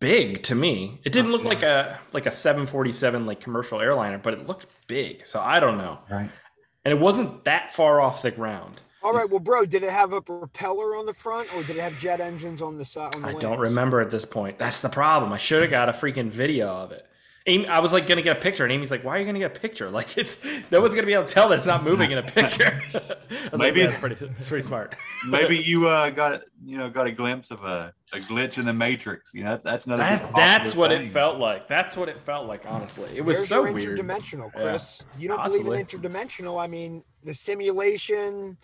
big 0.00 0.42
to 0.44 0.54
me. 0.54 1.00
It 1.04 1.12
didn't 1.12 1.30
look 1.32 1.40
Okay. 1.42 1.48
like 1.50 1.62
a 1.62 2.00
like 2.12 2.26
a 2.26 2.30
747 2.30 3.26
like 3.26 3.40
commercial 3.40 3.80
airliner, 3.80 4.18
but 4.18 4.34
it 4.34 4.46
looked 4.46 4.66
big. 4.86 5.26
So 5.26 5.40
I 5.40 5.60
don't 5.60 5.78
know. 5.78 5.98
Right. 6.10 6.30
And 6.84 6.92
it 6.92 7.00
wasn't 7.00 7.44
that 7.44 7.72
far 7.72 8.00
off 8.00 8.22
the 8.22 8.30
ground. 8.30 8.80
All 9.02 9.12
right, 9.12 9.28
well, 9.28 9.40
bro, 9.40 9.64
did 9.64 9.82
it 9.82 9.90
have 9.90 10.12
a 10.12 10.22
propeller 10.22 10.96
on 10.96 11.06
the 11.06 11.12
front, 11.14 11.52
or 11.56 11.62
did 11.64 11.76
it 11.76 11.80
have 11.80 11.98
jet 11.98 12.20
engines 12.20 12.62
on 12.62 12.78
the 12.78 12.84
side? 12.84 13.14
On 13.16 13.22
the 13.22 13.28
I 13.28 13.32
don't 13.34 13.58
remember 13.58 14.00
at 14.00 14.10
this 14.10 14.24
point. 14.24 14.58
That's 14.58 14.80
the 14.80 14.88
problem. 14.88 15.32
I 15.32 15.38
should 15.38 15.62
have 15.62 15.70
got 15.70 15.88
a 15.88 15.92
freaking 15.92 16.30
video 16.30 16.68
of 16.68 16.92
it. 16.92 17.06
Amy, 17.48 17.66
I 17.66 17.80
was 17.80 17.92
like 17.92 18.06
gonna 18.06 18.22
get 18.22 18.36
a 18.36 18.40
picture, 18.40 18.62
and 18.62 18.72
Amy's 18.72 18.92
like, 18.92 19.02
"Why 19.02 19.16
are 19.16 19.18
you 19.18 19.26
gonna 19.26 19.40
get 19.40 19.56
a 19.56 19.60
picture? 19.60 19.90
Like 19.98 20.16
it's 20.16 20.46
no 20.70 20.80
one's 20.80 20.94
gonna 20.94 21.08
be 21.08 21.14
able 21.14 21.24
to 21.24 21.34
tell 21.34 21.48
that 21.48 21.58
it's 21.58 21.66
not 21.66 21.82
moving 21.82 22.12
in 22.12 22.18
a 22.18 22.22
picture." 22.22 22.81
I 22.94 23.48
was 23.50 23.60
Maybe- 23.60 23.81
like, 23.81 23.90
"That's 23.90 24.00
pretty, 24.00 24.14
that's 24.14 24.48
pretty 24.48 24.62
smart." 24.62 24.94
Maybe 25.29 25.56
you 25.58 25.88
uh, 25.88 26.10
got 26.10 26.42
you 26.64 26.79
know 26.79 26.88
got 26.88 27.08
a 27.08 27.10
glimpse 27.10 27.50
of 27.50 27.64
a, 27.64 27.92
a 28.12 28.18
glitch 28.18 28.58
in 28.58 28.64
the 28.64 28.72
matrix. 28.72 29.35
You 29.35 29.42
know, 29.42 29.50
that's, 29.50 29.64
that's 29.64 29.87
another. 29.87 30.04
That, 30.04 30.33
that's 30.37 30.68
possible 30.68 30.81
what 30.83 30.92
it 30.92 31.08
felt 31.08 31.38
like. 31.40 31.66
That's 31.66 31.96
what 31.96 32.08
it 32.08 32.20
felt 32.24 32.46
like. 32.46 32.62
Honestly, 32.64 33.10
it 33.16 33.24
was 33.24 33.38
There's 33.38 33.48
so 33.48 33.64
your 33.64 33.72
weird. 33.74 33.98
interdimensional, 33.98 34.48
Yeah. 34.54 34.62
Chris. 34.62 35.04
You 35.18 35.27
don't 35.27 35.38
Possibly. 35.38 35.64
believe 35.64 35.81
in 35.81 35.87
interdimensional. 35.87 36.62
I 36.62 36.68
mean, 36.68 37.02
the 37.24 37.35
simulation, 37.35 38.56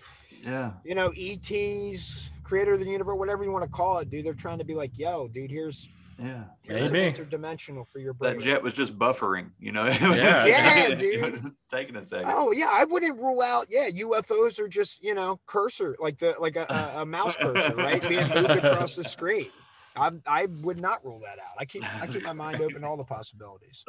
Yeah. 0.43 0.73
you 0.85 0.95
know, 0.95 1.13
ETs, 1.17 2.31
creator 2.45 2.73
of 2.73 2.81
the 2.81 2.87
universe, 2.87 3.17
whatever 3.19 3.45
you 3.45 3.51
want 3.53 3.65
to 3.65 3.71
call 3.71 3.99
it, 3.99 4.11
dude. 4.11 4.25
They're 4.25 4.35
trying 4.35 4.59
to 4.59 4.65
be 4.65 4.75
like, 4.75 4.93
yo, 4.99 5.29
dude, 5.29 5.51
here's 5.51 5.89
Yeah. 6.19 6.45
here's 6.63 6.91
Maybe. 6.91 7.17
interdimensional 7.17 7.87
for 7.87 7.99
your 7.99 8.13
brain. 8.15 8.33
That 8.35 8.37
brain. 8.39 8.47
jet 8.55 8.63
was 8.63 8.75
just 8.75 8.99
buffering. 8.99 9.51
You 9.59 9.73
know. 9.73 9.85
Yeah. 9.87 10.47
Yeah, 10.47 10.89
It 10.89 10.99
dude. 10.99 11.21
was 11.43 11.53
taking 11.71 11.97
a 11.97 12.03
second. 12.03 12.31
Oh 12.35 12.53
yeah, 12.53 12.71
I 12.73 12.85
wouldn't 12.85 13.19
rule 13.19 13.43
out. 13.43 13.67
Yeah, 13.71 13.89
UFOs 13.91 14.59
are 14.59 14.69
just 14.69 15.03
you 15.03 15.15
know 15.15 15.39
cursor 15.47 15.97
like 16.01 16.19
the 16.19 16.35
like 16.41 16.57
a, 16.57 16.67
a, 16.97 17.03
a 17.03 17.07
mouse 17.07 17.37
cursor, 17.37 17.75
right, 17.77 18.01
being 18.09 18.29
moved 18.35 18.51
across 18.51 18.97
the 18.97 19.05
screen. 19.05 19.51
I 19.97 20.13
I 20.27 20.47
would 20.63 20.81
not 20.81 21.05
rule 21.05 21.21
that 21.21 21.39
out. 21.39 21.55
I 21.59 21.65
keep 21.65 21.83
I 22.01 22.07
keep 22.07 22.23
my 22.25 22.33
mind 22.33 22.61
open 22.63 22.81
to 22.83 22.87
all 22.87 22.97
the 22.97 23.05
possibilities. 23.05 23.85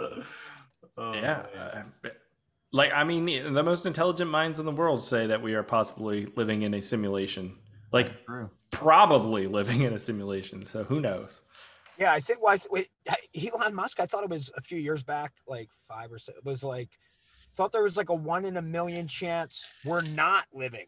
Oh, 0.98 1.14
yeah, 1.14 1.46
uh, 1.58 1.82
but- 2.02 2.18
like 2.72 2.92
I 2.94 3.04
mean, 3.04 3.54
the 3.54 3.64
most 3.64 3.86
intelligent 3.86 4.30
minds 4.30 4.60
in 4.60 4.66
the 4.66 4.72
world 4.72 5.04
say 5.04 5.28
that 5.28 5.42
we 5.42 5.54
are 5.56 5.64
possibly 5.64 6.28
living 6.36 6.64
in 6.64 6.74
a 6.74 6.82
simulation. 6.82 7.56
Like 7.92 8.26
True. 8.26 8.50
probably 8.72 9.48
living 9.48 9.82
in 9.82 9.94
a 9.94 10.00
simulation. 10.00 10.66
So 10.66 10.84
who 10.84 11.02
knows? 11.02 11.42
Yeah, 11.98 12.14
I 12.14 12.20
think. 12.20 12.42
Well, 12.42 12.54
I 12.54 12.58
th- 12.58 12.72
wait, 12.72 12.90
Elon 13.36 13.74
Musk. 13.74 14.00
I 14.00 14.06
thought 14.06 14.24
it 14.24 14.30
was 14.30 14.52
a 14.56 14.62
few 14.62 14.78
years 14.78 15.04
back, 15.04 15.34
like 15.48 15.70
five 15.88 16.12
or 16.12 16.20
so. 16.20 16.32
It 16.34 16.46
was 16.46 16.64
like 16.64 16.90
thought 17.56 17.72
there 17.72 17.84
was 17.84 17.98
like 17.98 18.10
a 18.10 18.16
one 18.16 18.46
in 18.46 18.58
a 18.58 18.62
million 18.62 19.08
chance 19.08 19.66
we're 19.84 20.02
not 20.02 20.46
living 20.54 20.86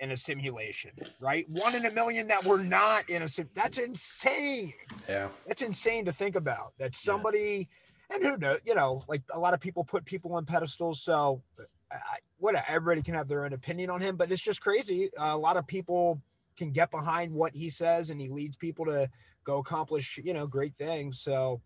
in 0.00 0.10
a 0.10 0.16
simulation, 0.16 0.90
right? 1.20 1.48
One 1.48 1.74
in 1.74 1.86
a 1.86 1.90
million 1.92 2.28
that 2.28 2.44
we're 2.44 2.62
not 2.62 3.08
in 3.08 3.22
a 3.22 3.28
sim. 3.28 3.48
That's 3.54 3.78
insane. 3.78 4.72
Yeah. 5.08 5.28
That's 5.46 5.62
insane 5.62 6.04
to 6.06 6.12
think 6.12 6.36
about. 6.36 6.72
That 6.78 6.96
somebody, 6.96 7.68
and 8.10 8.22
who 8.22 8.36
knows, 8.36 8.58
you 8.64 8.74
know, 8.74 9.04
like 9.08 9.22
a 9.32 9.38
lot 9.38 9.54
of 9.54 9.60
people 9.60 9.84
put 9.84 10.04
people 10.04 10.34
on 10.34 10.44
pedestals. 10.44 11.02
So, 11.02 11.42
I, 11.90 11.96
what 12.38 12.54
everybody 12.68 13.02
can 13.02 13.14
have 13.14 13.28
their 13.28 13.44
own 13.44 13.52
opinion 13.52 13.90
on 13.90 14.00
him, 14.00 14.16
but 14.16 14.30
it's 14.30 14.42
just 14.42 14.60
crazy. 14.60 15.10
Uh, 15.18 15.34
a 15.34 15.36
lot 15.36 15.56
of 15.56 15.66
people 15.66 16.20
can 16.56 16.70
get 16.70 16.90
behind 16.90 17.32
what 17.32 17.54
he 17.54 17.70
says, 17.70 18.10
and 18.10 18.20
he 18.20 18.28
leads 18.28 18.56
people 18.56 18.84
to 18.86 19.10
go 19.44 19.58
accomplish, 19.58 20.18
you 20.22 20.34
know, 20.34 20.46
great 20.46 20.74
things. 20.76 21.20
So, 21.20 21.60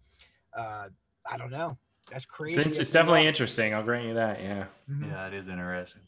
uh, 0.56 0.88
I 1.30 1.36
don't 1.36 1.50
know. 1.50 1.76
That's 2.10 2.24
crazy. 2.24 2.60
It's, 2.60 2.78
it's 2.78 2.90
definitely 2.90 3.26
interesting. 3.26 3.74
I'll 3.74 3.82
grant 3.82 4.06
you 4.06 4.14
that. 4.14 4.40
Yeah. 4.40 4.66
Mhm. 4.90 5.08
Yeah, 5.08 5.26
it 5.28 5.34
is 5.34 5.48
interesting. 5.48 6.02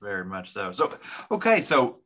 Very 0.00 0.24
much 0.24 0.52
so. 0.52 0.72
So, 0.72 0.92
okay, 1.30 1.60
so 1.60 2.00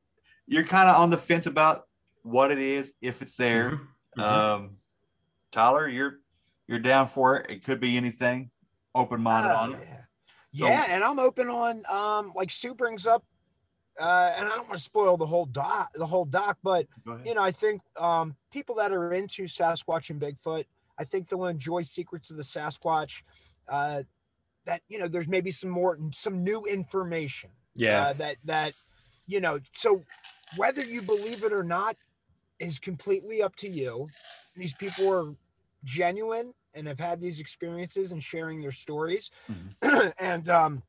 you're 0.47 0.65
kind 0.65 0.89
of 0.89 0.97
on 0.97 1.11
the 1.11 1.17
fence 1.17 1.47
about 1.47 1.87
what 2.23 2.51
it 2.51 2.59
is, 2.59 2.93
if 3.01 3.23
it's 3.23 3.37
there. 3.37 3.71
Mhm. 3.71 3.87
Mhm. 4.19 4.23
Um, 4.23 4.77
Tyler, 5.51 5.89
you're 5.89 6.21
you're 6.73 6.81
down 6.81 7.07
for 7.07 7.37
it. 7.37 7.51
It 7.51 7.65
could 7.65 7.79
be 7.81 7.97
anything. 7.97 8.51
Open 8.95 9.23
minded 9.23 9.51
Oh, 9.53 9.57
on 9.57 9.75
it. 9.75 9.81
yeah. 9.87 9.97
So- 10.55 10.67
yeah, 10.67 10.87
and 10.89 11.05
I'm 11.05 11.19
open 11.19 11.49
on 11.49 11.83
um 11.91 12.33
like 12.35 12.51
Sue 12.51 12.75
brings 12.75 13.07
up 13.07 13.25
uh 14.01 14.33
and 14.37 14.47
I 14.47 14.51
don't 14.51 14.67
want 14.69 14.79
to 14.79 14.83
spoil 14.83 15.17
the 15.17 15.27
whole 15.27 15.47
doc 15.47 15.91
the 15.95 16.07
whole 16.07 16.25
doc, 16.25 16.59
but 16.63 16.87
you 17.25 17.35
know, 17.35 17.43
I 17.43 17.51
think 17.53 17.81
um 17.99 18.37
people 18.51 18.75
that 18.77 18.91
are 18.93 19.13
into 19.13 19.45
Sasquatch 19.45 20.11
and 20.11 20.21
Bigfoot, 20.21 20.65
I 20.99 21.05
think 21.05 21.29
they'll 21.29 21.47
enjoy 21.47 21.83
Secrets 21.83 22.31
of 22.31 22.37
the 22.39 22.43
Sasquatch. 22.43 23.23
Uh 23.69 24.03
that 24.67 24.81
you 24.89 24.99
know, 24.99 25.09
there's 25.09 25.29
maybe 25.29 25.51
some 25.51 25.71
more 25.71 25.99
some 26.13 26.43
new 26.45 26.65
information. 26.67 27.51
Yeah. 27.75 28.09
Uh, 28.09 28.13
that 28.15 28.37
that 28.45 28.75
you 29.27 29.41
know, 29.41 29.59
so 29.75 30.03
whether 30.57 30.83
you 30.83 31.01
believe 31.01 31.43
it 31.45 31.53
or 31.53 31.65
not 31.65 31.97
is 32.59 32.79
completely 32.79 33.43
up 33.43 33.57
to 33.57 33.69
you. 33.69 34.09
These 34.55 34.75
people 34.75 35.11
are 35.11 35.35
genuine 35.85 36.53
and 36.75 36.87
have 36.87 37.01
had 37.01 37.21
these 37.21 37.41
experiences 37.41 38.13
and 38.13 38.23
sharing 38.23 38.61
their 38.61 38.73
stories. 38.73 39.31
and 40.19 40.49
um, 40.49 40.83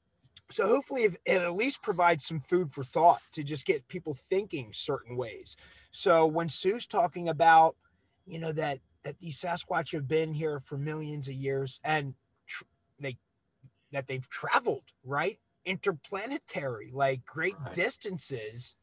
so 0.49 0.67
hopefully 0.67 1.03
it, 1.03 1.15
it 1.25 1.41
at 1.41 1.55
least 1.55 1.81
provides 1.81 2.25
some 2.25 2.39
food 2.39 2.71
for 2.71 2.83
thought 2.83 3.21
to 3.33 3.43
just 3.43 3.65
get 3.65 3.87
people 3.87 4.13
thinking 4.13 4.69
certain 4.73 5.17
ways. 5.17 5.55
So 5.91 6.25
when 6.25 6.49
Sue's 6.49 6.85
talking 6.85 7.29
about, 7.29 7.75
you 8.25 8.39
know, 8.39 8.51
that 8.53 8.79
that 9.03 9.19
these 9.19 9.37
Sasquatch 9.37 9.91
have 9.91 10.07
been 10.07 10.31
here 10.31 10.61
for 10.61 10.77
millions 10.77 11.27
of 11.27 11.33
years 11.33 11.79
and 11.83 12.13
tr- 12.47 12.63
they 12.99 13.17
that 13.91 14.07
they've 14.07 14.27
traveled, 14.29 14.83
right? 15.03 15.39
Interplanetary, 15.65 16.91
like 16.91 17.25
great 17.25 17.55
Right. 17.59 17.73
distances, 17.73 18.75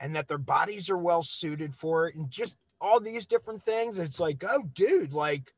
and 0.00 0.14
that 0.16 0.28
their 0.28 0.38
bodies 0.38 0.90
are 0.90 0.98
well 0.98 1.22
suited 1.22 1.74
for 1.74 2.08
it, 2.08 2.14
and 2.14 2.30
just 2.30 2.56
all 2.80 3.00
these 3.00 3.26
different 3.26 3.62
things. 3.62 3.98
It's 3.98 4.20
like, 4.20 4.42
oh, 4.48 4.64
dude, 4.74 5.12
like, 5.12 5.54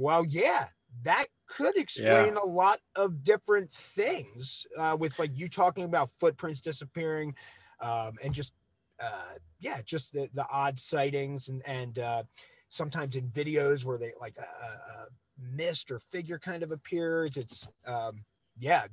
well, 0.00 0.24
yeah, 0.26 0.68
that 1.02 1.26
could 1.46 1.76
explain 1.76 2.34
a 2.36 2.44
lot 2.44 2.80
of 2.96 3.22
different 3.22 3.70
things. 3.70 4.66
Uh, 4.76 4.96
with 4.98 5.18
like 5.18 5.30
you 5.34 5.48
talking 5.48 5.84
about 5.84 6.10
footprints 6.18 6.60
disappearing, 6.60 7.34
um, 7.80 8.14
and 8.24 8.32
just 8.32 8.52
uh, 9.00 9.34
yeah, 9.60 9.80
just 9.84 10.12
the, 10.12 10.28
the 10.34 10.46
odd 10.50 10.80
sightings 10.80 11.48
and 11.48 11.62
and 11.66 11.98
uh, 11.98 12.22
sometimes 12.70 13.16
in 13.16 13.28
videos 13.28 13.84
where 13.84 13.98
they 13.98 14.12
like 14.20 14.36
a, 14.38 14.64
a, 14.64 15.02
a 15.02 15.06
mist 15.54 15.90
or 15.90 15.98
figure 15.98 16.38
kind 16.38 16.62
of 16.62 16.72
appears. 16.72 17.36
It's 17.36 17.68
um, 17.86 18.24
yeah, 18.58 18.84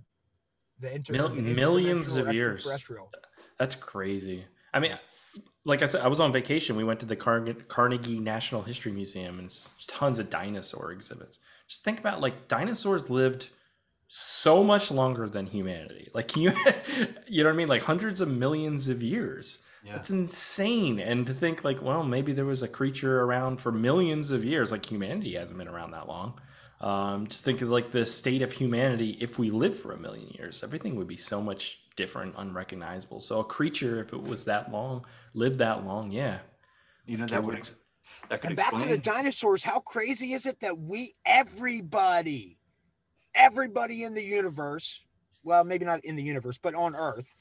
the, 0.79 0.93
inter- 0.93 1.13
Mil- 1.13 1.29
the 1.29 1.41
millions 1.41 2.15
of 2.15 2.33
years. 2.33 2.65
That's 3.59 3.75
crazy. 3.75 4.45
I 4.73 4.79
mean, 4.79 4.97
like 5.67 5.81
I 5.81 5.85
said, 5.85 6.01
I 6.01 6.07
was 6.07 6.21
on 6.21 6.31
vacation. 6.31 6.77
We 6.77 6.85
went 6.85 7.01
to 7.01 7.05
the 7.05 7.15
Car- 7.15 7.45
Carnegie 7.67 8.19
National 8.19 8.61
History 8.61 8.91
Museum 8.91 9.37
and 9.37 9.53
tons 9.85 10.17
of 10.17 10.29
dinosaur 10.29 10.93
exhibits. 10.93 11.39
Just 11.67 11.83
think 11.83 11.99
about 11.99 12.21
like 12.21 12.47
dinosaurs 12.47 13.09
lived 13.09 13.49
so 14.07 14.63
much 14.63 14.89
longer 14.89 15.27
than 15.27 15.45
humanity. 15.45 16.09
Like, 16.13 16.29
can 16.29 16.43
you, 16.43 16.53
you 17.27 17.43
know 17.43 17.49
what 17.49 17.53
I 17.53 17.57
mean? 17.57 17.67
Like 17.67 17.83
hundreds 17.83 18.21
of 18.21 18.29
millions 18.29 18.87
of 18.87 19.03
years. 19.03 19.59
Yeah. 19.83 19.91
That's 19.93 20.09
insane. 20.09 20.99
And 20.99 21.27
to 21.27 21.33
think 21.33 21.65
like, 21.65 21.81
well, 21.81 22.03
maybe 22.03 22.31
there 22.31 22.45
was 22.45 22.61
a 22.61 22.67
creature 22.69 23.21
around 23.21 23.57
for 23.57 23.71
millions 23.71 24.31
of 24.31 24.45
years. 24.45 24.71
Like 24.71 24.85
humanity 24.85 25.35
hasn't 25.35 25.57
been 25.57 25.67
around 25.67 25.91
that 25.91 26.07
long. 26.07 26.39
Um, 26.79 27.27
just 27.27 27.43
think 27.43 27.61
of 27.61 27.69
like 27.69 27.91
the 27.91 28.05
state 28.05 28.41
of 28.41 28.53
humanity 28.53 29.17
if 29.19 29.37
we 29.37 29.51
lived 29.51 29.75
for 29.75 29.91
a 29.91 29.97
million 29.97 30.29
years, 30.29 30.63
everything 30.63 30.95
would 30.95 31.07
be 31.07 31.17
so 31.17 31.41
much 31.41 31.79
different, 31.97 32.33
unrecognizable. 32.37 33.19
So 33.19 33.41
a 33.41 33.43
creature, 33.43 33.99
if 33.99 34.13
it 34.13 34.21
was 34.21 34.45
that 34.45 34.71
long, 34.71 35.05
lived 35.33 35.59
that 35.59 35.85
long, 35.85 36.11
yeah. 36.11 36.39
You 37.05 37.17
know 37.17 37.25
that 37.25 37.43
would 37.43 37.55
ex- 37.55 37.71
that 38.29 38.41
could 38.41 38.51
And 38.51 38.57
back 38.57 38.77
to 38.77 38.85
the 38.85 38.97
dinosaurs, 38.97 39.63
how 39.63 39.79
crazy 39.81 40.33
is 40.33 40.45
it 40.45 40.59
that 40.61 40.77
we, 40.77 41.13
everybody, 41.25 42.57
everybody 43.35 44.03
in 44.03 44.13
the 44.13 44.23
universe, 44.23 45.01
well, 45.43 45.63
maybe 45.63 45.85
not 45.85 46.03
in 46.05 46.15
the 46.15 46.23
universe, 46.23 46.57
but 46.61 46.75
on 46.75 46.95
Earth, 46.95 47.35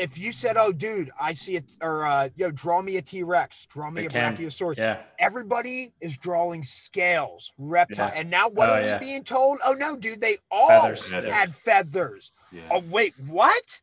if 0.00 0.16
you 0.18 0.32
said, 0.32 0.56
"Oh, 0.56 0.72
dude, 0.72 1.10
I 1.20 1.32
see 1.34 1.56
it," 1.56 1.64
or 1.82 2.04
uh, 2.06 2.30
"Yo, 2.36 2.50
draw 2.50 2.80
me 2.82 2.96
a 2.96 3.02
T 3.02 3.22
Rex, 3.22 3.66
draw 3.66 3.90
me 3.90 4.02
They 4.02 4.06
a 4.06 4.10
can. 4.10 4.36
Brachiosaurus," 4.36 4.78
Yeah. 4.78 5.02
everybody 5.18 5.92
is 6.00 6.16
drawing 6.18 6.64
scales, 6.64 7.52
reptile, 7.58 8.08
Yeah. 8.12 8.20
and 8.20 8.30
now 8.30 8.48
what 8.48 8.70
Oh, 8.70 8.74
are 8.74 8.82
yeah. 8.82 8.98
we 8.98 9.06
being 9.06 9.24
told? 9.24 9.58
Oh 9.64 9.72
no, 9.72 9.96
dude, 9.96 10.20
they 10.20 10.36
all 10.50 10.68
Feathers. 10.68 11.08
Feathers. 11.08 11.34
had 11.34 11.54
feathers. 11.54 12.32
Yeah. 12.50 12.62
Oh 12.70 12.80
wait, 12.88 13.14
what? 13.26 13.80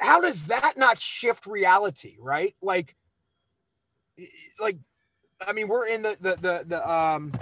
How 0.00 0.20
does 0.20 0.46
that 0.46 0.78
not 0.78 0.98
shift 0.98 1.44
reality, 1.46 2.16
right? 2.18 2.54
Like, 2.62 2.96
like, 4.58 4.78
I 5.46 5.52
mean, 5.52 5.68
we're 5.68 5.86
in 5.86 6.02
the 6.02 6.16
the 6.20 6.36
the, 6.36 6.64
the 6.66 6.90
um 6.90 7.32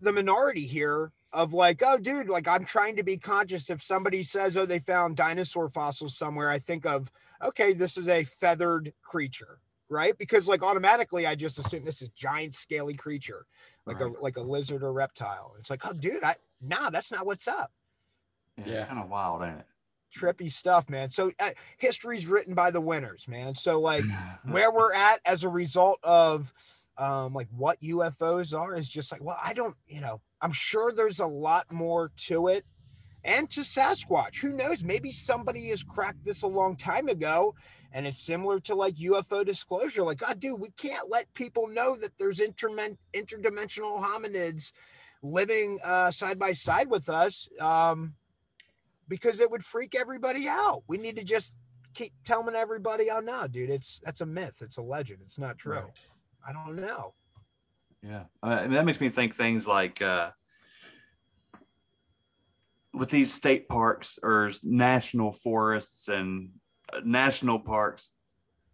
the 0.00 0.12
minority 0.12 0.66
here 0.66 1.12
of 1.32 1.52
like, 1.54 1.82
oh, 1.86 1.98
dude, 1.98 2.28
like 2.28 2.48
I'm 2.48 2.64
trying 2.64 2.96
to 2.96 3.02
be 3.04 3.16
conscious. 3.18 3.70
If 3.70 3.82
somebody 3.82 4.22
says, 4.22 4.56
oh, 4.56 4.66
they 4.66 4.80
found 4.80 5.16
dinosaur 5.16 5.68
fossils 5.68 6.16
somewhere, 6.16 6.50
I 6.50 6.58
think 6.58 6.86
of, 6.86 7.10
okay, 7.42 7.72
this 7.74 7.96
is 7.98 8.08
a 8.08 8.24
feathered 8.24 8.92
creature, 9.02 9.60
right? 9.90 10.16
Because 10.18 10.48
like 10.48 10.64
automatically, 10.64 11.26
I 11.26 11.34
just 11.36 11.58
assume 11.58 11.84
this 11.84 12.02
is 12.02 12.08
giant 12.10 12.54
scaly 12.54 12.94
creature, 12.94 13.46
like 13.86 14.00
Right. 14.00 14.12
a 14.18 14.22
like 14.22 14.36
a 14.38 14.42
lizard 14.42 14.82
or 14.84 14.92
reptile. 14.92 15.56
It's 15.60 15.70
like, 15.70 15.86
oh, 15.86 15.94
dude, 15.94 16.24
I 16.24 16.36
nah, 16.60 16.90
that's 16.90 17.12
not 17.12 17.26
what's 17.26 17.48
up 17.48 17.72
Yeah, 18.58 18.64
Yeah. 18.66 18.74
It's 18.80 18.84
kind 18.84 19.00
of 19.00 19.10
wild, 19.10 19.42
ain't 19.42 19.60
it? 19.60 19.66
trippy 20.16 20.52
stuff, 20.52 20.90
man. 20.90 21.10
So 21.10 21.32
uh, 21.40 21.50
history's 21.78 22.26
written 22.26 22.54
by 22.54 22.70
the 22.70 22.80
winners, 22.80 23.28
man. 23.28 23.54
So 23.54 23.80
like 23.80 24.04
where 24.44 24.72
we're 24.72 24.94
at 24.94 25.20
as 25.26 25.44
a 25.44 25.48
result 25.48 26.00
of 26.02 26.52
um 26.98 27.34
like 27.34 27.48
what 27.50 27.80
UFOs 27.80 28.56
are 28.58 28.74
is 28.76 28.88
just 28.88 29.12
like, 29.12 29.22
well, 29.22 29.38
I 29.42 29.54
don't, 29.54 29.76
you 29.86 30.00
know, 30.00 30.20
I'm 30.40 30.52
sure 30.52 30.92
there's 30.92 31.20
a 31.20 31.26
lot 31.26 31.70
more 31.72 32.10
to 32.28 32.48
it. 32.48 32.64
And 33.24 33.48
to 33.50 33.60
Sasquatch, 33.60 34.40
who 34.40 34.52
knows? 34.52 34.82
Maybe 34.82 35.12
somebody 35.12 35.68
has 35.68 35.84
cracked 35.84 36.24
this 36.24 36.42
a 36.42 36.48
long 36.48 36.74
time 36.74 37.08
ago, 37.08 37.54
and 37.92 38.04
it's 38.04 38.18
similar 38.18 38.58
to 38.60 38.74
like 38.74 38.96
UFO 38.96 39.46
disclosure. 39.46 40.02
Like, 40.02 40.18
God, 40.18 40.40
dude, 40.40 40.60
we 40.60 40.70
can't 40.70 41.08
let 41.08 41.32
people 41.32 41.68
know 41.68 41.96
that 41.98 42.18
there's 42.18 42.40
intermen- 42.40 42.98
interdimensional 43.14 44.02
hominids 44.02 44.72
living 45.22 45.78
uh, 45.84 46.10
side 46.10 46.36
by 46.36 46.52
side 46.52 46.90
with 46.90 47.08
us. 47.08 47.48
Um, 47.60 48.14
because 49.12 49.40
it 49.40 49.50
would 49.50 49.62
freak 49.62 49.94
everybody 49.94 50.48
out. 50.48 50.84
We 50.88 50.96
need 50.96 51.16
to 51.16 51.24
just 51.24 51.52
keep 51.92 52.12
telling 52.24 52.54
everybody, 52.54 53.10
oh 53.10 53.20
no, 53.20 53.46
dude, 53.46 53.68
it's 53.68 54.00
that's 54.04 54.22
a 54.22 54.26
myth, 54.26 54.62
it's 54.62 54.78
a 54.78 54.82
legend, 54.82 55.20
it's 55.22 55.38
not 55.38 55.58
true. 55.58 55.74
Right. 55.74 55.84
I 56.46 56.52
don't 56.52 56.76
know. 56.76 57.14
Yeah, 58.02 58.24
I 58.42 58.62
mean, 58.62 58.72
that 58.72 58.84
makes 58.84 59.00
me 59.00 59.08
think 59.08 59.34
things 59.34 59.66
like 59.66 60.02
uh, 60.02 60.30
with 62.92 63.10
these 63.10 63.32
state 63.32 63.68
parks 63.68 64.18
or 64.22 64.50
national 64.62 65.32
forests 65.32 66.08
and 66.08 66.50
uh, 66.92 67.00
national 67.04 67.60
parks. 67.60 68.10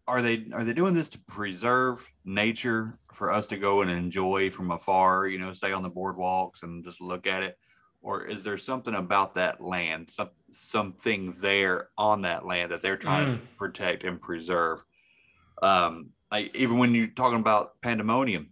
Are 0.07 0.23
they 0.23 0.47
are 0.55 0.65
they 0.65 0.73
doing 0.73 0.95
this 0.95 1.11
to 1.11 1.19
preserve 1.29 2.11
nature 2.25 2.99
for 3.13 3.31
us 3.31 3.47
to 3.49 3.59
go 3.59 3.83
and 3.83 3.91
enjoy 3.91 4.49
from 4.49 4.71
afar? 4.71 5.27
You 5.27 5.39
know, 5.39 5.53
stay 5.53 5.73
on 5.73 5.83
the 5.83 5.91
boardwalks 5.91 6.63
and 6.63 6.83
just 6.83 7.03
look 7.03 7.27
at 7.27 7.43
it, 7.43 7.59
or 8.01 8.25
is 8.25 8.43
there 8.43 8.57
something 8.57 8.95
about 8.95 9.35
that 9.35 9.61
land, 9.61 10.09
some 10.09 10.31
something 10.51 11.35
there 11.43 11.91
on 11.99 12.23
that 12.23 12.47
land 12.47 12.71
that 12.71 12.81
they're 12.81 12.97
trying 12.97 13.35
to 13.35 13.39
protect 13.55 14.05
and 14.05 14.19
preserve? 14.19 14.83
Um, 15.63 16.09
like 16.31 16.55
even 16.57 16.79
when 16.79 16.95
you're 16.95 17.07
talking 17.09 17.41
about 17.41 17.81
pandemonium, 17.81 18.51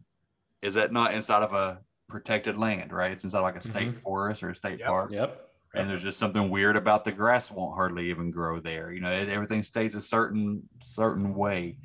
is 0.62 0.74
that 0.74 0.92
not 0.92 1.14
inside 1.14 1.42
of 1.42 1.52
a 1.52 1.80
protected 2.08 2.56
land, 2.56 2.92
right? 2.92 3.12
It's 3.12 3.24
inside 3.24 3.40
like 3.40 3.56
a 3.56 3.62
state 3.62 3.88
Mhm. 3.88 3.98
forest 3.98 4.42
or 4.42 4.50
a 4.50 4.54
state 4.54 4.78
Yep. 4.80 4.88
park. 4.88 5.10
Yep. 5.12 5.42
And 5.74 5.90
there's 5.90 6.02
just 6.02 6.18
something 6.18 6.48
weird 6.48 6.76
about 6.76 7.04
the 7.04 7.12
grass 7.12 7.50
won't 7.50 7.74
hardly 7.74 8.08
even 8.08 8.30
grow 8.30 8.60
there. 8.60 8.92
You 8.92 9.00
know, 9.00 9.10
it- 9.10 9.28
everything 9.28 9.62
stays 9.62 9.94
a 9.94 10.00
certain 10.00 10.66
certain 10.82 11.34
way. 11.34 11.78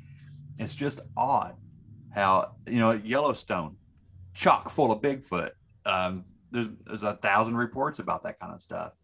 It's 0.58 0.74
just 0.74 1.00
odd 1.16 1.56
how 2.14 2.56
you 2.66 2.78
know 2.78 2.92
Yellowstone, 2.92 3.76
chock 4.32 4.70
full 4.70 4.92
of 4.92 5.02
Bigfoot. 5.02 5.50
Um, 5.84 6.24
there's 6.50 6.68
there's 6.84 7.02
a 7.02 7.16
thousand 7.16 7.56
reports 7.56 7.98
about 7.98 8.22
that 8.22 8.38
kind 8.38 8.54
of 8.54 8.62
stuff. 8.62 8.94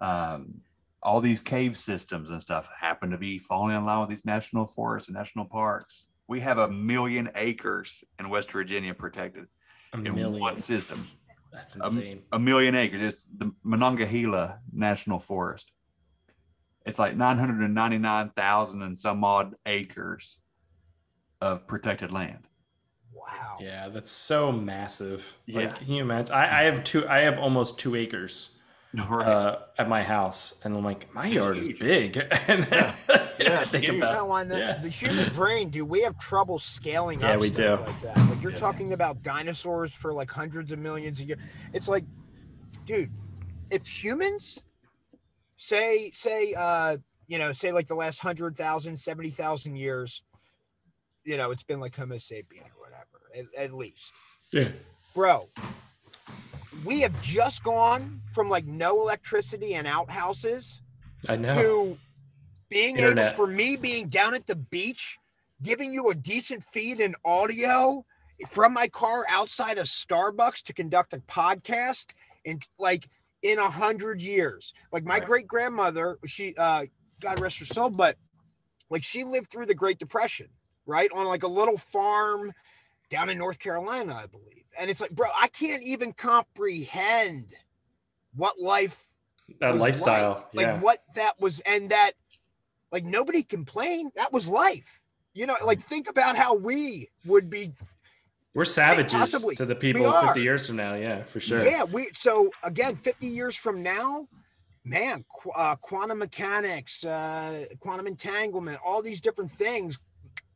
Um, 0.00 0.60
all 1.02 1.20
these 1.20 1.40
cave 1.40 1.76
systems 1.76 2.30
and 2.30 2.40
stuff 2.40 2.68
happen 2.78 3.10
to 3.10 3.18
be 3.18 3.38
falling 3.38 3.74
in 3.76 3.84
line 3.84 4.00
with 4.00 4.08
these 4.10 4.24
national 4.24 4.66
forests 4.66 5.08
and 5.08 5.16
national 5.16 5.46
parks. 5.46 6.06
We 6.28 6.40
have 6.40 6.58
a 6.58 6.68
million 6.68 7.30
acres 7.34 8.04
in 8.18 8.28
West 8.28 8.50
Virginia 8.52 8.94
protected 8.94 9.46
A 9.92 9.96
in 9.96 10.02
million. 10.02 10.40
one 10.40 10.56
system. 10.56 11.08
That's 11.52 11.76
insane. 11.76 12.22
A 12.32 12.38
million 12.38 12.74
acres. 12.74 13.00
It's 13.00 13.26
the 13.36 13.52
Monongahela 13.62 14.60
National 14.72 15.18
Forest. 15.18 15.72
It's 16.86 16.98
like 16.98 17.16
999,000 17.16 18.82
and 18.82 18.96
some 18.96 19.22
odd 19.22 19.54
acres 19.66 20.38
of 21.40 21.66
protected 21.66 22.10
land. 22.10 22.48
Wow. 23.12 23.58
Yeah, 23.60 23.88
that's 23.88 24.10
so 24.10 24.50
massive. 24.50 25.38
Yeah. 25.46 25.60
Like, 25.60 25.76
can 25.78 25.92
you 25.92 26.02
imagine? 26.02 26.34
I, 26.34 26.60
I 26.60 26.62
have 26.64 26.82
two. 26.82 27.06
I 27.06 27.20
have 27.20 27.38
almost 27.38 27.78
two 27.78 27.94
acres 27.94 28.58
Right. 29.08 29.26
uh, 29.26 29.58
at 29.78 29.88
my 29.88 30.02
house, 30.02 30.60
and 30.64 30.76
I'm 30.76 30.84
like, 30.84 31.12
my 31.14 31.26
It's 31.26 31.34
yard 31.34 31.56
huge. 31.56 31.72
is 31.74 31.78
big. 31.78 32.16
and 32.48 32.62
then 32.64 32.94
Yeah, 33.40 33.64
think 33.64 33.84
huge. 33.84 33.96
about 33.96 34.14
No, 34.14 34.30
on 34.30 34.48
the, 34.48 34.58
yeah. 34.58 34.78
the 34.82 34.88
human 34.90 35.32
brain, 35.34 35.70
dude, 35.70 35.88
we 35.88 36.02
have 36.02 36.18
trouble 36.18 36.58
scaling 36.58 37.20
Yeah, 37.22 37.36
up 37.36 37.40
we 37.40 37.48
stuff 37.48 37.80
do. 37.80 37.84
like 37.86 38.02
that. 38.02 38.16
Like 38.28 38.42
you're 38.42 38.52
Yeah. 38.52 38.58
talking 38.58 38.92
about 38.92 39.22
dinosaurs 39.22 39.94
for 39.94 40.12
like 40.12 40.30
hundreds 40.30 40.72
of 40.72 40.78
millions 40.78 41.20
of 41.20 41.26
years. 41.26 41.40
It's 41.72 41.88
like, 41.88 42.04
dude, 42.84 43.10
if 43.70 43.86
humans 43.86 44.58
say 45.56 46.10
say 46.12 46.52
uh 46.54 46.96
you 47.28 47.38
know 47.38 47.52
say 47.52 47.72
like 47.72 47.86
the 47.86 47.94
last 47.94 48.22
100,000, 48.22 48.96
70,000 48.96 49.76
years, 49.76 50.22
you 51.24 51.36
know, 51.38 51.50
it's 51.50 51.62
been 51.62 51.80
like 51.80 51.96
Homo 51.96 52.16
sapien 52.16 52.66
or 52.66 52.80
whatever, 52.80 53.48
at, 53.56 53.64
at 53.64 53.72
least. 53.72 54.12
yeah. 54.52 54.68
Bro, 55.14 55.48
we 56.84 57.00
have 57.02 57.20
just 57.22 57.62
gone 57.62 58.20
from 58.32 58.48
like 58.48 58.66
no 58.66 59.00
electricity 59.00 59.74
and 59.74 59.86
outhouses 59.86 60.82
I 61.28 61.36
know. 61.36 61.54
to 61.54 61.98
being 62.70 62.98
able 62.98 63.34
for 63.34 63.46
me 63.46 63.76
being 63.76 64.08
down 64.08 64.34
at 64.34 64.46
the 64.46 64.56
beach, 64.56 65.18
giving 65.62 65.92
you 65.92 66.08
a 66.08 66.14
decent 66.14 66.64
feed 66.64 67.00
in 67.00 67.14
audio 67.24 68.04
from 68.48 68.72
my 68.72 68.88
car 68.88 69.24
outside 69.28 69.78
of 69.78 69.86
Starbucks 69.86 70.62
to 70.62 70.72
conduct 70.72 71.12
a 71.12 71.18
podcast 71.18 72.06
in 72.44 72.60
like 72.78 73.08
in 73.42 73.58
a 73.58 73.70
hundred 73.70 74.22
years. 74.22 74.72
Like 74.92 75.04
my 75.04 75.16
Right. 75.16 75.26
great 75.26 75.46
grandmother, 75.46 76.18
she 76.26 76.54
uh 76.56 76.86
God 77.20 77.38
rest 77.38 77.58
her 77.58 77.64
soul, 77.64 77.90
but 77.90 78.16
like 78.90 79.04
she 79.04 79.24
lived 79.24 79.50
through 79.50 79.66
the 79.66 79.74
Great 79.74 79.98
Depression, 79.98 80.48
right? 80.86 81.10
On 81.12 81.26
like 81.26 81.42
a 81.42 81.48
little 81.48 81.78
farm 81.78 82.52
down 83.10 83.28
in 83.28 83.38
North 83.38 83.58
Carolina, 83.58 84.14
I 84.14 84.26
believe. 84.26 84.61
And 84.78 84.90
it's 84.90 85.00
like, 85.00 85.10
bro, 85.10 85.28
I 85.38 85.48
can't 85.48 85.82
even 85.82 86.12
comprehend 86.12 87.54
what 88.34 88.58
life 88.60 89.04
That 89.60 89.76
lifestyle. 89.76 90.48
like, 90.52 90.66
yeah. 90.66 90.72
like 90.74 90.82
what 90.82 90.98
that 91.14 91.40
was, 91.40 91.60
and 91.60 91.90
that 91.90 92.12
like 92.90 93.04
nobody 93.04 93.42
complained. 93.42 94.12
That 94.16 94.32
was 94.32 94.48
life. 94.48 95.00
You 95.34 95.46
know, 95.46 95.54
like 95.64 95.80
think 95.80 96.08
about 96.08 96.36
how 96.36 96.54
we 96.54 97.08
would 97.24 97.50
be. 97.50 97.72
We're 98.54 98.66
savages 98.66 99.12
possibly. 99.12 99.56
to 99.56 99.64
the 99.64 99.74
people 99.74 100.10
50 100.12 100.42
years 100.42 100.66
from 100.66 100.76
now. 100.76 100.94
Yeah, 100.94 101.24
for 101.24 101.40
sure. 101.40 101.64
Yeah, 101.64 101.84
we. 101.84 102.08
So 102.14 102.50
again, 102.62 102.96
fifty 102.96 103.26
years 103.26 103.56
from 103.56 103.82
now, 103.82 104.28
man, 104.84 105.24
qu- 105.34 105.52
uh, 105.52 105.76
quantum 105.76 106.18
mechanics, 106.18 107.02
uh, 107.04 107.64
quantum 107.80 108.06
entanglement, 108.06 108.78
all 108.84 109.00
these 109.00 109.22
different 109.22 109.52
things 109.52 109.98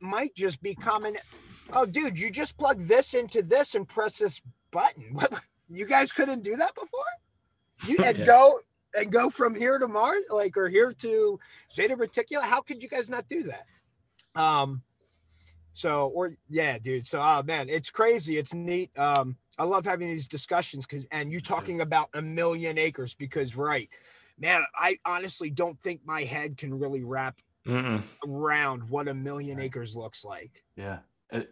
might 0.01 0.35
just 0.35 0.62
be 0.62 0.75
common. 0.75 1.17
Oh, 1.73 1.87
dude, 1.87 2.19
you 2.19 2.31
just 2.31 2.57
plug 2.57 2.81
this 2.81 3.14
into 3.14 3.43
this 3.43 3.75
and 3.75 3.89
press 3.89 4.19
this 4.19 4.41
button. 4.71 5.12
What? 5.12 5.33
You 5.69 5.85
guys 5.85 6.12
couldn't 6.12 6.45
do 6.45 6.55
that 6.55 6.77
before? 6.77 7.01
You 7.89 7.99
and 8.05 8.19
Yeah. 8.19 8.25
go 8.25 8.61
and 8.97 9.11
go 9.11 9.29
from 9.31 9.53
here 9.53 9.79
to 9.79 9.89
Mars, 9.89 10.23
like 10.31 10.57
or 10.57 10.69
here 10.69 10.93
to 10.93 11.41
Zeta 11.73 11.97
Reticuli. 11.97 12.41
How 12.43 12.61
could 12.61 12.81
you 12.81 12.89
guys 12.89 13.11
not 13.11 13.29
do 13.29 13.43
that? 13.43 13.67
Um, 14.41 14.83
so 15.73 16.07
or 16.14 16.37
yeah, 16.49 16.79
dude. 16.79 17.09
So 17.09 17.19
oh 17.21 17.43
man, 17.43 17.69
it's 17.69 17.91
crazy. 17.91 18.37
It's 18.37 18.55
neat. 18.55 18.97
Um, 18.97 19.37
I 19.59 19.64
love 19.64 19.85
having 19.85 20.07
these 20.07 20.29
discussions 20.29 20.87
because 20.87 21.05
and 21.11 21.33
you 21.33 21.41
talking 21.41 21.81
about 21.81 22.11
a 22.14 22.23
million 22.23 22.79
acres 22.79 23.12
because 23.14 23.57
right, 23.57 23.89
man, 24.39 24.62
I 24.77 24.99
honestly 25.05 25.51
don't 25.51 25.81
think 25.83 26.01
my 26.05 26.23
head 26.23 26.57
can 26.57 26.79
really 26.79 27.03
wrap 27.03 27.41
Mm-mm. 27.67 28.05
around 28.25 28.89
what 28.89 29.09
a 29.09 29.14
million 29.14 29.59
acres 29.59 29.97
looks 29.97 30.25
like. 30.25 30.62
Yeah, 30.77 30.99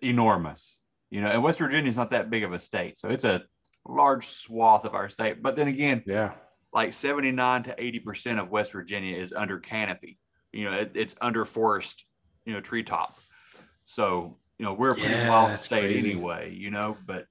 enormous. 0.03 0.81
You 1.11 1.21
know, 1.21 1.29
and 1.29 1.43
West 1.43 1.59
Virginia 1.59 1.89
is 1.89 1.97
not 1.97 2.11
that 2.11 2.31
big 2.31 2.43
of 2.45 2.53
a 2.53 2.59
state, 2.59 2.99
so 2.99 3.09
it's 3.09 3.25
a 3.25 3.43
large 3.87 4.27
swath 4.27 4.85
of 4.85 4.95
our 4.95 5.09
state. 5.09 5.43
But 5.43 5.55
then 5.57 5.69
again, 5.69 6.03
Yeah. 6.07 6.33
like 6.73 6.93
79 6.93 7.63
to 7.65 7.75
80 7.83 8.01
percent 8.01 8.41
of 8.41 8.51
West 8.51 8.73
Virginia 8.73 9.17
is 9.17 9.33
under 9.33 9.59
canopy. 9.59 10.19
You 10.53 10.65
know, 10.71 10.73
it, 10.79 10.93
it's 10.95 11.15
under 11.21 11.45
forest, 11.45 12.05
you 12.47 12.53
know, 12.53 12.61
treetop. 12.61 13.19
So 13.85 14.39
you 14.59 14.65
know, 14.65 14.73
we're 14.75 14.93
a 14.93 14.95
pretty 14.95 15.11
Yeah, 15.11 15.29
wild 15.29 15.55
state 15.55 15.81
crazy. 15.91 16.13
anyway. 16.13 16.53
You 16.55 16.71
know, 16.71 16.97
but 17.07 17.27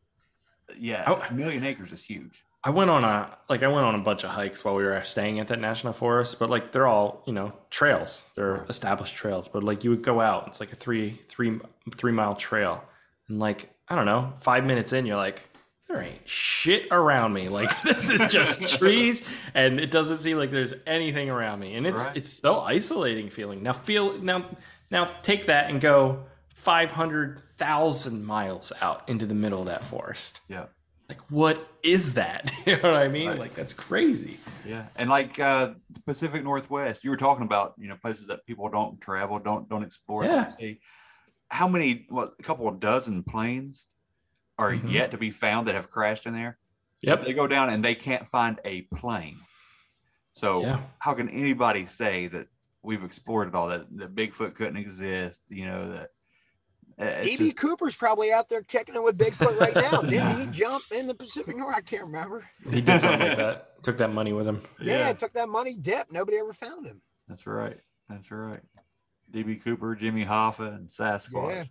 yeah, 0.77 1.03
Oh. 1.07 1.25
a 1.29 1.33
million 1.33 1.63
acres 1.63 1.91
is 1.91 2.03
huge. 2.03 2.43
I 2.65 2.69
went 2.69 2.89
on 2.89 3.03
a 3.03 3.37
like 3.49 3.61
I 3.63 3.67
went 3.67 3.85
on 3.85 3.95
a 3.95 3.99
bunch 3.99 4.23
of 4.23 4.29
hikes 4.29 4.63
while 4.63 4.75
we 4.75 4.83
were 4.83 5.01
staying 5.03 5.39
at 5.39 5.49
that 5.49 5.59
national 5.59 5.93
forest, 5.93 6.39
but 6.39 6.49
like 6.49 6.71
they're 6.71 6.87
all 6.87 7.21
you 7.25 7.33
know 7.33 7.53
trails. 7.69 8.27
They're 8.35 8.65
established 8.69 9.15
trails, 9.15 9.47
but 9.49 9.63
like 9.63 9.83
you 9.83 9.89
would 9.89 10.01
go 10.01 10.21
out. 10.21 10.47
It's 10.47 10.59
like 10.59 10.71
a 10.71 10.75
three 10.75 11.19
three 11.27 11.59
three 11.95 12.11
mile 12.13 12.35
trail, 12.35 12.83
and 13.27 13.39
like 13.39 13.69
I 13.89 13.95
don't 13.95 14.05
know, 14.05 14.33
five 14.39 14.63
minutes 14.63 14.93
in, 14.93 15.05
you're 15.05 15.17
like, 15.17 15.49
there 15.89 16.01
ain't 16.01 16.27
shit 16.27 16.87
around 16.89 17.33
me. 17.33 17.49
Like 17.49 17.81
this 17.83 18.09
is 18.09 18.25
just 18.27 18.77
trees, 18.79 19.23
and 19.53 19.79
it 19.79 19.91
doesn't 19.91 20.19
seem 20.19 20.37
like 20.37 20.49
there's 20.49 20.73
anything 20.87 21.29
around 21.29 21.59
me, 21.59 21.75
and 21.75 21.85
it's 21.85 22.05
Right. 22.05 22.15
it's 22.17 22.29
so 22.29 22.61
isolating 22.61 23.29
feeling. 23.29 23.61
Now 23.61 23.73
feel 23.73 24.17
now 24.19 24.45
now 24.89 25.05
take 25.21 25.47
that 25.47 25.69
and 25.69 25.81
go 25.81 26.23
five 26.55 26.93
hundred 26.93 27.41
thousand 27.57 28.23
miles 28.25 28.71
out 28.81 29.07
into 29.09 29.25
the 29.25 29.33
middle 29.35 29.59
of 29.59 29.65
that 29.65 29.83
forest 29.83 30.39
Yeah. 30.47 30.65
Like 31.09 31.19
what 31.29 31.67
is 31.83 32.13
that 32.13 32.51
you 32.65 32.73
know 32.77 32.91
what 32.93 32.95
i 33.01 33.07
mean 33.07 33.29
Right. 33.29 33.39
like 33.39 33.55
that's 33.55 33.73
crazy 33.73 34.39
Yeah, 34.65 34.85
and 34.95 35.09
like 35.09 35.37
uh, 35.39 35.73
the 35.91 35.99
Pacific 36.05 36.41
Northwest, 36.43 37.03
you 37.03 37.09
were 37.09 37.17
talking 37.17 37.43
about, 37.45 37.73
you 37.77 37.89
know, 37.89 37.97
places 37.97 38.27
that 38.27 38.45
people 38.45 38.69
don't 38.69 39.01
travel, 39.01 39.37
don't 39.39 39.67
don't 39.67 39.83
explore. 39.83 40.23
Yeah. 40.23 40.55
see. 40.57 40.79
How 41.49 41.67
many? 41.67 42.05
What? 42.07 42.35
A 42.39 42.43
couple 42.43 42.69
of 42.69 42.79
dozen 42.79 43.23
planes 43.23 43.87
are 44.57 44.71
Mhm. 44.71 44.89
yet 44.89 45.11
to 45.11 45.17
be 45.17 45.31
found 45.31 45.67
that 45.67 45.75
have 45.75 45.89
crashed 45.91 46.25
in 46.27 46.33
there. 46.33 46.57
yep 47.01 47.23
They 47.25 47.33
go 47.33 47.45
down 47.45 47.69
and 47.73 47.83
they 47.83 47.93
can't 47.93 48.25
find 48.25 48.61
a 48.63 48.83
plane. 48.95 49.37
So 50.31 50.61
Yeah. 50.61 50.79
how 50.99 51.13
can 51.13 51.27
anybody 51.29 51.85
say 51.85 52.27
that 52.27 52.47
we've 52.81 53.03
explored 53.03 53.49
it 53.49 53.55
all? 53.55 53.67
That 53.67 53.85
that 53.97 54.15
Bigfoot 54.15 54.55
couldn't 54.55 54.77
exist? 54.77 55.41
You 55.49 55.65
know 55.65 55.91
that. 55.91 56.11
Uh, 56.99 57.03
DB 57.21 57.37
just- 57.37 57.55
Cooper's 57.57 57.95
probably 57.95 58.31
out 58.31 58.49
there 58.49 58.61
kicking 58.61 58.95
it 58.95 59.03
with 59.03 59.17
Bigfoot 59.17 59.59
right 59.59 59.75
now. 59.75 60.01
Didn't 60.09 60.37
he 60.39 60.45
jump 60.57 60.83
in 60.91 61.07
the 61.07 61.13
Pacific 61.15 61.55
North? 61.57 61.75
I 61.75 61.81
can't 61.81 62.03
remember. 62.03 62.45
he 62.71 62.81
did 62.81 63.01
something 63.01 63.19
like 63.27 63.37
that 63.37 63.83
took 63.83 63.97
that 63.97 64.11
money 64.13 64.31
with 64.33 64.47
him 64.47 64.61
Yeah, 64.79 65.11
took 65.13 65.33
that 65.33 65.49
money, 65.49 65.75
dip. 65.77 66.11
Nobody 66.11 66.37
ever 66.37 66.53
found 66.53 66.85
him. 66.85 67.01
that's 67.27 67.45
right. 67.47 67.77
That's 68.09 68.31
right. 68.31 68.61
DB 69.31 69.61
Cooper, 69.63 69.95
Jimmy 69.95 70.23
Hoffa, 70.25 70.75
and 70.75 70.87
Sasquatch. 70.87 71.67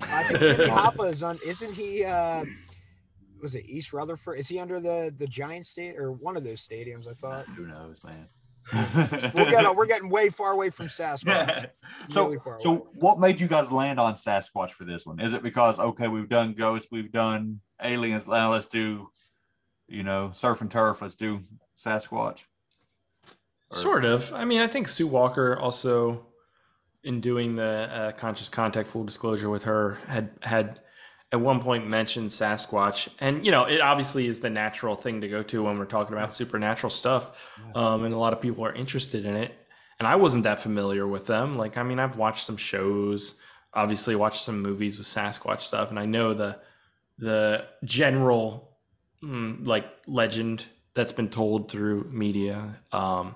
I 0.00 0.24
think 0.24 0.38
Jimmy 0.40 0.64
Hoffa 0.66 1.12
is 1.12 1.22
on. 1.22 1.38
Isn't 1.46 1.72
he? 1.72 2.04
uh 2.04 2.44
Was 3.40 3.54
it 3.54 3.64
East 3.66 3.92
Rutherford? 3.92 4.38
Is 4.38 4.48
he 4.48 4.58
under 4.58 4.80
the 4.80 5.14
the 5.16 5.26
Giant 5.26 5.66
State 5.66 5.96
or 5.96 6.10
one 6.12 6.36
of 6.36 6.42
those 6.42 6.66
stadiums? 6.66 7.06
I 7.08 7.12
thought. 7.12 7.46
Who 7.56 7.66
knows, 7.66 8.02
man? 8.02 8.26
We're 8.72 9.50
getting 9.50 9.76
we're 9.76 9.86
getting 9.94 10.08
way 10.08 10.30
far 10.30 10.52
away 10.52 10.70
from 10.70 10.86
Sasquatch. 10.86 11.70
so, 12.08 12.24
Really 12.26 12.38
far 12.38 12.54
away. 12.54 12.62
so 12.62 12.88
what 12.94 13.18
made 13.18 13.40
you 13.40 13.48
guys 13.48 13.70
land 13.70 14.00
on 14.00 14.14
Sasquatch 14.14 14.70
for 14.70 14.84
this 14.84 15.04
one? 15.06 15.20
Is 15.20 15.34
it 15.34 15.42
because 15.42 15.78
okay, 15.78 16.08
we've 16.08 16.28
done 16.28 16.54
ghosts, 16.54 16.88
we've 16.90 17.12
done 17.12 17.60
aliens, 17.82 18.26
now 18.26 18.52
let's 18.52 18.66
do, 18.66 19.08
you 19.88 20.02
know, 20.02 20.30
surf 20.32 20.60
and 20.60 20.70
turf, 20.70 21.02
let's 21.02 21.14
do 21.14 21.42
Sasquatch. 21.76 22.42
Or- 23.70 23.76
sort 23.76 24.04
of 24.04 24.32
i 24.34 24.44
mean 24.44 24.60
i 24.60 24.68
think 24.68 24.86
sue 24.86 25.06
walker 25.06 25.58
also 25.58 26.24
in 27.02 27.20
doing 27.20 27.56
the 27.56 27.88
uh, 27.92 28.12
conscious 28.12 28.48
contact 28.48 28.86
full 28.88 29.02
disclosure 29.04 29.50
with 29.50 29.64
her 29.64 29.98
had 30.06 30.30
had 30.42 30.80
at 31.34 31.40
one 31.40 31.60
point 31.60 31.88
mentioned 31.88 32.30
sasquatch. 32.30 33.08
And 33.18 33.44
you 33.44 33.50
know 33.50 33.64
it 33.64 33.80
obviously 33.80 34.28
is 34.28 34.38
the 34.38 34.50
natural 34.50 34.94
thing 34.94 35.20
to 35.20 35.28
go 35.28 35.42
to 35.42 35.64
when 35.64 35.78
we're 35.78 35.84
talking 35.84 36.16
about 36.16 36.32
supernatural 36.32 36.90
stuff 36.90 37.50
um, 37.74 38.04
and 38.04 38.14
a 38.14 38.18
lot 38.18 38.32
of 38.32 38.40
people 38.40 38.64
are 38.64 38.72
interested 38.72 39.24
in 39.24 39.34
it. 39.36 39.52
And 39.98 40.06
i 40.08 40.16
wasn't 40.16 40.44
that 40.44 40.60
familiar 40.60 41.06
with 41.06 41.26
them. 41.26 41.54
Like 41.54 41.76
i 41.76 41.82
mean 41.82 41.98
i've 41.98 42.16
watched 42.16 42.44
some 42.46 42.56
shows 42.56 43.34
obviously 43.72 44.14
watched 44.14 44.42
some 44.42 44.62
movies 44.62 44.98
with 44.98 45.08
sasquatch 45.08 45.62
stuff 45.62 45.90
and 45.90 45.98
i 45.98 46.06
know 46.06 46.32
the 46.32 46.56
the 47.18 47.64
general 47.84 48.70
mm, 49.22 49.66
like 49.66 49.86
legend 50.06 50.64
that's 50.94 51.12
been 51.12 51.28
told 51.28 51.70
through 51.70 52.08
media. 52.10 52.76
Um, 52.92 53.34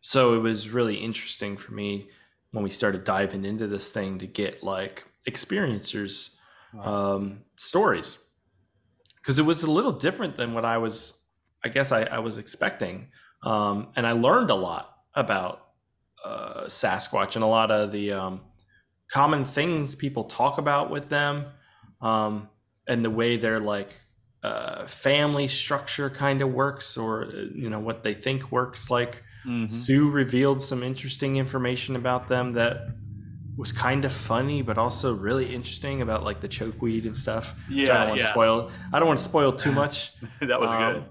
so 0.00 0.34
it 0.34 0.40
was 0.40 0.70
really 0.70 0.96
interesting 0.96 1.56
for 1.56 1.72
me 1.72 2.08
when 2.52 2.62
we 2.62 2.70
started 2.70 3.04
diving 3.04 3.44
into 3.44 3.66
this 3.66 3.90
thing 3.90 4.18
to 4.18 4.26
get 4.26 4.62
like 4.62 5.06
experiencers 5.28 6.37
um, 6.78 7.44
stories 7.56 8.18
because 9.16 9.38
it 9.38 9.42
was 9.44 9.62
a 9.62 9.70
little 9.70 9.92
different 9.92 10.36
than 10.36 10.54
what 10.54 10.64
I 10.64 10.78
was, 10.78 11.26
I 11.64 11.68
guess 11.68 11.92
I, 11.92 12.02
I 12.02 12.18
was 12.18 12.38
expecting. 12.38 13.08
Um, 13.42 13.92
and 13.96 14.06
I 14.06 14.12
learned 14.12 14.50
a 14.50 14.54
lot 14.54 14.96
about 15.14 15.66
uh, 16.24 16.64
Sasquatch 16.64 17.34
and 17.34 17.44
a 17.44 17.46
lot 17.46 17.70
of 17.70 17.92
the 17.92 18.12
um, 18.12 18.40
common 19.10 19.44
things 19.44 19.94
people 19.94 20.24
talk 20.24 20.58
about 20.58 20.90
with 20.90 21.08
them 21.08 21.46
um, 22.00 22.48
and 22.86 23.04
the 23.04 23.10
way 23.10 23.36
their 23.36 23.58
like 23.60 23.90
uh, 24.42 24.86
family 24.86 25.48
structure 25.48 26.08
kind 26.10 26.42
of 26.42 26.52
works 26.52 26.96
or 26.96 27.24
uh, 27.24 27.30
you 27.54 27.68
know 27.68 27.80
what 27.80 28.02
they 28.04 28.14
think 28.14 28.52
works 28.52 28.88
like 28.88 29.24
Mhm. 29.44 29.70
sue 29.70 30.10
revealed 30.10 30.62
some 30.62 30.82
interesting 30.82 31.36
information 31.36 31.96
about 31.96 32.28
them 32.28 32.52
that 32.52 32.88
was 33.58 33.72
kind 33.72 34.04
of 34.04 34.12
funny 34.12 34.62
but 34.62 34.78
also 34.78 35.12
really 35.14 35.52
interesting 35.54 36.00
about 36.00 36.22
like 36.24 36.40
the 36.40 36.48
chokeweed 36.48 37.04
and 37.04 37.16
stuff 37.16 37.54
which 37.68 37.90
I 37.90 37.98
don't 37.98 38.08
want 38.08 38.20
to 38.20 38.26
yeah. 38.26 38.32
spoil. 38.32 38.70
I 38.92 38.98
don't 38.98 39.08
want 39.08 39.18
to 39.18 39.24
spoil 39.24 39.52
too 39.52 39.72
much. 39.82 40.12
That 40.40 40.60
was 40.60 40.70
Um, 40.70 40.94
good. 40.94 41.04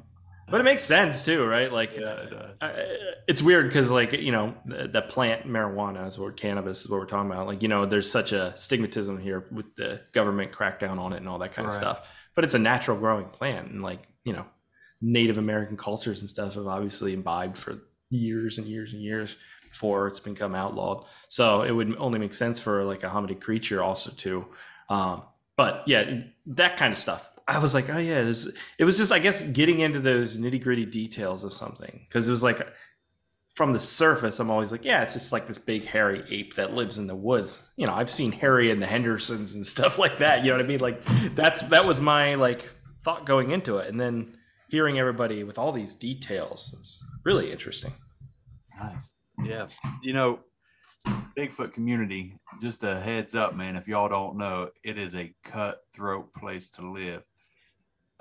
but 0.50 0.62
it 0.62 0.64
makes 0.64 0.84
sense 0.84 1.24
too 1.26 1.46
right? 1.46 1.72
Like 1.72 1.96
Yeah, 1.96 2.14
it 2.22 2.30
does. 2.32 2.62
uh, 2.62 2.86
it's 3.28 3.42
weird 3.42 3.68
because 3.68 3.92
like 3.92 4.14
you 4.14 4.32
know 4.32 4.56
the, 4.66 4.88
the 4.88 5.02
plant 5.02 5.46
marijuana 5.46 6.08
is 6.08 6.18
what 6.18 6.38
cannabis 6.38 6.82
is 6.86 6.90
what 6.90 7.00
we're 7.02 7.06
talking 7.06 7.30
about. 7.30 7.46
Like 7.48 7.62
you 7.62 7.68
know 7.68 7.86
there's 7.86 8.10
such 8.10 8.32
a 8.32 8.54
stigmatism 8.56 9.22
here 9.22 9.46
with 9.52 9.76
the 9.76 10.02
government 10.14 10.54
crackdown 10.54 10.98
on 11.00 11.12
it 11.14 11.18
and 11.18 11.28
all 11.30 11.40
that 11.40 11.52
kind 11.52 11.68
of 11.68 11.74
stuff. 11.74 12.08
But 12.34 12.46
it's 12.46 12.54
a 12.54 12.60
natural 12.60 12.98
growing 12.98 13.26
plant 13.26 13.72
and 13.72 13.84
like 13.84 14.08
you 14.24 14.32
know 14.34 14.46
native 15.02 15.38
american 15.38 15.78
cultures 15.78 16.22
and 16.22 16.30
stuff 16.30 16.56
have 16.56 16.66
obviously 16.66 17.14
imbibed 17.14 17.56
for 17.56 17.78
years 18.10 18.58
and 18.58 18.66
years 18.68 18.94
and 18.94 19.02
years 19.02 19.38
before 19.70 20.08
it's 20.08 20.20
become 20.20 20.56
outlawed. 20.56 21.06
So 21.28 21.62
it 21.62 21.72
would 21.72 21.96
only 21.98 22.20
make 22.20 22.34
sense 22.34 22.60
for 22.60 22.84
like 22.84 23.04
a 23.04 23.08
hominid 23.10 23.42
creature 23.42 23.82
also 23.84 24.12
to 24.18 24.46
um 24.90 25.24
but 25.58 25.84
yeah 25.86 26.22
that 26.46 26.78
kind 26.78 26.94
of 26.94 27.00
stuff. 27.00 27.30
I 27.48 27.60
was 27.60 27.74
like 27.74 27.90
oh 27.90 27.98
yeah 27.98 28.20
it 28.20 28.26
was, 28.26 28.54
it 28.78 28.86
was 28.86 28.98
just 28.98 29.12
i 29.12 29.20
guess 29.20 29.42
getting 29.42 29.80
into 29.80 30.00
those 30.00 30.38
nitty 30.38 30.62
gritty 30.62 30.86
details 30.86 31.44
of 31.44 31.54
something. 31.54 32.06
Because 32.08 32.28
it 32.28 32.32
was 32.32 32.44
like 32.44 32.68
from 33.56 33.74
the 33.74 33.80
surface 33.80 34.40
i'm 34.40 34.52
always 34.52 34.72
like 34.72 34.86
yeah 34.86 35.02
it's 35.02 35.14
just 35.14 35.32
like 35.32 35.48
this 35.48 35.58
big 35.58 35.84
hairy 35.84 36.24
ape 36.30 36.54
that 36.56 36.74
lives 36.74 36.98
in 36.98 37.08
the 37.08 37.16
woods. 37.16 37.62
You 37.76 37.88
know 37.88 37.94
i've 37.94 38.10
seen 38.10 38.32
harry 38.32 38.70
and 38.72 38.82
the 38.82 38.86
hendersons 38.86 39.56
and 39.56 39.66
stuff 39.76 39.98
like 39.98 40.20
that 40.20 40.44
you 40.44 40.52
know 40.52 40.58
what 40.58 40.66
i 40.66 40.68
mean? 40.68 40.80
Like 40.80 41.04
that's 41.36 41.62
that 41.64 41.86
was 41.86 42.00
my 42.00 42.36
like 42.36 42.70
thought 43.08 43.26
going 43.26 43.52
into 43.52 43.78
it. 43.78 43.88
And 43.88 43.98
then 43.98 44.36
hearing 44.68 45.00
everybody 45.00 45.46
with 45.46 45.58
all 45.58 45.72
these 45.72 45.94
details 45.94 46.76
is 46.78 47.02
really 47.24 47.54
interesting. 47.54 47.94
Nice. 48.78 49.10
Yeah. 49.44 49.68
You 50.02 50.14
know, 50.14 50.40
Bigfoot 51.38 51.72
community, 51.72 52.36
just 52.60 52.84
a 52.84 53.00
heads 53.00 53.36
up, 53.36 53.56
man. 53.56 53.76
If 53.76 53.88
y'all 53.88 54.10
don't 54.10 54.38
know, 54.38 54.70
it 54.84 54.98
is 54.98 55.14
a 55.16 55.34
cutthroat 55.44 56.34
place 56.34 56.70
to 56.70 56.90
live. 56.90 57.24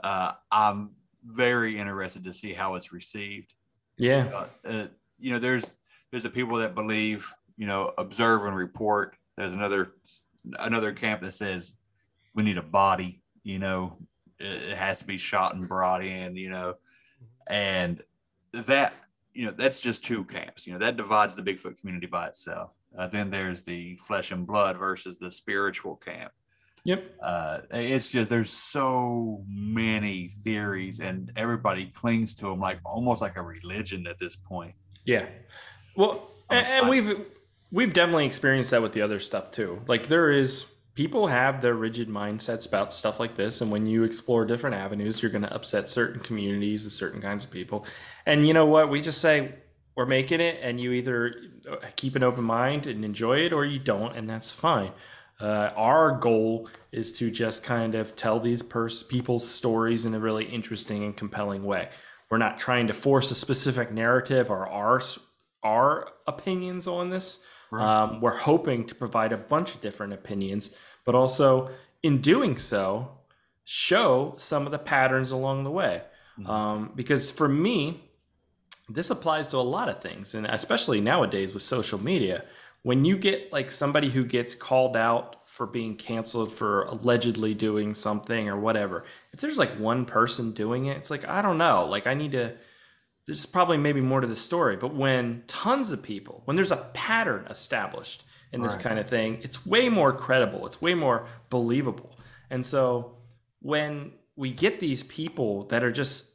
Uh, 0.04 0.32
I'm 0.52 0.90
very 1.24 1.78
interested 1.78 2.24
to 2.24 2.32
see 2.34 2.52
how 2.52 2.74
it's 2.74 2.92
received. 2.92 3.54
yeah 3.98 4.46
Uh, 4.64 4.68
uh, 4.68 4.86
you 5.18 5.32
know, 5.32 5.38
there's 5.38 5.64
there's 6.10 6.22
the 6.22 6.30
people 6.30 6.58
that 6.58 6.74
believe, 6.74 7.32
you 7.56 7.66
know, 7.66 7.92
observe 7.96 8.44
and 8.44 8.54
report. 8.54 9.16
There's 9.36 9.54
another 9.54 9.94
another 10.60 10.92
camp 10.92 11.22
that 11.22 11.32
says 11.32 11.74
we 12.34 12.42
need 12.42 12.58
a 12.58 12.62
body. 12.62 13.22
You 13.42 13.58
know, 13.58 13.96
it, 14.38 14.70
it 14.70 14.76
has 14.76 14.98
to 14.98 15.06
be 15.06 15.16
shot 15.16 15.54
and 15.54 15.66
brought 15.66 16.04
in. 16.04 16.36
You 16.36 16.50
know, 16.50 16.74
and 17.48 18.02
that 18.52 18.92
you 19.36 19.46
know 19.46 19.54
that's 19.56 19.80
just 19.80 20.02
two 20.02 20.24
camps. 20.24 20.66
You 20.66 20.72
know, 20.72 20.78
that 20.78 20.96
divides 20.96 21.34
the 21.34 21.42
Bigfoot 21.42 21.78
community 21.78 22.06
by 22.06 22.28
itself. 22.28 22.72
Uh, 22.96 23.06
then 23.06 23.30
there's 23.30 23.62
the 23.62 23.96
flesh 23.96 24.32
and 24.32 24.46
blood 24.46 24.78
versus 24.78 25.18
the 25.18 25.30
spiritual 25.30 25.96
camp 25.96 26.32
yep 26.84 27.04
uh, 27.22 27.58
it's 27.72 28.10
just 28.10 28.30
there's 28.30 28.48
so 28.48 29.44
many 29.46 30.28
theories 30.44 31.00
and 31.00 31.30
everybody 31.36 31.86
clings 31.86 32.32
to 32.32 32.46
them 32.46 32.60
like 32.60 32.78
almost 32.84 33.20
like 33.20 33.36
a 33.36 33.42
religion 33.42 34.06
at 34.06 34.18
this 34.18 34.36
point 34.36 34.74
Yeah. 35.06 35.26
Well, 35.96 36.32
Um, 36.50 36.58
and, 36.58 36.66
and 36.66 36.88
we've 36.88 37.26
we've 37.70 37.92
definitely 37.92 38.26
experienced 38.26 38.70
that 38.72 38.82
with 38.82 38.92
the 38.92 39.02
other 39.02 39.20
stuff 39.20 39.50
too. 39.50 39.80
Like 39.86 40.08
there 40.08 40.30
is 40.30 40.66
people 40.96 41.26
have 41.26 41.60
their 41.60 41.74
rigid 41.74 42.08
mindsets 42.08 42.66
about 42.66 42.92
stuff 42.92 43.20
like 43.20 43.36
this 43.36 43.60
and 43.60 43.70
when 43.70 43.86
you 43.86 44.02
explore 44.02 44.44
different 44.44 44.74
avenues, 44.74 45.22
you're 45.22 45.30
going 45.30 45.42
to 45.42 45.54
upset 45.54 45.86
certain 45.86 46.20
communities 46.20 46.82
and 46.82 46.92
certain 46.92 47.20
kinds 47.20 47.44
of 47.44 47.50
people. 47.50 47.86
And 48.24 48.46
you 48.46 48.54
know 48.54 48.66
what? 48.66 48.88
We 48.90 49.02
just 49.02 49.20
say 49.20 49.54
we're 49.94 50.06
making 50.06 50.40
it 50.40 50.58
and 50.62 50.80
you 50.80 50.92
either 50.92 51.34
keep 51.96 52.16
an 52.16 52.22
open 52.22 52.44
mind 52.44 52.86
and 52.86 53.04
enjoy 53.04 53.40
it 53.40 53.52
or 53.52 53.64
you 53.64 53.78
don't 53.78 54.16
and 54.16 54.28
that's 54.28 54.50
fine. 54.50 54.90
Uh, 55.38 55.68
our 55.76 56.18
goal 56.18 56.68
is 56.92 57.12
to 57.12 57.30
just 57.30 57.62
kind 57.62 57.94
of 57.94 58.16
tell 58.16 58.40
these 58.40 58.62
pers- 58.62 59.02
people's 59.02 59.46
stories 59.46 60.06
in 60.06 60.14
a 60.14 60.18
really 60.18 60.46
interesting 60.46 61.04
and 61.04 61.14
compelling 61.14 61.62
way. 61.62 61.90
We're 62.30 62.38
not 62.38 62.58
trying 62.58 62.86
to 62.86 62.94
force 62.94 63.30
a 63.30 63.34
specific 63.34 63.92
narrative 63.92 64.50
or 64.50 64.66
our 64.66 65.02
our 65.62 66.08
opinions 66.26 66.86
on 66.86 67.10
this. 67.10 67.44
Um, 67.80 68.20
we're 68.20 68.36
hoping 68.36 68.86
to 68.86 68.94
provide 68.94 69.32
a 69.32 69.36
bunch 69.36 69.74
of 69.74 69.80
different 69.80 70.12
opinions, 70.12 70.76
but 71.04 71.14
also 71.14 71.70
in 72.02 72.20
doing 72.20 72.56
so, 72.56 73.10
show 73.64 74.34
some 74.36 74.64
of 74.66 74.72
the 74.72 74.78
patterns 74.78 75.30
along 75.30 75.64
the 75.64 75.70
way. 75.70 76.02
Um, 76.44 76.92
because 76.94 77.30
for 77.30 77.48
me, 77.48 78.02
this 78.88 79.10
applies 79.10 79.48
to 79.48 79.56
a 79.56 79.58
lot 79.58 79.88
of 79.88 80.00
things, 80.00 80.34
and 80.34 80.46
especially 80.46 81.00
nowadays 81.00 81.54
with 81.54 81.62
social 81.62 81.98
media. 81.98 82.44
When 82.82 83.04
you 83.04 83.16
get 83.16 83.52
like 83.52 83.70
somebody 83.70 84.10
who 84.10 84.24
gets 84.24 84.54
called 84.54 84.96
out 84.96 85.48
for 85.48 85.66
being 85.66 85.96
canceled 85.96 86.52
for 86.52 86.82
allegedly 86.82 87.54
doing 87.54 87.94
something 87.94 88.48
or 88.48 88.58
whatever, 88.60 89.04
if 89.32 89.40
there's 89.40 89.58
like 89.58 89.72
one 89.78 90.04
person 90.04 90.52
doing 90.52 90.86
it, 90.86 90.96
it's 90.96 91.10
like, 91.10 91.26
I 91.26 91.42
don't 91.42 91.58
know. 91.58 91.86
Like, 91.86 92.06
I 92.06 92.14
need 92.14 92.32
to 92.32 92.54
there's 93.26 93.44
probably 93.46 93.76
maybe 93.76 94.00
more 94.00 94.20
to 94.20 94.26
the 94.26 94.36
story 94.36 94.76
but 94.76 94.94
when 94.94 95.42
tons 95.46 95.92
of 95.92 96.02
people 96.02 96.42
when 96.44 96.56
there's 96.56 96.72
a 96.72 96.90
pattern 96.94 97.46
established 97.50 98.24
in 98.52 98.62
this 98.62 98.76
Right. 98.76 98.84
kind 98.84 98.98
of 98.98 99.08
thing 99.08 99.40
it's 99.42 99.66
way 99.66 99.88
more 99.88 100.12
credible 100.12 100.66
it's 100.66 100.80
way 100.80 100.94
more 100.94 101.26
believable. 101.50 102.16
And 102.50 102.64
so 102.64 103.16
when 103.60 104.12
we 104.36 104.52
get 104.52 104.78
these 104.78 105.02
people 105.02 105.64
that 105.68 105.82
are 105.82 105.90
just 105.92 106.34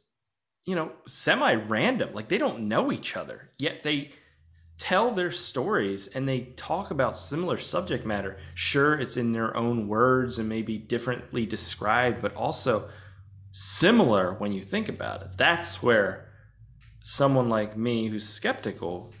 you 0.66 0.74
know 0.74 0.92
semi 1.06 1.54
random 1.54 2.12
like 2.14 2.28
they 2.28 2.38
don't 2.38 2.68
know 2.68 2.92
each 2.92 3.16
other 3.16 3.50
yet 3.58 3.82
they 3.82 4.10
tell 4.78 5.12
their 5.12 5.30
stories 5.30 6.08
and 6.08 6.28
they 6.28 6.40
talk 6.56 6.90
about 6.90 7.16
similar 7.16 7.56
subject 7.56 8.04
matter. 8.04 8.36
Sure 8.54 8.94
it's 8.94 9.16
in 9.16 9.32
their 9.32 9.56
own 9.56 9.88
words 9.88 10.38
and 10.38 10.48
maybe 10.48 10.76
differently 10.76 11.46
described 11.46 12.20
but 12.20 12.34
also 12.34 12.88
similar 13.52 14.34
when 14.34 14.50
you 14.52 14.62
think 14.62 14.88
about 14.88 15.22
it. 15.22 15.28
That's 15.36 15.82
where 15.82 16.28
someone 17.02 17.48
like 17.48 17.76
me 17.76 18.08
who's 18.08 18.28
skeptical 18.28 19.12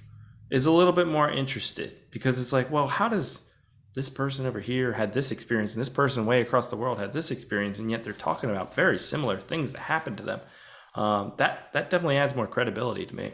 is 0.50 0.66
a 0.66 0.72
little 0.72 0.92
bit 0.92 1.08
more 1.08 1.30
interested 1.30 1.96
because 2.10 2.38
it's 2.38 2.52
like, 2.52 2.70
well, 2.70 2.86
how 2.86 3.08
does 3.08 3.50
this 3.94 4.08
person 4.08 4.46
over 4.46 4.60
here 4.60 4.92
had 4.92 5.12
this 5.12 5.30
experience 5.30 5.74
and 5.74 5.80
this 5.80 5.88
person 5.88 6.26
way 6.26 6.40
across 6.40 6.70
the 6.70 6.76
world 6.76 6.98
had 6.98 7.12
this 7.12 7.30
experience 7.30 7.78
and 7.78 7.90
yet 7.90 8.02
they're 8.04 8.12
talking 8.12 8.50
about 8.50 8.74
very 8.74 8.98
similar 8.98 9.38
things 9.38 9.72
that 9.72 9.80
happened 9.80 10.16
to 10.16 10.22
them. 10.22 10.40
Um, 10.94 11.32
that 11.38 11.72
that 11.72 11.88
definitely 11.88 12.18
adds 12.18 12.34
more 12.34 12.46
credibility 12.46 13.06
to 13.06 13.16
me. 13.16 13.32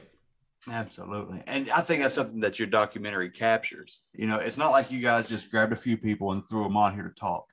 absolutely 0.71 1.43
and 1.47 1.71
i 1.71 1.81
think 1.81 2.03
that's 2.03 2.15
something 2.15 2.41
that 2.41 2.59
your 2.59 2.69
documentary 2.69 3.31
captures 3.31 4.01
you 4.13 4.27
know 4.27 4.39
it's 4.39 4.59
not 4.59 4.71
like 4.71 4.91
you 4.91 5.01
guys 5.01 5.29
just 5.29 5.51
grabbed 5.51 5.73
a 5.73 5.77
few 5.77 5.97
people 5.97 6.33
and 6.33 6.45
threw 6.45 6.63
them 6.65 6.77
on 6.77 6.95
here 6.95 7.05
to 7.05 7.15
talk 7.15 7.49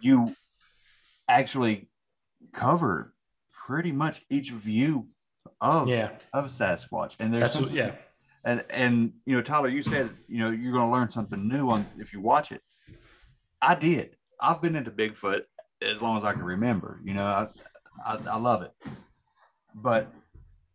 you 0.00 0.34
actually 1.28 1.88
cover 2.52 3.14
pretty 3.50 3.92
much 3.92 4.24
each 4.30 4.50
view 4.50 5.08
of 5.60 5.88
Yeah, 5.88 6.10
of 6.32 6.46
sasquatch. 6.46 7.16
And 7.18 7.32
there's 7.32 7.54
that's 7.54 7.60
what, 7.60 7.70
yeah, 7.72 7.92
and 8.44 8.64
and 8.70 9.12
you 9.24 9.34
know 9.36 9.42
tyler 9.42 9.68
you 9.68 9.82
said 9.82 10.10
you 10.28 10.38
know 10.38 10.50
you're 10.50 10.72
going 10.72 10.88
to 10.88 10.92
learn 10.92 11.10
something 11.10 11.48
new 11.48 11.70
on 11.70 11.86
if 11.98 12.12
you 12.12 12.20
watch 12.20 12.52
it. 12.52 12.62
I 13.62 13.74
did. 13.74 14.16
I've 14.40 14.60
been 14.60 14.76
into 14.76 14.90
bigfoot 14.90 15.42
as 15.82 16.00
long 16.00 16.16
as 16.16 16.24
i 16.24 16.32
can 16.32 16.42
remember 16.42 17.00
you 17.04 17.12
know 17.14 17.24
i 17.24 17.48
i, 18.06 18.18
I 18.30 18.38
love 18.38 18.62
it. 18.62 18.72
But 19.74 20.10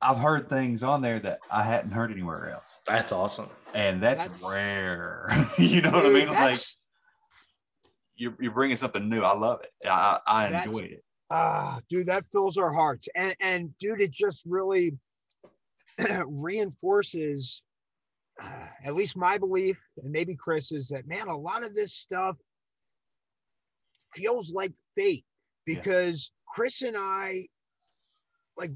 i've 0.02 0.18
heard 0.18 0.48
things 0.50 0.82
on 0.84 1.02
there 1.02 1.20
that 1.20 1.40
i 1.52 1.64
hadn't 1.64 1.92
heard 1.92 2.12
anywhere 2.12 2.50
else. 2.50 2.80
That's 2.88 3.12
awesome. 3.12 3.50
and 3.74 4.02
that's, 4.02 4.22
That's- 4.22 4.44
rare. 4.50 5.28
You 5.58 5.82
know 5.82 5.92
what 5.92 6.06
i 6.06 6.10
mean? 6.10 6.28
Like 6.30 6.60
you're, 8.16 8.36
you're 8.40 8.52
bringing 8.52 8.76
something 8.78 9.08
new. 9.10 9.22
I 9.22 9.36
love 9.36 9.62
it. 9.64 9.72
I 9.88 10.20
i, 10.28 10.46
I 10.46 10.50
That's- 10.50 10.66
enjoyed 10.66 10.92
it 10.92 11.04
Ah, 11.34 11.80
dude, 11.90 12.08
that 12.08 12.26
fills 12.34 12.58
our 12.58 12.74
hearts. 12.74 13.08
And 13.16 13.36
and 13.40 13.78
dude, 13.78 14.02
it 14.02 14.12
just 14.12 14.44
really 14.46 14.98
reinforces 16.28 17.64
uh, 18.42 18.68
at 18.84 18.96
least 18.96 19.16
my 19.16 19.38
belief, 19.38 19.78
and 20.02 20.12
maybe 20.12 20.36
Chris, 20.36 20.72
is 20.72 20.90
that 20.90 21.08
man, 21.08 21.28
a 21.28 21.38
lot 21.38 21.64
of 21.64 21.74
this 21.74 21.94
stuff 21.94 22.36
feels 24.16 24.52
like 24.54 24.74
fate 24.98 25.26
Yeah. 25.66 25.76
because 25.76 26.32
Chris 26.54 26.82
and 26.82 26.98
I, 26.98 27.48
like, 28.58 28.72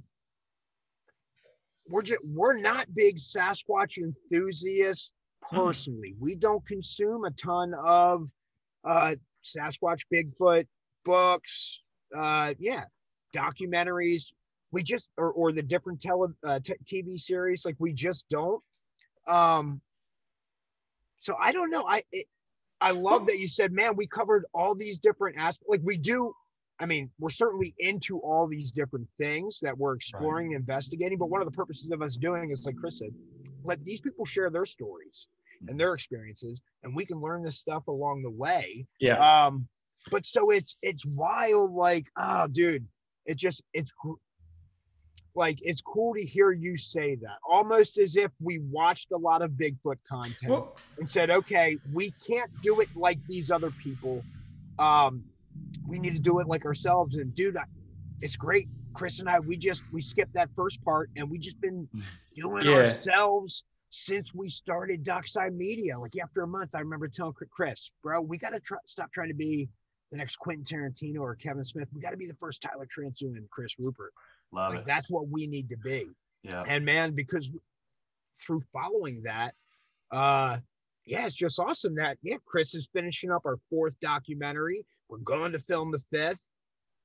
we're 1.89 2.03
just 2.03 2.21
we're 2.23 2.57
not 2.57 2.87
big 2.95 3.17
Sasquatch 3.17 3.97
enthusiasts 3.97 5.11
personally. 5.51 6.15
We 6.19 6.35
don't 6.35 6.65
consume 6.65 7.25
a 7.25 7.31
ton 7.31 7.73
of 7.85 8.29
uh 8.87 9.15
Sasquatch, 9.43 10.01
Bigfoot, 10.13 10.65
books, 11.03 11.81
uh, 12.15 12.53
yeah, 12.59 12.85
documentaries. 13.35 14.31
We 14.71 14.83
just 14.83 15.09
or 15.17 15.31
or 15.31 15.51
the 15.51 15.61
different 15.61 16.01
tele 16.01 16.29
uh, 16.45 16.59
t- 16.59 16.73
TV 16.85 17.19
series, 17.19 17.65
like 17.65 17.75
we 17.79 17.93
just 17.93 18.27
don't. 18.29 18.61
Um. 19.27 19.81
So 21.19 21.35
I 21.39 21.51
don't 21.51 21.71
know. 21.71 21.85
I 21.87 22.03
it, 22.11 22.27
I 22.81 22.91
love 22.91 23.25
that 23.27 23.39
you 23.39 23.47
said, 23.47 23.71
man, 23.71 23.95
we 23.95 24.05
covered 24.05 24.45
all 24.53 24.75
these 24.75 24.99
different 24.99 25.37
aspects. 25.37 25.69
Like 25.69 25.81
we 25.83 25.97
do. 25.97 26.33
I 26.79 26.85
mean, 26.85 27.09
we're 27.19 27.29
certainly 27.29 27.73
into 27.79 28.19
all 28.19 28.47
these 28.47 28.71
different 28.71 29.07
things 29.17 29.59
that 29.61 29.77
we're 29.77 29.95
exploring, 29.95 30.47
and 30.47 30.59
investigating. 30.59 31.17
But 31.17 31.29
one 31.29 31.41
of 31.41 31.45
the 31.45 31.55
purposes 31.55 31.91
of 31.91 32.01
us 32.01 32.17
doing 32.17 32.51
is, 32.51 32.65
like 32.65 32.75
Chris 32.75 32.99
said, 32.99 33.11
let 33.63 33.83
these 33.85 34.01
people 34.01 34.25
share 34.25 34.49
their 34.49 34.65
stories 34.65 35.27
and 35.67 35.79
their 35.79 35.93
experiences, 35.93 36.59
and 36.83 36.93
we 36.95 37.05
can 37.05 37.21
learn 37.21 37.43
this 37.43 37.57
stuff 37.57 37.87
along 37.87 38.23
the 38.23 38.29
way. 38.29 38.85
Yeah. 38.99 39.17
Um, 39.17 39.67
but 40.11 40.25
so 40.25 40.49
it's 40.51 40.77
it's 40.81 41.05
wild, 41.05 41.73
like, 41.73 42.07
oh, 42.17 42.47
dude, 42.47 42.87
it 43.25 43.37
just 43.37 43.63
it's 43.73 43.91
like 45.35 45.59
it's 45.61 45.81
cool 45.81 46.13
to 46.13 46.21
hear 46.23 46.51
you 46.51 46.77
say 46.77 47.15
that, 47.15 47.37
almost 47.49 47.97
as 47.97 48.15
if 48.15 48.31
we 48.39 48.59
watched 48.59 49.11
a 49.11 49.17
lot 49.17 49.41
of 49.41 49.51
Bigfoot 49.51 49.97
content 50.07 50.63
and 50.97 51.09
said, 51.09 51.29
okay, 51.29 51.77
we 51.91 52.13
can't 52.25 52.49
do 52.61 52.79
it 52.79 52.89
like 52.95 53.19
these 53.27 53.51
other 53.51 53.71
people. 53.71 54.25
Um, 54.79 55.23
we 55.87 55.99
need 55.99 56.13
to 56.15 56.21
do 56.21 56.39
it 56.39 56.47
like 56.47 56.65
ourselves. 56.65 57.15
And 57.17 57.33
dude, 57.35 57.57
I, 57.57 57.63
it's 58.21 58.35
great. 58.37 58.69
Chris 58.93 59.19
and 59.19 59.29
I, 59.29 59.39
we 59.41 59.57
just 59.57 59.83
we 59.91 59.99
skipped 59.99 60.33
that 60.35 60.49
first 60.55 60.81
part, 60.83 61.09
and 61.17 61.29
we 61.29 61.37
just 61.37 61.59
been 61.59 61.87
doing 62.35 62.65
Yeah. 62.65 62.75
ourselves 62.75 63.63
since 63.89 64.33
we 64.33 64.49
started 64.49 65.03
Docside 65.03 65.53
Media. 65.53 65.99
Like 65.99 66.13
after 66.21 66.43
a 66.43 66.47
month, 66.47 66.75
I 66.75 66.79
remember 66.79 67.07
telling 67.09 67.33
Chris- 67.51 67.91
bro, 68.01 68.21
we 68.21 68.37
got 68.37 68.51
to 68.51 68.59
try, 68.61 68.77
stop 68.85 69.11
trying 69.11 69.29
to 69.29 69.33
be 69.35 69.67
the 70.11 70.17
next 70.17 70.37
Quentin 70.37 70.63
Tarantino 70.63 71.19
or 71.19 71.35
Kevin 71.35 71.65
Smith. 71.65 71.87
We 71.93 72.01
got 72.01 72.11
to 72.11 72.17
be 72.17 72.27
the 72.27 72.35
first 72.35 72.61
Tyler 72.61 72.85
Transu 72.87 73.23
and 73.35 73.49
Chris 73.49 73.75
Rupert. 73.79 74.13
Love 74.51 74.73
like 74.73 74.81
it. 74.81 74.87
that's 74.87 75.09
what 75.09 75.27
we 75.27 75.47
need 75.47 75.69
to 75.69 75.77
be. 75.77 76.07
Yeah. 76.43 76.63
And 76.67 76.85
man, 76.85 77.13
because 77.13 77.49
through 78.37 78.61
following 78.71 79.23
that, 79.23 79.53
uh, 80.11 80.57
yeah, 81.05 81.25
it's 81.25 81.35
just 81.35 81.59
awesome 81.59 81.95
that 81.95 82.17
yeah, 82.21 82.37
Chris 82.45 82.73
is 82.75 82.87
finishing 82.93 83.31
up 83.31 83.41
our 83.45 83.57
fourth 83.69 83.99
documentary. 83.99 84.85
We're 85.09 85.17
going 85.19 85.51
to 85.51 85.59
film 85.59 85.91
the 85.91 86.01
fifth. 86.11 86.43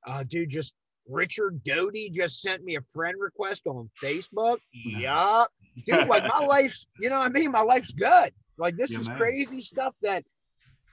Uh, 0.05 0.23
dude, 0.27 0.49
just 0.49 0.73
Richard 1.07 1.63
Doty 1.63 2.09
just 2.09 2.41
sent 2.41 2.63
me 2.63 2.75
a 2.77 2.81
friend 2.93 3.15
request 3.19 3.67
on 3.67 3.89
Facebook. 4.01 4.57
Yup. 4.73 5.49
Dude, 5.85 6.07
like 6.07 6.23
my 6.23 6.45
life's, 6.45 6.87
you 6.99 7.09
know 7.09 7.19
what 7.19 7.29
I 7.29 7.33
mean? 7.33 7.51
My 7.51 7.61
life's 7.61 7.93
good. 7.93 8.31
Like 8.57 8.75
this 8.77 8.91
Yeah, 8.91 8.99
is 8.99 9.09
man. 9.09 9.17
crazy 9.17 9.61
stuff 9.61 9.93
that 10.01 10.23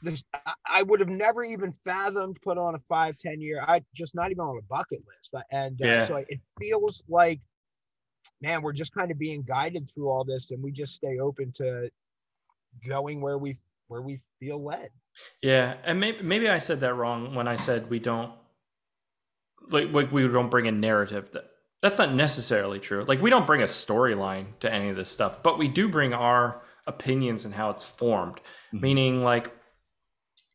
this 0.02 0.24
I, 0.66 0.82
would 0.82 1.00
have 1.00 1.08
never 1.08 1.44
even 1.44 1.74
fathomed 1.84 2.38
put 2.42 2.58
on 2.58 2.74
a 2.74 2.78
five, 2.88 3.16
ten 3.18 3.40
year. 3.40 3.64
I 3.66 3.82
just 3.94 4.14
not 4.14 4.30
even 4.30 4.40
on 4.40 4.58
a 4.58 4.62
bucket 4.62 5.00
list. 5.06 5.34
And 5.50 5.80
uh, 5.82 5.86
Yeah. 5.86 6.06
so 6.06 6.16
it 6.16 6.40
feels 6.58 7.02
like, 7.08 7.40
man, 8.40 8.62
we're 8.62 8.72
just 8.72 8.94
kind 8.94 9.10
of 9.10 9.18
being 9.18 9.42
guided 9.42 9.90
through 9.92 10.08
all 10.08 10.24
this, 10.24 10.50
and 10.50 10.62
we 10.62 10.70
just 10.72 10.94
stay 10.94 11.18
open 11.18 11.52
to 11.56 11.90
going 12.86 13.20
where 13.20 13.38
we 13.38 13.58
where 13.88 14.02
we 14.02 14.20
feel 14.38 14.62
led. 14.62 14.90
Yeah, 15.42 15.74
and 15.84 15.98
maybe 15.98 16.22
maybe 16.22 16.48
I 16.48 16.58
said 16.58 16.80
that 16.80 16.94
wrong 16.94 17.34
when 17.34 17.48
I 17.48 17.56
said 17.56 17.90
we 17.90 17.98
don't 17.98 18.32
like 19.68 19.92
like 19.92 20.12
we 20.12 20.26
don't 20.28 20.50
bring 20.50 20.68
a 20.68 20.72
narrative. 20.72 21.30
That 21.32 21.50
that's 21.82 21.98
not 21.98 22.14
necessarily 22.14 22.78
true. 22.78 23.04
Like 23.04 23.20
we 23.20 23.30
don't 23.30 23.46
bring 23.46 23.62
a 23.62 23.66
storyline 23.66 24.58
to 24.60 24.72
any 24.72 24.90
of 24.90 24.96
this 24.96 25.10
stuff, 25.10 25.42
but 25.42 25.58
we 25.58 25.68
do 25.68 25.88
bring 25.88 26.12
our 26.12 26.62
opinions 26.86 27.44
and 27.44 27.54
how 27.54 27.68
it's 27.70 27.84
formed. 27.84 28.40
Mhm. 28.72 28.80
Meaning, 28.80 29.22
like 29.24 29.52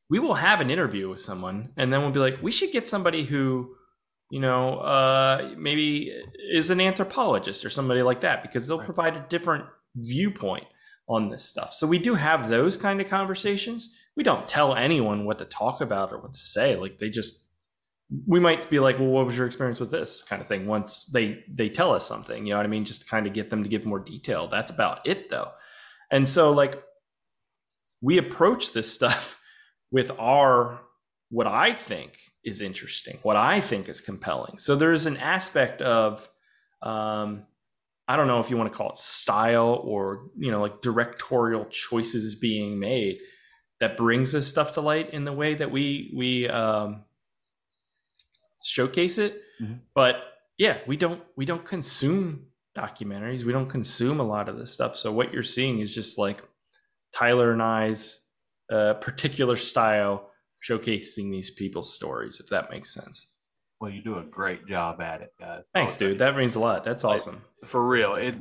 we 0.09 0.19
will 0.19 0.35
have 0.35 0.61
an 0.61 0.69
interview 0.69 1.09
with 1.09 1.21
someone, 1.21 1.71
and 1.77 1.91
then 1.91 2.01
we'll 2.01 2.11
be 2.11 2.19
like, 2.19 2.41
we 2.41 2.51
should 2.51 2.71
get 2.71 2.87
somebody 2.87 3.23
who 3.23 3.75
you 4.29 4.39
know 4.39 4.79
uh, 4.79 5.53
maybe 5.57 6.11
is 6.51 6.69
an 6.69 6.81
anthropologist 6.81 7.65
or 7.65 7.69
somebody 7.69 8.01
like 8.01 8.21
that 8.21 8.41
because 8.41 8.67
they'll 8.67 8.77
Right. 8.79 8.85
provide 8.85 9.15
a 9.15 9.25
different 9.29 9.65
viewpoint 9.95 10.65
on 11.07 11.29
this 11.29 11.43
stuff. 11.43 11.73
So 11.73 11.85
we 11.85 11.99
do 11.99 12.15
have 12.15 12.49
those 12.49 12.77
kind 12.77 13.01
of 13.01 13.07
conversations. 13.07 13.93
We 14.15 14.23
don't 14.23 14.47
tell 14.47 14.73
anyone 14.75 15.25
what 15.25 15.39
to 15.39 15.45
talk 15.45 15.81
about 15.81 16.11
or 16.11 16.19
what 16.19 16.33
to 16.33 16.39
say. 16.39 16.75
Like 16.75 16.99
they 16.99 17.09
just 17.09 17.41
we 18.27 18.39
might 18.39 18.69
be 18.69 18.79
like, 18.79 18.99
"Well, 18.99 19.09
what 19.09 19.25
was 19.25 19.37
your 19.37 19.45
experience 19.47 19.79
with 19.79 19.91
this?" 19.91 20.23
kind 20.23 20.41
of 20.41 20.47
thing 20.47 20.65
once 20.65 21.05
they 21.05 21.43
they 21.49 21.69
tell 21.69 21.91
us 21.93 22.05
something, 22.07 22.45
you 22.45 22.51
know 22.53 22.57
what 22.57 22.65
I 22.65 22.69
mean, 22.69 22.85
just 22.85 23.01
to 23.01 23.07
kind 23.07 23.25
of 23.27 23.33
get 23.33 23.49
them 23.49 23.63
to 23.63 23.69
give 23.69 23.85
more 23.85 23.99
detail. 23.99 24.47
That's 24.47 24.71
about 24.71 25.05
it 25.05 25.29
though. 25.29 25.51
And 26.11 26.27
so 26.29 26.51
like 26.51 26.81
we 28.01 28.17
approach 28.17 28.73
this 28.73 28.91
stuff 28.99 29.39
with 29.93 30.11
our 30.19 30.81
what 31.29 31.47
I 31.47 31.73
think 31.73 32.17
is 32.43 32.59
interesting, 32.59 33.19
what 33.23 33.37
I 33.37 33.61
think 33.61 33.87
is 33.87 34.01
compelling. 34.01 34.59
So 34.59 34.75
there's 34.75 35.05
an 35.05 35.15
aspect 35.17 35.81
of 35.81 36.27
um 36.81 37.45
I 38.05 38.17
don't 38.17 38.27
know 38.27 38.41
if 38.41 38.49
you 38.49 38.57
want 38.57 38.69
to 38.69 38.77
call 38.77 38.89
it 38.89 38.97
style 38.97 39.79
or 39.85 40.29
you 40.35 40.51
know 40.51 40.59
like 40.59 40.81
directorial 40.81 41.65
choices 41.65 42.35
being 42.35 42.79
made 42.79 43.19
that 43.79 43.95
brings 43.95 44.31
this 44.33 44.47
stuff 44.47 44.73
to 44.73 44.81
light 44.81 45.13
in 45.13 45.23
the 45.25 45.31
way 45.31 45.53
that 45.53 45.71
we 45.71 46.11
we 46.15 46.49
um, 46.49 47.05
showcase 48.63 49.17
it. 49.17 49.41
Mhm. 49.61 49.79
But 49.93 50.15
yeah, 50.57 50.79
we 50.87 50.97
don't 50.97 51.21
we 51.35 51.45
don't 51.45 51.65
consume 51.65 52.47
documentaries. 52.77 53.43
We 53.43 53.53
don't 53.53 53.69
consume 53.69 54.19
a 54.19 54.23
lot 54.23 54.49
of 54.49 54.57
this 54.57 54.71
stuff. 54.71 54.95
So 54.97 55.11
what 55.11 55.33
you're 55.33 55.43
seeing 55.43 55.79
is 55.79 55.93
just 55.93 56.17
like 56.17 56.43
Tyler 57.13 57.51
and 57.51 57.61
I's 57.61 58.19
uh, 58.71 58.93
particular 58.95 59.55
style 59.55 60.29
showcasing 60.67 61.29
these 61.31 61.49
people's 61.51 61.93
stories, 61.93 62.39
if 62.39 62.47
that 62.47 62.69
makes 62.71 62.93
sense. 62.93 63.27
Well, 63.81 63.91
you 63.91 64.01
do 64.01 64.17
a 64.19 64.23
great 64.23 64.65
job 64.65 65.01
at 65.01 65.21
it, 65.21 65.33
guys. 65.39 65.65
Thanks, 65.73 65.97
dude. 65.97 66.19
That 66.19 66.37
means 66.37 66.55
a 66.55 66.59
lot. 66.59 66.83
That's 66.85 67.03
awesome. 67.03 67.41
you. 67.61 67.67
For 67.67 67.85
real, 67.87 68.15
it 68.15 68.35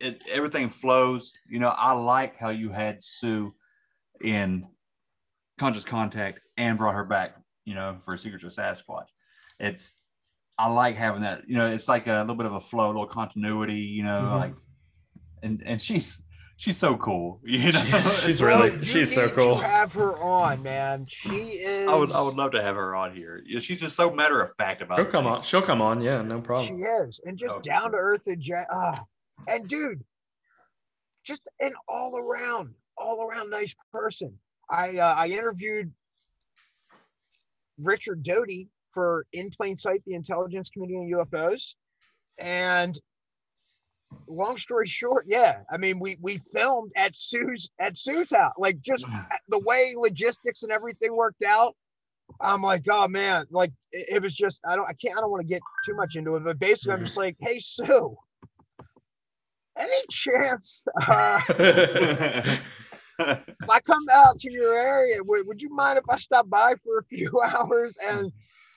it 0.00 0.20
everything 0.28 0.68
flows. 0.68 1.32
You 1.48 1.60
know, 1.60 1.68
I 1.76 1.92
like 1.92 2.36
how 2.36 2.48
you 2.48 2.68
had 2.70 3.00
Sue 3.00 3.52
in 4.24 4.66
conscious 5.58 5.84
contact 5.84 6.40
and 6.56 6.76
brought 6.78 6.94
her 6.96 7.04
back. 7.04 7.36
You 7.64 7.74
know, 7.76 7.96
for 8.00 8.16
Secrets 8.16 8.42
of 8.44 8.50
Sasquatch. 8.52 9.06
It's 9.60 9.92
I 10.58 10.68
like 10.68 10.96
having 10.96 11.22
that. 11.22 11.42
You 11.46 11.54
know, 11.54 11.70
it's 11.70 11.88
like 11.88 12.08
a 12.08 12.18
little 12.20 12.34
bit 12.34 12.46
of 12.46 12.54
a 12.54 12.60
flow, 12.60 12.86
a 12.86 12.88
little 12.88 13.06
continuity. 13.06 13.74
You 13.78 14.02
know, 14.02 14.22
Mhm. 14.22 14.36
like 14.40 14.54
and 15.44 15.62
and 15.64 15.80
she's 15.80 16.20
she's 16.56 16.76
so 16.76 16.96
cool. 16.96 17.40
You 17.44 17.72
know, 17.72 17.80
She's- 17.80 18.24
she's 18.24 18.42
really- 18.42 18.72
you 18.78 18.84
she's 18.84 19.14
so 19.14 19.28
cool. 19.30 19.56
To 19.58 19.64
have 19.64 19.92
her 19.94 20.16
on, 20.18 20.62
man. 20.62 21.06
She 21.08 21.34
is. 21.36 21.88
I 21.88 21.94
would 21.94 22.12
I 22.12 22.20
would 22.22 22.34
love 22.34 22.52
to 22.52 22.62
have 22.62 22.76
her 22.76 22.94
on 22.94 23.14
here. 23.14 23.42
She's 23.60 23.80
just 23.80 23.96
so 23.96 24.10
matter 24.10 24.40
of 24.40 24.52
fact 24.56 24.82
about 24.82 24.96
She'll 24.98 25.06
come 25.06 25.26
on. 25.26 25.42
She'll 25.42 25.62
come 25.62 25.80
on. 25.82 26.00
Yeah, 26.00 26.22
no 26.22 26.40
problem. 26.40 26.66
She 26.68 26.74
is, 26.84 27.20
and 27.24 27.36
just 27.38 27.56
Oh, 27.56 27.60
down 27.60 27.92
to 27.92 27.96
earth 27.98 28.26
and 28.26 28.44
ja- 28.46 28.64
ah, 28.70 29.04
and 29.48 29.66
dude, 29.68 30.02
just 31.24 31.48
an 31.60 31.72
all 31.88 32.16
around, 32.18 32.74
all 32.96 33.22
around 33.22 33.50
nice 33.50 33.74
person. 33.92 34.38
I 34.70 34.96
uh, 34.98 35.14
I 35.16 35.26
interviewed 35.28 35.92
Richard 37.78 38.22
Doty 38.22 38.68
for 38.92 39.26
In 39.32 39.50
Plain 39.50 39.76
Sight: 39.78 40.02
The 40.06 40.14
Intelligence 40.14 40.70
Community 40.70 41.14
on 41.16 41.26
UFOs, 41.26 41.74
and 42.38 42.98
long 44.26 44.56
story 44.56 44.86
short, 44.86 45.24
yeah, 45.26 45.60
I 45.70 45.76
mean 45.76 45.98
we 45.98 46.16
we 46.20 46.38
filmed 46.52 46.92
at 46.96 47.16
Sue's 47.16 47.70
at 47.78 47.96
Sue's 47.96 48.30
house, 48.30 48.52
like 48.58 48.80
just 48.80 49.06
the 49.48 49.58
way 49.60 49.94
logistics 49.96 50.62
and 50.62 50.72
everything 50.72 51.14
worked 51.14 51.44
out. 51.44 51.76
I'm 52.40 52.62
like, 52.62 52.84
oh 52.90 53.08
man, 53.08 53.46
like 53.50 53.72
it, 53.92 54.16
it 54.16 54.22
was 54.22 54.34
just 54.34 54.60
I 54.66 54.76
don't 54.76 54.88
I 54.88 54.94
can't 54.94 55.16
I 55.16 55.20
don't 55.20 55.30
want 55.30 55.42
to 55.42 55.52
get 55.52 55.62
too 55.86 55.94
much 55.94 56.16
into 56.16 56.36
it, 56.36 56.44
but 56.44 56.58
basically 56.58 56.94
I'm 56.94 57.04
just 57.04 57.16
like, 57.16 57.36
hey 57.40 57.58
Sue, 57.58 58.16
any 59.76 60.02
chance 60.10 60.82
uh, 61.08 61.40
if 63.18 63.70
I 63.70 63.80
come 63.80 64.04
out 64.12 64.38
to 64.40 64.50
your 64.50 64.74
area, 64.74 65.16
would, 65.22 65.46
would 65.46 65.62
you 65.62 65.74
mind 65.74 65.98
if 65.98 66.04
I 66.08 66.16
stop 66.16 66.48
by 66.48 66.74
for 66.84 66.98
a 66.98 67.04
few 67.04 67.30
hours 67.56 67.96
and 68.08 68.32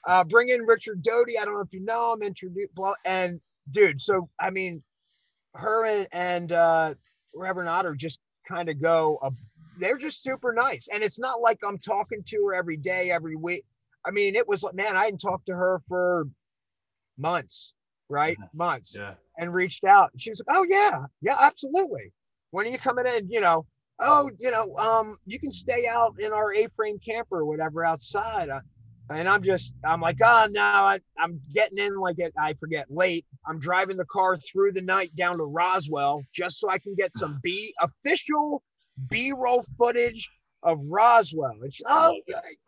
uh, 0.07 0.23
bring 0.23 0.49
in 0.49 0.61
Richard 0.63 1.01
Doty? 1.01 1.37
I 1.39 1.45
don't 1.45 1.55
know 1.55 1.61
if 1.61 1.73
you 1.73 1.81
know 1.81 2.13
him, 2.13 2.21
introduce 2.21 2.69
blah, 2.75 2.93
and 3.05 3.39
dude. 3.71 3.99
So 3.99 4.29
I 4.39 4.49
mean, 4.49 4.83
her 5.55 5.85
and, 5.85 6.07
and 6.11 6.51
uh, 6.51 6.93
Reverend 7.33 7.69
Otter 7.69 7.95
just 7.95 8.19
kind 8.47 8.69
of 8.69 8.81
go. 8.81 9.19
Uh, 9.21 9.31
they're 9.77 9.97
just 9.97 10.23
super 10.23 10.53
nice, 10.53 10.87
and 10.93 11.03
it's 11.03 11.19
not 11.19 11.41
like 11.41 11.59
I'm 11.65 11.77
talking 11.79 12.23
to 12.27 12.45
her 12.47 12.55
every 12.55 12.77
day, 12.77 13.11
every 13.11 13.35
week. 13.35 13.65
I 14.05 14.11
mean, 14.11 14.35
it 14.35 14.47
was 14.47 14.63
like, 14.63 14.75
man, 14.75 14.95
I 14.95 15.05
hadn't 15.05 15.19
talked 15.19 15.47
to 15.47 15.53
her 15.53 15.81
for 15.87 16.27
months, 17.17 17.73
right? 18.09 18.37
Yes. 18.39 18.49
Months 18.53 18.95
yeah. 18.97 19.15
and 19.37 19.53
reached 19.53 19.83
out. 19.83 20.11
And 20.13 20.21
she 20.21 20.29
was 20.29 20.41
like, 20.45 20.57
"Oh 20.57 20.65
yeah, 20.69 21.05
yeah, 21.21 21.37
absolutely. 21.39 22.11
When 22.51 22.67
are 22.67 22.69
you 22.69 22.77
coming 22.77 23.05
in? 23.05 23.29
You 23.29 23.41
know, 23.41 23.65
oh, 23.99 24.29
you 24.37 24.51
know, 24.51 24.75
um, 24.77 25.17
you 25.25 25.39
can 25.39 25.51
stay 25.51 25.87
out 25.87 26.15
in 26.19 26.31
our 26.31 26.53
A-frame 26.53 26.99
camper 26.99 27.39
or 27.39 27.45
whatever 27.45 27.83
outside." 27.83 28.49
Uh, 28.49 28.61
and 29.09 29.27
I'm 29.29 29.43
just, 29.43 29.75
I'm 29.83 30.01
like, 30.01 30.17
oh 30.23 30.47
no, 30.49 30.61
I, 30.61 30.99
I'm 31.17 31.39
getting 31.53 31.77
in 31.77 31.97
like 31.99 32.17
it. 32.17 32.33
I 32.39 32.53
forget 32.53 32.87
late. 32.89 33.25
I'm 33.47 33.59
driving 33.59 33.97
the 33.97 34.05
car 34.05 34.37
through 34.37 34.71
the 34.73 34.81
night 34.81 35.15
down 35.15 35.37
to 35.37 35.43
Roswell 35.43 36.23
just 36.33 36.59
so 36.59 36.69
I 36.69 36.79
can 36.79 36.95
get 36.95 37.13
some 37.15 37.39
B 37.43 37.73
official 37.81 38.63
B-roll 39.09 39.63
footage 39.77 40.29
of 40.63 40.79
Roswell. 40.89 41.55
It's 41.63 41.81
oh, 41.85 42.15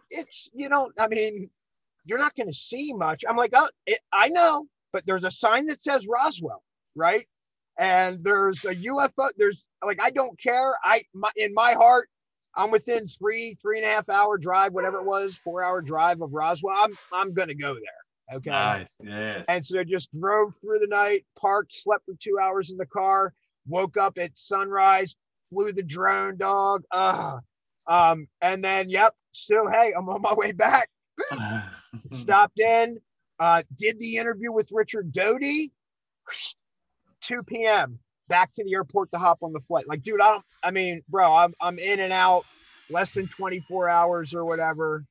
it's 0.10 0.50
you 0.54 0.70
know, 0.70 0.92
I 1.00 1.08
mean, 1.08 1.50
you're 2.06 2.20
not 2.20 2.36
going 2.36 2.48
to 2.48 2.54
see 2.54 2.94
much. 2.94 3.24
I'm 3.28 3.36
like, 3.36 3.52
oh, 3.56 3.70
it, 3.86 4.00
I 4.12 4.30
know, 4.30 4.68
but 4.94 5.06
there's 5.06 5.26
a 5.26 5.32
sign 5.32 5.66
that 5.68 5.84
says 5.84 6.08
Roswell, 6.08 6.64
right? 6.96 7.26
And 7.80 8.24
there's 8.24 8.66
a 8.66 8.76
UFO. 8.76 9.30
There's 9.38 9.64
like, 9.84 10.02
I 10.02 10.12
don't 10.12 10.40
care. 10.40 10.74
I 10.84 11.04
my, 11.14 11.32
in 11.36 11.54
my 11.54 11.74
heart, 11.74 12.10
I'm 12.58 12.72
within 12.72 13.06
three, 13.06 13.56
three 13.62 13.78
and 13.78 13.86
a 13.86 13.90
half 13.90 14.10
hour 14.10 14.38
drive, 14.38 14.74
whatever 14.74 14.98
it 14.98 15.06
was, 15.06 15.40
four 15.44 15.64
hour 15.64 15.82
drive 15.82 16.22
of 16.22 16.34
Roswell. 16.34 16.76
I'm 16.76 16.98
I'm 17.14 17.34
gonna 17.34 17.54
go 17.54 17.76
there. 17.76 18.38
Okay. 18.38 18.50
Nice. 18.50 18.98
Yes. 19.02 19.46
And 19.48 19.66
so 19.66 19.84
just 19.84 20.10
drove 20.20 20.54
through 20.60 20.80
the 20.80 20.88
night, 20.88 21.26
parked, 21.40 21.74
slept 21.74 22.04
for 22.06 22.16
two 22.20 22.38
hours 22.42 22.72
in 22.72 22.78
the 22.78 22.86
car, 22.86 23.34
woke 23.68 23.96
up 23.96 24.18
at 24.18 24.32
sunrise, 24.38 25.16
flew 25.52 25.72
the 25.72 25.84
drone 25.84 26.36
dog. 26.38 26.84
Uh, 26.92 27.38
um, 27.88 28.28
and 28.42 28.64
then 28.64 28.90
yep, 28.90 29.16
so 29.32 29.70
hey, 29.72 29.94
I'm 29.98 30.10
on 30.10 30.22
my 30.22 30.34
way 30.34 30.52
back. 30.52 30.90
Stopped 32.12 32.60
in, 32.60 33.00
uh, 33.40 33.64
did 33.78 34.00
the 34.00 34.18
interview 34.18 34.52
with 34.52 34.70
Richard 34.72 35.12
Doty, 35.12 35.72
2 37.22 37.44
p.m. 37.44 38.00
Back 38.30 38.52
to 38.54 38.64
the 38.64 38.74
airport 38.74 39.12
to 39.12 39.18
hop 39.18 39.40
on 39.42 39.54
the 39.54 39.60
flight. 39.60 39.88
Like, 39.88 40.04
dude, 40.04 40.22
I 40.22 40.32
don't 40.32 40.44
I 40.64 40.72
mean, 40.72 41.02
bro, 41.10 41.34
I'm 41.34 41.54
I'm 41.62 41.80
in 41.80 42.00
and 42.00 42.14
out 42.14 42.46
less 42.90 43.14
than 43.14 43.28
24 43.28 43.90
hours 43.90 44.34
or 44.34 44.46
whatever. 44.46 45.06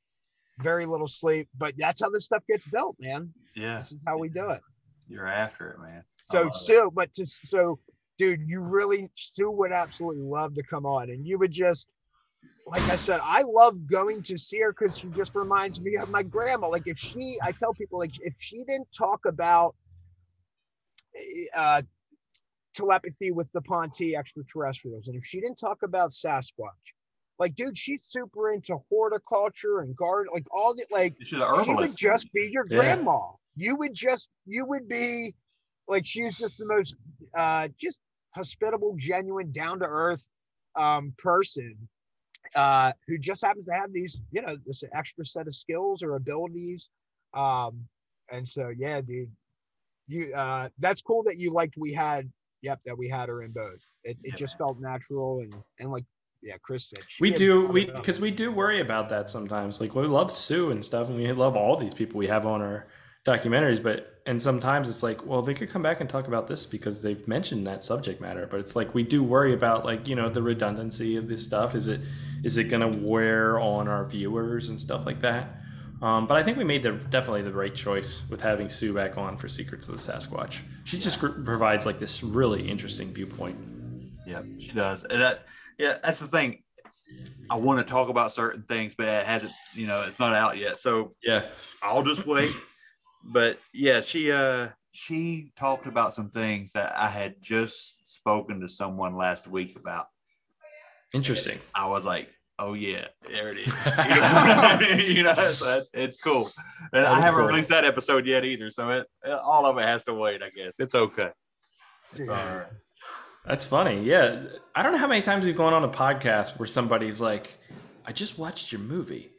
Very 0.60 0.86
little 0.86 1.08
sleep, 1.08 1.48
but 1.56 1.74
that's 1.76 2.00
how 2.00 2.08
this 2.08 2.24
stuff 2.24 2.42
gets 2.48 2.66
built, 2.66 2.96
man. 2.98 3.32
yeah. 3.54 3.76
This 3.76 3.92
is 3.92 4.00
how 4.06 4.18
we 4.18 4.28
do 4.28 4.50
it. 4.50 4.60
You're 5.08 5.26
after 5.26 5.70
it, 5.70 5.80
man. 5.80 6.02
So 6.30 6.38
love 6.38 6.46
it. 6.48 6.54
Sue, 6.54 6.90
but 6.94 7.12
to 7.14 7.26
so 7.26 7.78
dude, 8.18 8.40
you 8.46 8.62
really 8.62 9.10
Sue 9.14 9.50
would 9.50 9.72
absolutely 9.72 10.22
love 10.22 10.54
to 10.54 10.62
come 10.62 10.86
on, 10.86 11.10
and 11.10 11.26
you 11.26 11.38
would 11.38 11.52
just 11.52 11.88
like 12.66 12.82
I 12.90 12.96
said, 12.96 13.20
I 13.22 13.42
love 13.42 13.86
going 13.86 14.22
to 14.22 14.36
see 14.38 14.60
her 14.60 14.72
because 14.72 14.98
she 14.98 15.08
just 15.08 15.34
reminds 15.34 15.80
me 15.80 15.96
of 15.96 16.08
my 16.08 16.22
grandma. 16.22 16.68
Like 16.68 16.86
if 16.86 16.98
she, 16.98 17.38
I 17.42 17.52
tell 17.52 17.72
people 17.74 17.98
like 17.98 18.12
if 18.20 18.34
she 18.38 18.64
didn't 18.64 18.88
talk 18.96 19.20
about 19.26 19.74
uh, 21.54 21.82
telepathy 22.76 23.30
with 23.32 23.50
the 23.52 23.60
Ponte 23.62 24.14
extraterrestrials, 24.16 25.08
and 25.08 25.16
if 25.16 25.24
she 25.24 25.40
didn't 25.40 25.58
talk 25.58 25.82
about 25.82 26.12
Sasquatch, 26.12 26.70
like 27.38 27.54
dude, 27.54 27.76
she's 27.76 28.04
super 28.04 28.52
into 28.52 28.78
horticulture 28.88 29.80
and 29.80 29.96
garden, 29.96 30.30
like 30.32 30.46
all 30.50 30.74
the 30.74 30.86
like 30.90 31.14
She's 31.20 31.32
an 31.32 31.42
she 31.64 31.74
would 31.74 31.96
just 31.96 32.32
be 32.32 32.50
your 32.52 32.66
Yeah. 32.70 32.78
grandma. 32.78 33.18
You 33.56 33.76
would 33.76 33.94
just 33.94 34.28
you 34.46 34.64
would 34.66 34.88
be 34.88 35.34
like 35.88 36.06
she's 36.06 36.34
just 36.38 36.56
the 36.58 36.66
most 36.66 36.96
uh 37.34 37.68
just 37.80 38.00
hospitable, 38.34 38.94
genuine, 38.98 39.50
down 39.52 39.78
to 39.80 39.86
earth 39.86 40.26
um 40.76 41.14
person 41.18 41.88
uh 42.54 42.92
who 43.06 43.18
just 43.18 43.42
happens 43.44 43.66
to 43.66 43.72
have 43.72 43.92
these, 43.92 44.20
you 44.30 44.42
know, 44.42 44.56
this 44.66 44.82
extra 44.94 45.24
set 45.26 45.46
of 45.46 45.54
skills 45.54 46.02
or 46.02 46.16
abilities. 46.16 46.88
Um 47.34 47.86
and 48.30 48.48
so 48.48 48.70
yeah, 48.76 49.00
dude. 49.00 49.30
You 50.08 50.32
uh 50.34 50.68
that's 50.78 51.02
cool 51.02 51.22
that 51.24 51.38
you 51.38 51.52
liked 51.52 51.74
we 51.76 51.92
had 51.92 52.30
yep, 52.66 52.80
that 52.84 52.98
we 52.98 53.08
had 53.08 53.28
her 53.28 53.42
in 53.42 53.52
both. 53.52 53.80
It 54.04 54.18
it 54.24 54.36
just 54.36 54.58
felt 54.58 54.80
natural 54.80 55.40
and 55.40 55.54
and 55.78 55.90
like 55.90 56.04
yeah, 56.42 56.56
Chris 56.62 56.90
said 56.90 57.04
we 57.20 57.30
do 57.30 57.66
we 57.66 57.86
because 57.86 58.20
we 58.20 58.30
do 58.30 58.50
worry 58.50 58.80
about 58.80 59.08
that 59.10 59.30
sometimes. 59.30 59.80
Like 59.80 59.94
we 59.94 60.06
love 60.06 60.30
sue 60.32 60.70
and 60.70 60.84
stuff 60.84 61.08
and 61.08 61.16
we 61.16 61.32
love 61.32 61.56
all 61.56 61.76
these 61.76 61.94
people 61.94 62.18
we 62.18 62.26
have 62.26 62.46
on 62.46 62.60
our 62.60 62.86
documentaries 63.24 63.82
but 63.82 64.22
and 64.24 64.40
sometimes 64.40 64.88
it's 64.88 65.02
like 65.02 65.26
well 65.26 65.42
they 65.42 65.52
could 65.52 65.68
come 65.68 65.82
back 65.82 66.00
and 66.00 66.08
talk 66.08 66.28
about 66.28 66.46
this 66.46 66.64
because 66.64 67.02
they've 67.02 67.26
mentioned 67.26 67.66
that 67.66 67.82
subject 67.82 68.20
matter 68.20 68.46
but 68.48 68.60
it's 68.60 68.76
like 68.76 68.94
we 68.94 69.02
do 69.02 69.20
worry 69.20 69.52
about 69.52 69.84
like 69.84 70.06
you 70.06 70.14
know 70.14 70.28
the 70.28 70.42
redundancy 70.42 71.16
of 71.16 71.26
this 71.28 71.42
stuff. 71.44 71.74
Is 71.74 71.88
it 71.88 72.00
is 72.44 72.56
it 72.56 72.64
going 72.64 72.92
to 72.92 72.98
wear 72.98 73.58
on 73.58 73.88
our 73.88 74.04
viewers 74.04 74.68
and 74.68 74.78
stuff 74.78 75.06
like 75.06 75.20
that 75.22 75.60
um, 76.03 76.26
but 76.26 76.36
I 76.36 76.42
think 76.42 76.59
we 76.59 76.64
made 76.64 76.82
the 76.82 76.92
definitely 76.92 77.42
the 77.42 77.53
right 77.53 77.74
choice 77.74 78.28
with 78.28 78.40
having 78.40 78.68
Sue 78.68 78.92
back 78.94 79.16
on 79.16 79.36
for 79.36 79.49
Secrets 79.49 79.88
of 79.88 79.94
the 79.97 80.12
Sasquatch. 80.12 80.61
She 80.84 80.99
just 80.99 81.20
gr- 81.20 81.28
provides 81.28 81.86
like 81.86 81.99
this 81.99 82.22
really 82.22 82.68
interesting 82.68 83.12
viewpoint. 83.12 83.57
Yeah, 84.26 84.42
she 84.59 84.72
does. 84.72 85.05
And 85.05 85.22
that, 85.22 85.47
yeah, 85.78 85.99
that's 86.03 86.20
the 86.20 86.26
thing. 86.26 86.62
I 87.49 87.57
want 87.57 87.78
to 87.78 87.84
talk 87.84 88.09
about 88.09 88.32
certain 88.32 88.62
things, 88.64 88.94
but 88.97 89.07
it 89.07 89.24
hasn't, 89.24 89.53
you 89.72 89.86
know, 89.86 90.03
it's 90.03 90.18
not 90.18 90.34
out 90.34 90.59
yet. 90.59 90.80
So 90.80 91.14
Yeah, 91.22 91.47
I'll 91.82 92.03
just 92.03 92.26
wait. 92.26 92.53
But 93.24 93.59
yeah, 93.72 94.01
she 94.01 94.32
uh 94.32 94.68
she 94.92 95.53
talked 95.57 95.86
about 95.86 96.14
some 96.14 96.30
things 96.30 96.72
that 96.72 96.97
I 96.97 97.09
had 97.09 97.36
just 97.40 97.97
spoken 98.05 98.61
to 98.61 98.68
someone 98.68 99.16
last 99.16 99.47
week 99.47 99.76
about. 99.76 100.07
interesting. 101.14 101.59
I 101.74 101.88
was 101.88 102.05
like, 102.05 102.34
oh 102.59 102.74
yeah, 102.74 103.07
there 103.28 103.52
it 103.52 103.59
is. 103.59 105.07
you 105.16 105.22
know, 105.22 105.34
so 105.52 105.64
that's 105.64 105.90
it's 105.94 106.16
cool. 106.16 106.50
And 106.92 107.04
That 107.04 107.12
I 107.12 107.20
haven't 107.20 107.40
cool. 107.40 107.48
released 107.48 107.68
that 107.70 107.84
episode 107.84 108.26
yet 108.26 108.44
either. 108.44 108.70
So 108.70 108.90
it 108.90 109.07
all 109.44 109.66
of 109.66 109.78
it 109.78 109.86
has 109.86 110.04
to 110.04 110.14
wait, 110.14 110.42
I 110.42 110.50
guess. 110.50 110.78
It's 110.80 110.94
okay. 110.94 111.30
It's 112.14 112.28
all 112.28 112.34
Yeah. 112.36 112.54
right. 112.54 112.66
That's 113.44 113.64
funny. 113.64 114.02
Yeah. 114.02 114.42
I 114.74 114.82
don't 114.82 114.92
know 114.92 114.98
how 114.98 115.07
many 115.07 115.22
times 115.22 115.44
we've 115.44 115.57
gone 115.57 115.72
on 115.72 115.84
a 115.84 115.88
podcast 115.88 116.59
where 116.59 116.66
somebody's 116.66 117.20
like, 117.20 117.57
I 118.04 118.12
just 118.12 118.38
watched 118.38 118.72
your 118.72 118.80
movie. 118.80 119.30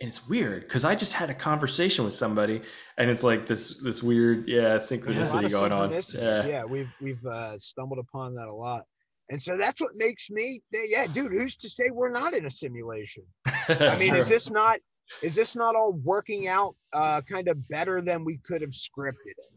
And 0.00 0.08
it's 0.08 0.28
weird 0.28 0.62
because 0.62 0.84
I 0.84 0.96
just 0.96 1.12
had 1.14 1.30
a 1.30 1.34
conversation 1.34 2.04
with 2.04 2.12
somebody 2.14 2.60
and 2.98 3.08
it's 3.08 3.22
like 3.22 3.46
this 3.46 3.78
this 3.80 4.02
weird, 4.02 4.48
yeah, 4.48 4.76
There's 4.76 4.90
a 4.90 4.96
lot 4.96 5.02
synchronicity 5.04 5.44
of 5.46 5.50
going 5.52 5.72
on. 5.72 5.92
Yeah. 6.12 6.46
Yeah. 6.46 6.64
we've 6.64 6.90
we've 7.00 7.24
uh, 7.24 7.58
stumbled 7.58 8.00
upon 8.00 8.34
that 8.34 8.48
a 8.48 8.52
lot, 8.54 8.84
and 9.30 9.40
so 9.40 9.56
that's 9.56 9.80
what 9.80 9.90
makes 9.94 10.30
me. 10.30 10.60
Yeah, 10.72 11.06
dude, 11.06 11.32
who's 11.32 11.56
to 11.58 11.68
say 11.68 11.90
we're 11.90 12.10
not 12.10 12.34
in 12.34 12.46
a 12.46 12.50
simulation? 12.50 13.24
I 13.46 13.96
mean, 13.98 14.14
is 14.14 14.28
this 14.28 14.50
not 14.50 14.78
is 15.22 15.34
this 15.34 15.54
not 15.56 15.74
all 15.76 15.92
working 15.92 16.48
out 16.48 16.74
uh, 16.92 17.20
kind 17.22 17.48
of 17.48 17.68
better 17.68 18.00
than 18.00 18.24
we 18.24 18.38
could 18.38 18.60
have 18.60 18.70
scripted 18.70 19.14
it? 19.36 19.50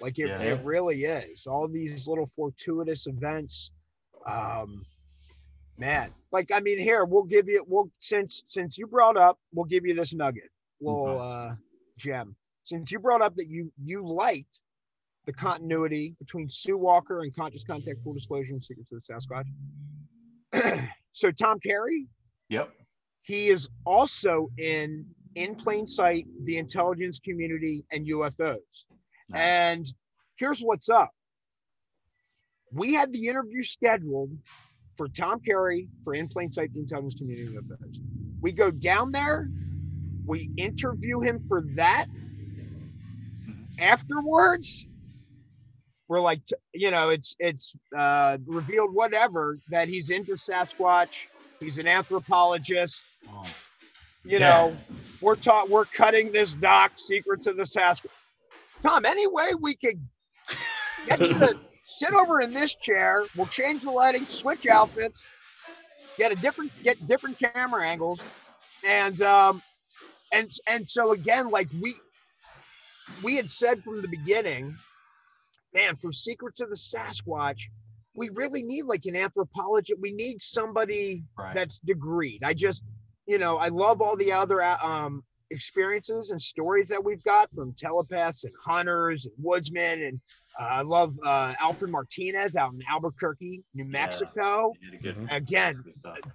Like 0.00 0.18
it, 0.18 0.28
Yeah. 0.28 0.40
it 0.40 0.64
really 0.64 1.04
is. 1.04 1.46
All 1.46 1.68
these 1.68 2.06
little 2.06 2.26
fortuitous 2.26 3.06
events. 3.06 3.72
Um, 4.26 4.84
man, 5.78 6.10
like 6.32 6.50
I 6.52 6.60
mean, 6.60 6.78
here 6.78 7.04
we'll 7.04 7.24
give 7.24 7.48
you. 7.48 7.64
We'll 7.66 7.90
since 8.00 8.42
since 8.48 8.76
you 8.78 8.86
brought 8.86 9.16
up, 9.16 9.38
we'll 9.52 9.66
give 9.66 9.86
you 9.86 9.94
this 9.94 10.12
nugget, 10.14 10.50
little 10.80 11.20
uh, 11.20 11.54
gem. 11.96 12.34
Since 12.64 12.92
you 12.92 12.98
brought 12.98 13.22
up 13.22 13.36
that 13.36 13.48
you 13.48 13.70
you 13.82 14.06
liked 14.06 14.60
the 15.26 15.32
continuity 15.32 16.14
between 16.18 16.48
Sue 16.50 16.76
Walker 16.76 17.20
and 17.20 17.34
Conscious 17.34 17.64
Contact, 17.64 18.02
Full 18.02 18.12
Disclosure, 18.14 18.52
and 18.52 18.64
Secrets 18.64 18.90
of 18.92 19.02
the 19.02 19.12
Sasquatch. 20.54 20.88
so 21.12 21.30
Tom 21.30 21.58
Carey, 21.60 22.06
Yep. 22.50 22.70
he 23.22 23.48
is 23.48 23.68
also 23.86 24.50
in 24.58 25.06
in 25.34 25.54
plain 25.54 25.86
sight 25.88 26.26
the 26.44 26.58
intelligence 26.58 27.18
community 27.18 27.84
and 27.90 28.06
ufos 28.06 28.58
Nice. 29.28 29.40
and 29.40 29.92
here's 30.36 30.60
what's 30.60 30.88
up 30.88 31.10
we 32.72 32.94
had 32.94 33.12
the 33.12 33.26
interview 33.26 33.62
scheduled 33.62 34.30
for 34.96 35.08
tom 35.08 35.40
carey 35.40 35.88
for 36.04 36.14
in 36.14 36.28
plain 36.28 36.52
sight 36.52 36.72
the 36.72 36.80
intelligence 36.80 37.14
community 37.14 37.46
and 37.46 37.68
ufos 37.68 37.96
we 38.40 38.52
go 38.52 38.70
down 38.70 39.10
there 39.10 39.48
we 40.24 40.50
interview 40.56 41.20
him 41.20 41.44
for 41.48 41.64
that 41.74 42.06
mm-hmm. 42.08 43.52
afterwards 43.80 44.86
we're 46.08 46.20
like 46.20 46.40
you 46.74 46.90
know 46.90 47.10
it's 47.10 47.34
it's 47.38 47.74
uh 47.96 48.38
revealed 48.46 48.94
whatever 48.94 49.58
that 49.68 49.88
he's 49.88 50.10
into 50.10 50.32
sasquatch 50.32 51.26
he's 51.60 51.78
an 51.78 51.88
anthropologist 51.88 53.06
Oh, 53.28 53.56
you 54.24 54.38
Yeah. 54.38 54.48
know, 54.48 54.80
we're 55.20 55.36
taught 55.36 55.70
we're 55.70 55.86
cutting 55.86 56.32
this 56.32 56.54
doc 56.54 56.92
secrets 56.96 57.46
of 57.46 57.56
the 57.56 57.62
Sasquatch. 57.64 58.10
Tom, 58.82 59.04
any 59.06 59.26
way 59.28 59.48
we 59.60 59.74
could 59.76 60.00
get 61.06 61.28
you 61.28 61.38
to 61.40 61.56
sit 61.84 62.10
over 62.14 62.40
in 62.40 62.52
this 62.52 62.74
chair. 62.76 63.28
We'll 63.34 63.48
change 63.48 63.82
the 63.82 63.90
lighting, 63.90 64.26
switch 64.28 64.66
outfits, 64.70 65.28
get 66.18 66.32
a 66.32 66.36
different 66.36 66.72
get 66.82 67.06
different 67.06 67.38
camera 67.40 67.86
angles, 67.86 68.26
and 68.84 69.20
um, 69.22 69.62
and 70.32 70.50
and 70.68 70.88
so 70.88 71.12
again, 71.12 71.50
like 71.50 71.68
we 71.78 71.94
we 73.22 73.36
had 73.36 73.50
said 73.50 73.82
from 73.84 74.02
the 74.02 74.08
beginning, 74.08 74.78
man, 75.74 75.96
from 75.96 76.12
secrets 76.12 76.60
of 76.60 76.70
the 76.70 76.76
Sasquatch, 76.76 77.68
we 78.16 78.30
really 78.34 78.62
need 78.62 78.84
like 78.84 79.04
an 79.06 79.16
anthropologist. 79.16 80.00
We 80.00 80.12
need 80.12 80.40
somebody 80.40 81.24
right. 81.36 81.54
that's 81.54 81.80
degreed. 81.80 82.38
I 82.44 82.54
just, 82.54 82.84
you 83.26 83.38
know, 83.38 83.56
I 83.56 83.68
love 83.68 84.00
all 84.00 84.16
the 84.16 84.32
other 84.32 84.62
uh, 84.62 84.76
um, 84.82 85.24
experiences 85.50 86.30
and 86.30 86.40
stories 86.40 86.88
that 86.88 87.02
we've 87.02 87.22
got 87.24 87.50
from 87.54 87.72
telepaths 87.76 88.44
and 88.44 88.54
hunters 88.64 89.26
and 89.26 89.34
woodsmen. 89.38 90.02
And 90.02 90.20
uh, 90.60 90.68
I 90.70 90.82
love 90.82 91.16
uh, 91.24 91.54
Alfred 91.60 91.90
Martinez 91.90 92.54
out 92.56 92.72
in 92.72 92.80
Albuquerque, 92.88 93.62
New 93.74 93.84
Mexico. 93.84 94.72
You 94.80 94.98
did 94.98 95.16
a 95.16 95.20
Mhm. 95.20 95.36
Again, 95.36 95.84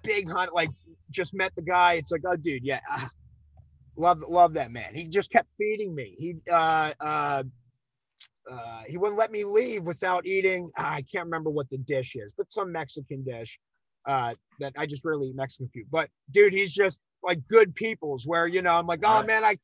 big 0.04 0.30
hunt. 0.30 0.54
Like, 0.54 0.70
just 1.12 1.34
met 1.34 1.54
the 1.56 1.62
guy. 1.62 1.94
It's 1.94 2.12
like, 2.12 2.22
oh, 2.28 2.36
dude, 2.36 2.64
yeah, 2.64 2.82
ah, 2.90 3.10
love, 3.96 4.22
love 4.28 4.54
that 4.54 4.72
man. 4.72 4.94
He 4.94 5.08
just 5.08 5.32
kept 5.32 5.48
feeding 5.58 5.96
me. 5.96 6.16
He, 6.20 6.36
uh, 6.52 6.94
uh, 7.00 7.44
uh, 8.52 8.84
he 8.88 8.98
wouldn't 8.98 9.18
let 9.18 9.32
me 9.32 9.44
leave 9.44 9.84
without 9.84 10.26
eating. 10.26 10.72
ah, 10.78 10.94
I 10.96 11.02
can't 11.02 11.26
remember 11.26 11.50
what 11.50 11.70
the 11.70 11.78
dish 11.78 12.16
is, 12.16 12.34
but 12.38 12.52
some 12.52 12.72
Mexican 12.72 13.24
dish 13.24 13.60
uh, 14.08 14.34
that 14.60 14.74
I 14.78 14.86
just 14.86 15.06
really 15.06 15.28
eat 15.28 15.36
Mexican 15.36 15.70
food. 15.74 15.86
But 15.92 16.10
dude, 16.32 16.54
he's 16.54 16.74
just 16.74 17.00
like 17.24 17.40
good 17.48 17.76
people's 17.76 18.26
where 18.26 18.48
you 18.48 18.62
know 18.62 18.72
I'm 18.72 18.88
like, 18.88 19.02
oh 19.04 19.24
man, 19.24 19.44
I 19.44 19.58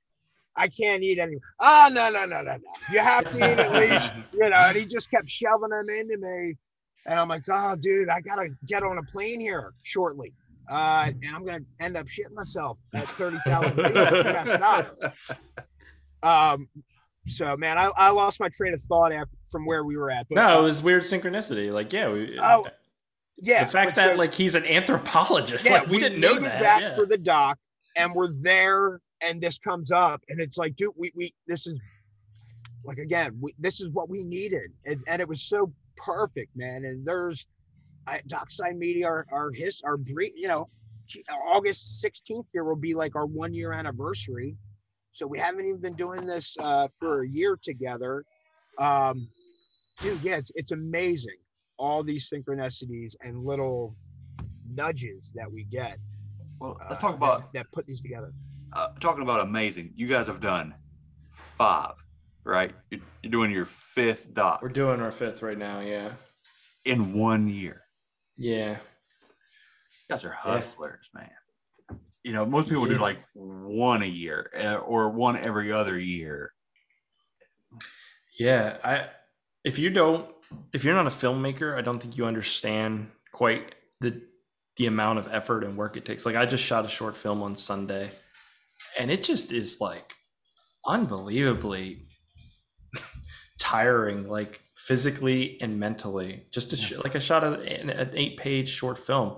I 0.55 0.67
can't 0.67 1.03
eat 1.03 1.19
any. 1.19 1.37
Oh 1.59 1.89
no 1.91 2.09
no 2.09 2.25
no 2.25 2.41
no 2.41 2.51
no! 2.51 2.71
You 2.91 2.99
have 2.99 3.29
to 3.31 3.37
eat 3.37 3.59
at 3.59 3.71
least, 3.73 4.13
you 4.33 4.49
know. 4.49 4.57
And 4.57 4.77
he 4.77 4.85
just 4.85 5.09
kept 5.09 5.29
shoving 5.29 5.69
them 5.69 5.89
into 5.89 6.17
me, 6.17 6.55
and 7.05 7.19
I'm 7.19 7.27
like, 7.27 7.43
oh 7.49 7.75
dude, 7.79 8.09
I 8.09 8.21
gotta 8.21 8.49
get 8.65 8.83
on 8.83 8.97
a 8.97 9.03
plane 9.11 9.39
here 9.39 9.73
shortly. 9.83 10.33
Uh, 10.69 11.11
and 11.23 11.35
I'm 11.35 11.45
gonna 11.45 11.63
end 11.79 11.95
up 11.97 12.07
shitting 12.07 12.33
myself 12.33 12.77
at 12.93 13.07
thirty 13.09 13.37
thousand 13.45 13.75
feet. 13.75 13.93
That's 13.93 14.59
not. 14.59 14.95
Um, 16.23 16.67
so 17.27 17.55
man, 17.57 17.77
I, 17.77 17.89
I 17.95 18.09
lost 18.09 18.39
my 18.39 18.49
train 18.49 18.73
of 18.73 18.81
thought 18.81 19.11
after, 19.11 19.35
from 19.49 19.65
where 19.65 19.83
we 19.83 19.97
were 19.97 20.11
at. 20.11 20.27
But 20.29 20.35
No, 20.35 20.59
it 20.59 20.63
was 20.63 20.81
uh, 20.81 20.83
weird 20.83 21.03
synchronicity. 21.03 21.71
Like, 21.71 21.91
yeah, 21.91 22.09
we, 22.09 22.37
Oh, 22.39 22.63
uh, 22.65 22.69
yeah, 23.37 23.63
the 23.63 23.71
fact 23.71 23.95
that 23.95 24.11
so- 24.11 24.15
like 24.15 24.33
he's 24.33 24.55
an 24.55 24.65
anthropologist, 24.65 25.65
yeah, 25.65 25.79
like 25.79 25.87
we, 25.87 25.99
didn't 25.99 26.19
know 26.19 26.29
needed 26.33 26.45
that. 26.45 26.81
yeah. 26.81 26.95
for 26.95 27.05
the 27.05 27.17
doc, 27.17 27.57
and 27.95 28.13
we're 28.13 28.31
there, 28.41 29.01
and 29.21 29.41
this 29.41 29.57
comes 29.57 29.91
up, 29.91 30.21
and 30.29 30.39
it's 30.39 30.57
like, 30.57 30.75
dude, 30.75 30.93
we 30.95 31.11
we 31.15 31.33
this 31.47 31.67
is 31.67 31.79
like 32.85 32.97
again, 32.99 33.37
we, 33.41 33.53
this 33.59 33.81
is 33.81 33.89
what 33.89 34.09
we 34.09 34.23
needed, 34.23 34.71
and, 34.85 35.01
and 35.07 35.21
it 35.21 35.27
was 35.27 35.41
so 35.41 35.71
perfect, 35.97 36.55
man. 36.55 36.85
And 36.85 37.05
there's 37.05 37.45
I, 38.07 38.21
Docside 38.27 38.77
Media, 38.77 39.07
our 39.07 39.25
our 39.31 39.51
his 39.51 39.81
our 39.83 39.97
brief, 39.97 40.31
you 40.35 40.47
know, 40.47 40.69
August 41.53 41.99
sixteenth 42.01 42.45
here 42.53 42.63
will 42.63 42.75
be 42.75 42.93
like 42.93 43.15
our 43.15 43.25
one 43.25 43.53
year 43.53 43.73
anniversary, 43.73 44.55
so 45.15 45.25
we 45.25 45.39
haven't 45.39 45.65
even 45.65 45.79
been 45.79 45.93
doing 45.93 46.25
this 46.25 46.57
uh, 46.59 46.89
for 46.99 47.23
a 47.23 47.27
year 47.27 47.57
together. 47.61 48.25
Um, 48.77 49.29
dude, 50.01 50.19
yeah, 50.21 50.35
it's, 50.35 50.51
it's 50.55 50.73
amazing 50.73 51.37
all 51.77 52.03
these 52.03 52.29
synchronicities 52.29 53.15
and 53.21 53.45
little 53.45 53.95
nudges 54.69 55.31
that 55.35 55.49
we 55.49 55.63
get 55.63 55.97
Well, 56.59 56.77
let's 56.89 56.97
uh, 56.97 56.99
talk 56.99 57.15
about 57.15 57.53
that, 57.53 57.63
that 57.63 57.71
put 57.71 57.85
these 57.87 58.01
together. 58.01 58.33
uh, 58.73 58.89
talking 58.99 59.23
about 59.23 59.39
amazing. 59.39 59.93
You 59.95 60.07
guys 60.07 60.27
have 60.27 60.41
done 60.41 60.75
five, 61.31 61.93
right? 62.43 62.73
You're, 62.91 62.99
you're 63.23 63.31
doing 63.31 63.51
your 63.51 63.65
fifth 63.65 64.33
doc 64.33 64.61
We're 64.61 64.67
doing 64.69 64.99
our 64.99 65.11
fifth 65.11 65.41
right 65.41 65.57
now. 65.57 65.79
Yeah, 65.79 66.11
in 66.83 67.13
one 67.13 67.47
year. 67.47 67.83
yeah. 68.37 68.71
You 70.07 70.13
guys 70.13 70.25
are 70.25 70.29
hustlers, 70.31 71.09
man. 71.15 71.31
You 72.25 72.33
know, 72.33 72.43
most 72.43 72.67
people 72.67 72.87
do 72.87 72.97
like 72.97 73.19
one 73.33 74.01
a 74.01 74.07
year 74.07 74.49
uh, 74.59 74.77
or 74.77 75.09
one 75.11 75.37
every 75.37 75.71
other 75.71 75.97
year. 75.99 76.53
Yeah, 78.39 78.77
I 78.83 79.09
if 79.63 79.77
you 79.77 79.91
don't 79.91 80.27
if 80.73 80.83
you're 80.83 80.95
not 80.95 81.05
a 81.05 81.11
filmmaker, 81.11 81.77
I 81.77 81.81
don't 81.81 81.99
think 81.99 82.17
you 82.17 82.25
understand 82.25 83.11
quite 83.31 83.75
the 84.01 84.23
the 84.77 84.87
amount 84.87 85.19
of 85.19 85.27
effort 85.31 85.63
and 85.63 85.77
work 85.77 85.97
it 85.97 86.05
takes. 86.05 86.25
Like 86.25 86.35
I 86.35 86.47
just 86.47 86.63
shot 86.63 86.83
a 86.83 86.89
short 86.89 87.15
film 87.15 87.43
on 87.43 87.55
Sunday 87.55 88.09
and 88.97 89.11
it 89.11 89.21
just 89.21 89.51
is 89.51 89.79
like 89.79 90.15
unbelievably 90.83 92.07
tiring 93.59 94.27
like 94.27 94.61
physically 94.75 95.59
and 95.61 95.79
mentally 95.79 96.47
just 96.51 96.71
to 96.71 96.75
sh- 96.77 96.93
like 97.03 97.15
I 97.15 97.19
shot 97.19 97.43
a, 97.43 97.59
an, 97.61 97.91
an 97.91 98.09
8-page 98.09 98.69
short 98.69 98.97
film, 98.97 99.37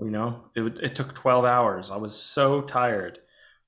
you 0.00 0.10
know. 0.10 0.50
It 0.54 0.80
it 0.80 0.94
took 0.94 1.14
12 1.14 1.44
hours. 1.44 1.90
I 1.90 1.96
was 1.96 2.14
so 2.16 2.60
tired. 2.60 3.18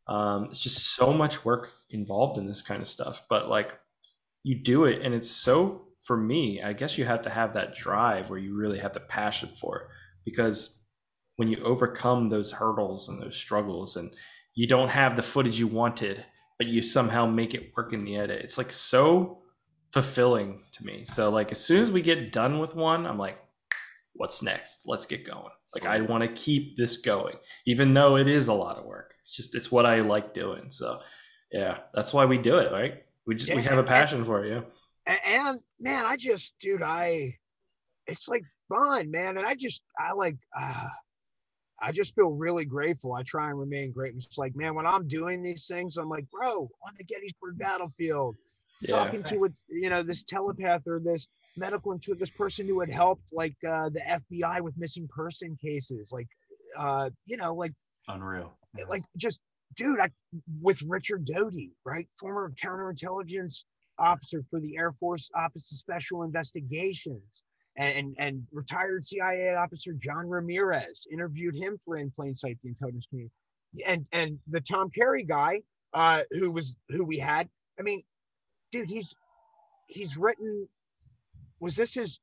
Um 0.08 0.46
it's 0.46 0.60
just 0.60 0.94
so 0.94 1.12
much 1.12 1.44
work 1.44 1.72
involved 1.90 2.38
in 2.38 2.46
this 2.46 2.62
kind 2.62 2.82
of 2.82 2.88
stuff, 2.88 3.22
but 3.28 3.48
like 3.48 3.78
you 4.46 4.54
do 4.54 4.84
it 4.84 5.02
and 5.02 5.12
it's 5.12 5.28
so 5.28 5.88
for 6.00 6.16
me 6.16 6.62
i 6.62 6.72
guess 6.72 6.96
you 6.96 7.04
have 7.04 7.20
to 7.20 7.28
have 7.28 7.52
that 7.52 7.74
drive 7.74 8.30
where 8.30 8.38
you 8.38 8.54
really 8.54 8.78
have 8.78 8.92
the 8.92 9.00
passion 9.00 9.48
for 9.60 9.80
it 9.80 9.86
because 10.24 10.86
when 11.34 11.48
you 11.48 11.60
overcome 11.64 12.28
those 12.28 12.52
hurdles 12.52 13.08
and 13.08 13.20
those 13.20 13.34
struggles 13.34 13.96
and 13.96 14.14
you 14.54 14.68
don't 14.68 14.90
have 14.90 15.16
the 15.16 15.22
footage 15.22 15.58
you 15.58 15.66
wanted 15.66 16.24
but 16.58 16.68
you 16.68 16.80
somehow 16.80 17.26
make 17.26 17.54
it 17.54 17.72
work 17.76 17.92
in 17.92 18.04
the 18.04 18.16
edit 18.16 18.40
it's 18.40 18.56
like 18.56 18.70
so 18.70 19.42
fulfilling 19.90 20.62
to 20.70 20.86
me 20.86 21.04
so 21.04 21.28
like 21.28 21.50
as 21.50 21.60
soon 21.60 21.80
as 21.82 21.90
we 21.90 22.00
get 22.00 22.30
done 22.30 22.60
with 22.60 22.76
one 22.76 23.04
i'm 23.04 23.18
like 23.18 23.42
what's 24.16 24.42
next 24.42 24.82
let's 24.86 25.06
get 25.06 25.24
going 25.24 25.50
like 25.74 25.86
i 25.86 26.00
want 26.00 26.22
to 26.22 26.28
keep 26.28 26.76
this 26.76 26.96
going 26.98 27.36
even 27.66 27.92
though 27.94 28.16
it 28.16 28.28
is 28.28 28.48
a 28.48 28.52
lot 28.52 28.76
of 28.78 28.84
work 28.84 29.14
it's 29.20 29.34
just 29.36 29.54
it's 29.54 29.70
what 29.70 29.84
i 29.86 30.00
like 30.00 30.32
doing 30.34 30.70
so 30.70 31.00
yeah 31.52 31.78
that's 31.94 32.12
why 32.14 32.24
we 32.24 32.38
do 32.38 32.58
it 32.58 32.72
right 32.72 33.04
we 33.26 33.34
just 33.34 33.54
we 33.54 33.62
have 33.62 33.74
a 33.74 33.78
and- 33.78 33.86
passion 33.88 34.24
for 34.24 34.44
it 34.44 34.50
yeah 34.52 34.60
And, 35.24 35.60
man, 35.78 36.04
I 36.04 36.16
just, 36.16 36.58
dude, 36.58 36.82
I, 36.82 37.36
it's 38.08 38.26
like 38.28 38.42
fun, 38.68 39.08
man. 39.08 39.36
And 39.38 39.46
I 39.46 39.54
just, 39.54 39.82
I 39.96 40.12
like, 40.12 40.36
uh, 40.58 40.88
I 41.80 41.92
just 41.92 42.16
feel 42.16 42.30
really 42.30 42.64
grateful. 42.64 43.12
I 43.14 43.22
try 43.22 43.50
and 43.50 43.58
remain 43.60 43.92
grateful. 43.92 44.18
It's 44.26 44.36
like, 44.36 44.56
man, 44.56 44.74
when 44.74 44.84
I'm 44.84 45.06
doing 45.06 45.42
these 45.44 45.66
things, 45.66 45.96
I'm 45.96 46.08
like, 46.08 46.28
bro, 46.30 46.68
on 46.84 46.92
the 46.98 47.04
Gettysburg 47.04 47.56
battlefield, 47.56 48.34
Yeah. 48.80 48.96
talking 48.96 49.22
to 49.24 49.44
a, 49.44 49.48
you 49.68 49.90
know, 49.90 50.02
this 50.02 50.24
telepath 50.24 50.82
or 50.88 50.98
this 50.98 51.28
medical 51.56 51.92
intuitive, 51.92 52.20
this 52.20 52.30
person 52.30 52.66
who 52.66 52.80
had 52.80 52.90
helped 52.90 53.32
like 53.32 53.56
uh, 53.66 53.88
the 53.88 54.00
FBI 54.00 54.60
with 54.60 54.74
missing 54.76 55.08
person 55.08 55.56
cases, 55.62 56.12
like, 56.12 56.28
uh, 56.76 57.10
you 57.26 57.36
know, 57.36 57.54
like 57.54 57.72
Unreal. 58.08 58.56
like 58.88 59.02
just 59.16 59.40
dude 59.74 60.00
I, 60.00 60.10
with 60.62 60.80
richard 60.82 61.24
doty 61.24 61.72
right? 61.84 62.08
Former 62.18 62.52
counterintelligence 62.62 63.64
officer 63.98 64.42
for 64.50 64.60
the 64.60 64.76
air 64.76 64.92
force 64.92 65.30
office 65.34 65.70
of 65.72 65.78
special 65.78 66.22
investigations 66.22 67.42
and, 67.78 67.96
and 67.96 68.16
and 68.18 68.42
retired 68.52 69.04
cia 69.04 69.54
officer 69.54 69.92
john 69.94 70.28
ramirez 70.28 71.06
interviewed 71.10 71.54
him 71.54 71.78
for 71.84 71.96
in 71.96 72.10
plain 72.10 72.34
sight 72.34 72.58
the 72.62 72.68
intelligence 72.68 73.06
community. 73.08 73.32
And 73.86 74.06
and 74.12 74.38
the 74.48 74.60
tom 74.60 74.90
carey 74.90 75.24
guy 75.24 75.62
uh 75.94 76.22
who 76.30 76.50
was 76.50 76.76
who 76.90 77.04
we 77.04 77.18
had 77.18 77.48
i 77.78 77.82
mean 77.82 78.02
dude 78.72 78.88
he's 78.88 79.14
he's 79.88 80.16
written 80.16 80.68
was 81.60 81.76
this 81.76 81.94
his 81.94 82.20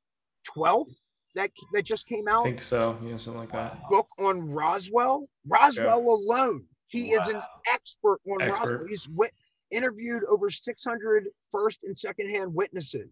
12th 0.56 0.94
that 1.34 1.50
that 1.72 1.82
just 1.84 2.06
came 2.06 2.28
out? 2.28 2.42
I 2.42 2.44
out 2.44 2.44
think 2.44 2.62
so. 2.62 2.98
Yeah, 3.02 3.16
something 3.16 3.40
like 3.40 3.52
that. 3.52 3.88
book 3.88 4.08
on 4.18 4.48
Roswell. 4.50 5.28
Roswell 5.46 6.00
alone, 6.00 6.64
he 6.88 7.08
is 7.10 7.26
an 7.28 7.42
expert 7.72 8.20
on 8.30 8.42
Expert. 8.42 8.70
Roswell. 8.70 8.86
He's 8.88 9.08
wit- 9.08 9.32
interviewed 9.70 10.22
over 10.28 10.50
600 10.50 11.26
first 11.50 11.80
and 11.84 11.98
second 11.98 12.30
hand 12.30 12.54
witnesses, 12.54 13.10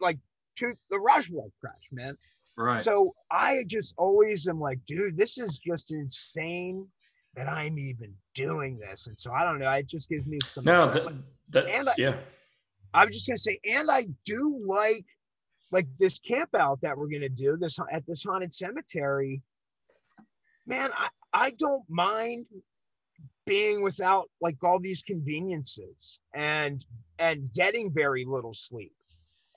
like 0.00 0.18
to 0.56 0.74
the 0.90 0.98
Roswell 1.00 1.50
crash, 1.60 1.74
man. 1.90 2.16
Right. 2.56 2.82
So 2.82 3.14
I 3.30 3.64
just 3.66 3.94
always 3.98 4.48
am 4.48 4.60
like, 4.60 4.78
dude, 4.86 5.16
this 5.16 5.38
is 5.38 5.58
just 5.58 5.90
insane 5.92 6.86
that 7.34 7.48
I'm 7.48 7.78
even 7.78 8.12
doing 8.34 8.78
this. 8.78 9.06
And 9.06 9.18
so 9.18 9.32
I 9.32 9.44
don't 9.44 9.58
know. 9.60 9.70
It 9.72 9.86
just 9.88 10.08
gives 10.08 10.26
me 10.26 10.38
some. 10.44 10.64
No, 10.64 10.88
that, 10.90 11.12
that's 11.50 11.88
I- 11.88 11.94
yeah. 11.98 12.16
I 12.94 13.04
was 13.04 13.14
just 13.14 13.28
gonna 13.28 13.36
say, 13.38 13.58
and 13.64 13.90
I 13.90 14.06
do 14.24 14.60
like 14.66 15.04
like 15.70 15.86
this 15.98 16.18
camp 16.18 16.50
out 16.54 16.80
that 16.82 16.96
we're 16.96 17.08
gonna 17.08 17.28
do 17.28 17.56
this 17.56 17.78
at 17.92 18.06
this 18.06 18.24
haunted 18.24 18.52
cemetery. 18.52 19.42
Man, 20.66 20.90
I, 20.96 21.08
I 21.32 21.50
don't 21.52 21.84
mind 21.88 22.46
being 23.46 23.82
without 23.82 24.28
like 24.40 24.62
all 24.62 24.78
these 24.78 25.02
conveniences 25.02 26.20
and 26.34 26.84
and 27.18 27.50
getting 27.54 27.92
very 27.92 28.24
little 28.24 28.54
sleep 28.54 28.92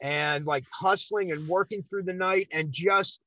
and 0.02 0.46
like 0.46 0.64
hustling 0.72 1.32
and 1.32 1.48
working 1.48 1.82
through 1.82 2.04
the 2.04 2.14
night 2.14 2.48
and 2.52 2.72
just 2.72 3.20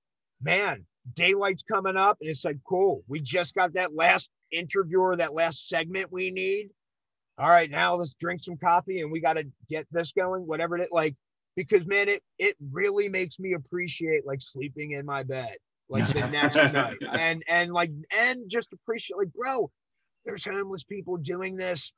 man, 0.43 0.85
daylight's 1.14 1.62
coming 1.62 1.97
up 1.97 2.18
and 2.20 2.30
it's 2.30 2.45
like 2.45 2.59
cool. 2.68 3.03
We 3.09 3.20
just 3.20 3.55
got 3.55 3.74
that 3.74 3.95
last 3.95 4.30
interviewer 4.51 5.16
that 5.16 5.35
last 5.35 5.68
segment 5.68 6.12
we 6.12 6.30
need 6.30 6.70
all 7.39 7.49
right, 7.49 7.70
now 7.70 7.97
let's 7.97 8.14
drink 8.14 8.43
some 8.43 8.57
coffee 8.57 9.01
and 9.01 9.11
we 9.11 9.20
got 9.20 9.37
to 9.37 9.47
get 9.68 9.87
this 9.91 10.12
going, 10.12 10.47
whatever 10.47 10.76
it 10.78 10.93
like, 10.93 11.16
because 11.57 11.86
man, 11.86 12.09
it 12.09 12.22
it 12.38 12.57
really 12.72 13.09
makes 13.09 13.38
me 13.38 13.52
appreciate 13.55 14.26
like 14.26 14.40
sleeping 14.40 14.92
in 14.92 15.05
my 15.07 15.22
bed 15.22 15.57
like 15.88 16.07
the 16.12 16.26
next 16.28 16.57
night 16.72 16.96
and 17.12 17.42
and 17.48 17.72
like 17.72 17.90
and 18.22 18.48
just 18.48 18.72
appreciate 18.72 19.16
like 19.18 19.32
bro, 19.32 19.70
there's 20.24 20.44
homeless 20.44 20.82
people 20.84 21.16
doing 21.16 21.57
this. 21.57 21.92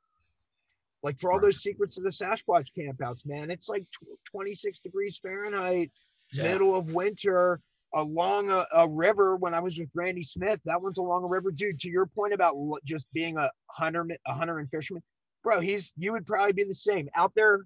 Like 1.03 1.19
for 1.19 1.31
all 1.31 1.39
those 1.39 1.61
secrets 1.61 1.97
of 1.97 2.03
the 2.03 2.09
Sasquatch 2.09 2.67
campouts, 2.77 3.25
man, 3.25 3.51
it's 3.51 3.69
like 3.69 3.83
tw- 3.83 4.19
26 4.31 4.79
degrees 4.79 5.19
Fahrenheit, 5.21 5.91
Yeah. 6.33 6.43
middle 6.43 6.75
of 6.75 6.91
winter, 6.91 7.61
along 7.93 8.49
a, 8.49 8.65
a 8.73 8.89
river. 8.89 9.35
When 9.37 9.53
I 9.53 9.59
was 9.59 9.77
with 9.77 9.89
Randy 9.93 10.23
Smith, 10.23 10.59
that 10.65 10.81
one's 10.81 10.97
along 10.97 11.23
a 11.23 11.27
river, 11.27 11.51
dude. 11.51 11.79
To 11.81 11.89
your 11.89 12.07
point 12.07 12.33
about 12.33 12.55
just 12.83 13.07
being 13.13 13.37
a 13.37 13.49
hunter, 13.71 14.05
a 14.25 14.33
hunter 14.33 14.57
and 14.59 14.69
fisherman, 14.69 15.03
bro, 15.43 15.59
he's 15.59 15.93
you 15.97 16.11
would 16.13 16.25
probably 16.25 16.53
be 16.53 16.63
the 16.63 16.75
same 16.75 17.07
out 17.15 17.31
there, 17.35 17.61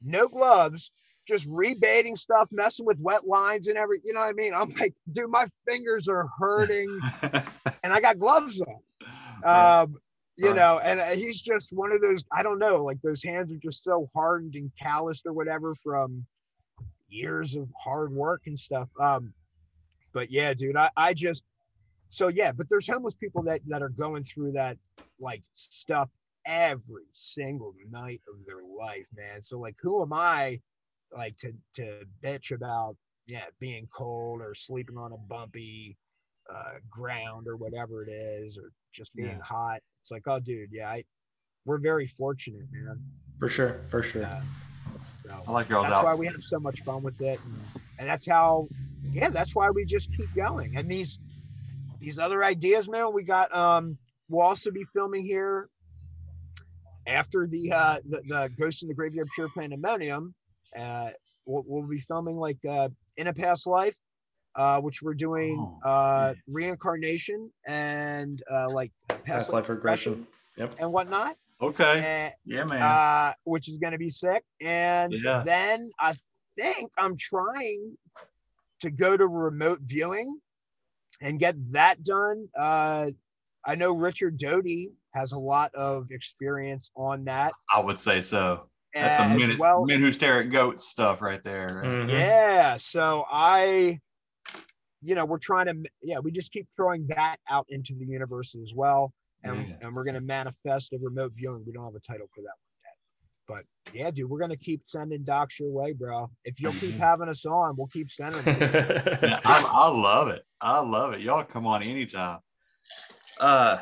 no 0.00 0.28
gloves, 0.28 0.90
just 1.28 1.48
rebaiting 1.48 2.16
stuff, 2.16 2.48
messing 2.50 2.86
with 2.86 3.00
wet 3.00 3.26
lines 3.26 3.68
and 3.68 3.76
every, 3.76 4.00
you 4.04 4.12
know 4.12 4.20
what 4.20 4.30
I 4.30 4.32
mean? 4.32 4.54
I'm 4.54 4.70
like, 4.80 4.94
dude, 5.12 5.30
my 5.30 5.46
fingers 5.68 6.08
are 6.08 6.28
hurting, 6.38 6.98
and 7.22 7.92
I 7.92 8.00
got 8.00 8.18
gloves 8.18 8.60
on. 8.62 8.80
Um, 9.44 9.96
you 10.36 10.54
know, 10.54 10.78
and 10.82 11.00
uh, 11.00 11.06
he's 11.06 11.40
just 11.40 11.72
one 11.72 11.92
of 11.92 12.00
those. 12.00 12.24
I 12.32 12.42
don't 12.42 12.58
know, 12.58 12.84
like 12.84 13.00
those 13.02 13.22
hands 13.22 13.52
are 13.52 13.56
just 13.56 13.82
so 13.82 14.08
hardened 14.14 14.54
and 14.54 14.70
calloused 14.80 15.26
or 15.26 15.32
whatever 15.32 15.74
from 15.82 16.24
years 17.08 17.56
of 17.56 17.68
hard 17.76 18.12
work 18.12 18.42
and 18.46 18.58
stuff. 18.58 18.88
Um, 19.00 19.32
but 20.12 20.30
yeah, 20.30 20.54
dude, 20.54 20.76
I, 20.76 20.90
I 20.96 21.14
just 21.14 21.44
so 22.08 22.28
yeah, 22.28 22.52
but 22.52 22.68
there's 22.70 22.86
homeless 22.88 23.14
people 23.14 23.42
that 23.42 23.60
that 23.66 23.82
are 23.82 23.90
going 23.90 24.22
through 24.22 24.52
that 24.52 24.78
like 25.20 25.42
stuff 25.54 26.08
every 26.46 27.04
single 27.12 27.74
night 27.90 28.22
of 28.28 28.44
their 28.46 28.62
life, 28.62 29.06
man. 29.16 29.42
So 29.42 29.58
like, 29.58 29.76
who 29.80 30.02
am 30.02 30.12
I, 30.12 30.60
like 31.16 31.36
to 31.38 31.52
to 31.74 32.04
bitch 32.22 32.50
about 32.52 32.96
yeah 33.26 33.44
being 33.60 33.86
cold 33.94 34.40
or 34.40 34.54
sleeping 34.54 34.96
on 34.96 35.12
a 35.12 35.16
bumpy 35.16 35.96
uh, 36.52 36.74
ground 36.90 37.46
or 37.46 37.56
whatever 37.56 38.02
it 38.02 38.10
is, 38.10 38.56
or 38.58 38.72
just 38.92 39.14
being 39.14 39.28
Yeah. 39.28 39.42
hot. 39.42 39.80
It's 40.00 40.10
like, 40.10 40.22
oh, 40.26 40.40
dude, 40.40 40.70
yeah, 40.72 40.88
I, 40.90 41.04
we're 41.66 41.78
very 41.78 42.06
fortunate, 42.06 42.66
man. 42.72 43.00
For 43.38 43.48
sure, 43.48 43.80
for 43.88 44.02
sure. 44.02 44.22
Yeah. 44.22 44.40
So 45.26 45.42
I 45.46 45.50
like 45.50 45.68
y'all's 45.68 45.88
that's 45.88 46.02
why 46.02 46.14
we 46.14 46.26
have 46.26 46.42
so 46.42 46.58
much 46.58 46.80
fun 46.82 47.02
with 47.02 47.20
it, 47.20 47.38
and, 47.44 47.54
and 47.98 48.08
that's 48.08 48.26
how, 48.26 48.68
yeah, 49.12 49.28
that's 49.28 49.54
why 49.54 49.70
we 49.70 49.84
just 49.84 50.10
keep 50.14 50.34
going. 50.34 50.76
And 50.76 50.90
these 50.90 51.18
these 52.00 52.18
other 52.18 52.44
ideas, 52.44 52.88
man, 52.88 53.12
we 53.12 53.22
got. 53.24 53.54
um 53.54 53.98
We'll 54.30 54.44
also 54.46 54.70
be 54.70 54.84
filming 54.92 55.24
here 55.24 55.70
after 57.06 57.46
the 57.46 57.72
uh 57.72 57.98
the, 58.08 58.20
the 58.28 58.50
Ghost 58.58 58.82
in 58.82 58.88
the 58.88 58.94
Graveyard 58.94 59.28
Pure 59.34 59.48
Pandemonium. 59.56 60.34
Uh, 60.76 61.10
we'll, 61.46 61.64
we'll 61.66 61.86
be 61.88 61.98
filming 62.00 62.36
like 62.36 62.58
uh 62.68 62.88
in 63.16 63.26
a 63.28 63.32
past 63.34 63.66
life. 63.66 63.96
Uh, 64.56 64.80
which 64.80 65.02
we're 65.02 65.14
doing 65.14 65.56
Oh, 65.84 65.88
uh, 65.88 66.32
yes. 66.34 66.42
reincarnation 66.52 67.48
and 67.68 68.42
uh, 68.50 68.68
like 68.68 68.90
Past 69.24 69.52
life 69.52 69.68
regression. 69.68 70.26
Yep. 70.56 70.74
and 70.80 70.92
whatnot. 70.92 71.36
Okay. 71.60 72.02
And, 72.04 72.34
Yeah, 72.44 72.64
man. 72.64 72.82
uh, 72.82 73.34
which 73.44 73.68
is 73.68 73.78
going 73.78 73.92
to 73.92 73.98
be 73.98 74.10
sick. 74.10 74.42
And 74.60 75.12
Yeah. 75.12 75.44
then 75.46 75.92
I 76.00 76.14
think 76.58 76.90
I'm 76.98 77.16
trying 77.16 77.96
to 78.80 78.90
go 78.90 79.16
to 79.16 79.28
remote 79.28 79.78
viewing 79.82 80.40
and 81.20 81.38
get 81.38 81.54
that 81.72 82.02
done. 82.02 82.48
Uh, 82.58 83.10
I 83.64 83.76
know 83.76 83.92
Richard 83.92 84.38
Doty 84.38 84.90
has 85.14 85.32
a 85.32 85.38
lot 85.38 85.72
of 85.76 86.10
experience 86.10 86.90
on 86.96 87.24
that. 87.26 87.52
I 87.72 87.78
would 87.80 88.00
say 88.00 88.22
so. 88.22 88.68
That's 89.00 89.16
the 89.16 89.22
as 89.22 89.38
minute, 89.38 89.58
well. 89.58 89.84
men 89.84 90.00
who 90.00 90.12
stare 90.12 90.40
at 90.40 90.50
goats 90.50 90.86
stuff 90.88 91.20
right 91.22 91.42
there. 91.44 91.82
Mhm. 91.84 92.08
Yeah. 92.10 92.76
So 92.76 93.24
I, 93.30 94.00
you 95.02 95.14
know, 95.14 95.24
we're 95.24 95.38
trying 95.38 95.66
to, 95.66 95.90
yeah, 96.02 96.18
we 96.18 96.30
just 96.32 96.50
keep 96.52 96.66
throwing 96.76 97.06
that 97.08 97.36
out 97.48 97.66
into 97.68 97.94
the 97.94 98.04
universe 98.06 98.54
as 98.60 98.72
well. 98.74 99.12
And, 99.44 99.68
Yeah. 99.68 99.74
and 99.82 99.94
we're 99.94 100.04
going 100.04 100.14
to 100.14 100.20
manifest 100.20 100.92
a 100.92 100.98
remote 101.00 101.32
viewing. 101.36 101.62
We 101.66 101.72
don't 101.72 101.84
have 101.84 101.94
a 101.94 102.00
title 102.00 102.28
for 102.34 102.40
that 102.42 102.54
one 103.46 103.56
yet. 103.56 103.64
But 103.86 103.94
yeah, 103.94 104.10
dude, 104.10 104.28
we're 104.28 104.40
going 104.40 104.50
to 104.50 104.56
keep 104.56 104.82
sending 104.86 105.22
docs 105.22 105.60
your 105.60 105.70
way, 105.70 105.92
bro. 105.92 106.28
If 106.44 106.60
you'll 106.60 106.72
keep 106.72 106.96
having 106.96 107.28
us 107.28 107.46
on, 107.46 107.76
we'll 107.76 107.86
keep 107.86 108.10
sending 108.10 108.42
them. 108.42 108.56
Yeah, 109.22 109.40
I, 109.44 109.64
I 109.70 109.88
love 109.88 110.28
it. 110.28 110.44
I 110.60 110.80
love 110.80 111.12
it. 111.12 111.20
Y'all 111.20 111.44
come 111.44 111.66
on 111.66 111.82
anytime. 111.84 112.40
Uh, 113.40 113.78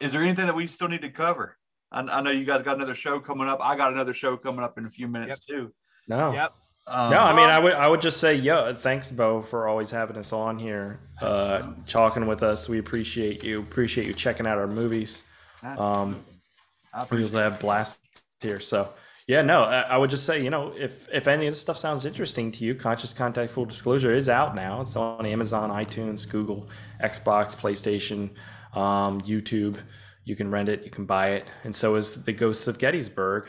is 0.00 0.12
there 0.12 0.22
anything 0.22 0.46
that 0.46 0.54
we 0.54 0.66
still 0.66 0.88
need 0.88 1.02
to 1.02 1.10
cover? 1.10 1.58
I, 1.94 2.00
I 2.00 2.20
know 2.20 2.30
you 2.30 2.44
guys 2.44 2.62
got 2.62 2.76
another 2.76 2.94
show 2.94 3.20
coming 3.20 3.48
up. 3.48 3.60
I 3.62 3.76
got 3.76 3.92
another 3.92 4.12
show 4.12 4.36
coming 4.36 4.64
up 4.64 4.76
in 4.76 4.84
a 4.84 4.90
few 4.90 5.08
minutes 5.08 5.44
too. 5.44 5.72
no. 6.08 6.32
Yep. 6.32 6.54
Um, 6.86 7.10
No, 7.10 7.20
I 7.20 7.34
mean, 7.34 7.48
I 7.48 7.58
would 7.58 7.72
I 7.72 7.88
would 7.88 8.02
just 8.02 8.20
say, 8.20 8.34
yo, 8.34 8.74
thanks, 8.74 9.10
Bo, 9.10 9.40
for 9.40 9.68
always 9.68 9.90
having 9.90 10.18
us 10.18 10.34
on 10.34 10.58
here, 10.58 11.00
uh, 11.22 11.72
talking 11.86 12.26
with 12.26 12.42
us. 12.42 12.68
We 12.68 12.78
appreciate 12.78 13.42
you. 13.42 13.60
Appreciate 13.60 14.06
you 14.06 14.12
checking 14.12 14.46
out 14.46 14.58
our 14.58 14.66
movies. 14.66 15.22
Um, 15.62 16.22
I 16.92 16.98
we 16.98 17.04
appreciate 17.04 17.20
usually 17.20 17.42
have 17.44 17.58
blast 17.58 18.00
here. 18.40 18.60
So 18.60 18.90
yeah, 19.26 19.40
no, 19.40 19.62
I, 19.62 19.80
I 19.80 19.96
would 19.96 20.10
just 20.10 20.26
say, 20.26 20.42
you 20.42 20.50
know, 20.50 20.74
if 20.78 21.08
if 21.10 21.26
any 21.26 21.46
of 21.46 21.52
this 21.54 21.60
stuff 21.60 21.78
sounds 21.78 22.04
interesting 22.04 22.52
to 22.52 22.64
you, 22.64 22.74
Conscious 22.74 23.14
Contact 23.14 23.50
Full 23.52 23.64
Disclosure 23.64 24.12
is 24.12 24.28
out 24.28 24.54
now. 24.54 24.82
It's 24.82 24.94
on 24.96 25.24
Amazon, 25.24 25.70
iTunes, 25.70 26.28
Google, 26.28 26.68
Xbox, 27.02 27.56
PlayStation, 27.56 28.30
um, 28.78 29.22
YouTube. 29.22 29.78
You 30.24 30.36
can 30.36 30.50
rent 30.50 30.68
it, 30.68 30.84
you 30.84 30.90
can 30.90 31.04
buy 31.04 31.30
it, 31.30 31.46
and 31.64 31.74
so 31.74 31.96
is 31.96 32.24
the 32.24 32.32
Ghosts 32.32 32.66
of 32.66 32.78
Gettysburg. 32.78 33.48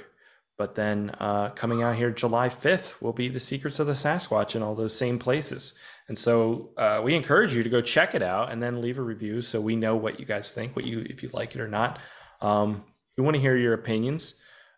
But 0.57 0.75
then 0.75 1.13
uh, 1.19 1.49
coming 1.49 1.83
out 1.83 1.95
here 1.95 2.11
July 2.11 2.47
5th 2.47 3.01
will 3.01 3.13
be 3.13 3.27
the 3.27 3.39
Secrets 3.39 3.79
of 3.79 3.87
the 3.87 3.93
Sasquatch 3.93 4.55
in 4.55 4.61
all 4.61 4.73
those 4.73 4.97
same 4.97 5.19
places. 5.19 5.77
And 6.07 6.17
so 6.17 6.69
uh, 6.77 7.01
we 7.03 7.15
encourage 7.15 7.55
you 7.55 7.63
to 7.63 7.69
go 7.69 7.81
check 7.81 8.15
it 8.15 8.21
out 8.21 8.51
and 8.51 8.61
then 8.61 8.81
leave 8.81 8.97
a 8.97 9.01
review 9.01 9.41
so 9.41 9.59
we 9.59 9.75
know 9.75 9.95
what 9.95 10.19
you 10.19 10.25
guys 10.25 10.51
think, 10.51 10.75
what 10.75 10.85
you 10.85 11.05
if 11.09 11.23
you 11.23 11.29
like 11.33 11.55
it 11.55 11.61
or 11.61 11.67
not. 11.67 11.99
Um, 12.41 12.83
we 13.17 13.23
want 13.23 13.35
to 13.35 13.41
hear 13.41 13.57
your 13.57 13.73
opinions. 13.73 14.35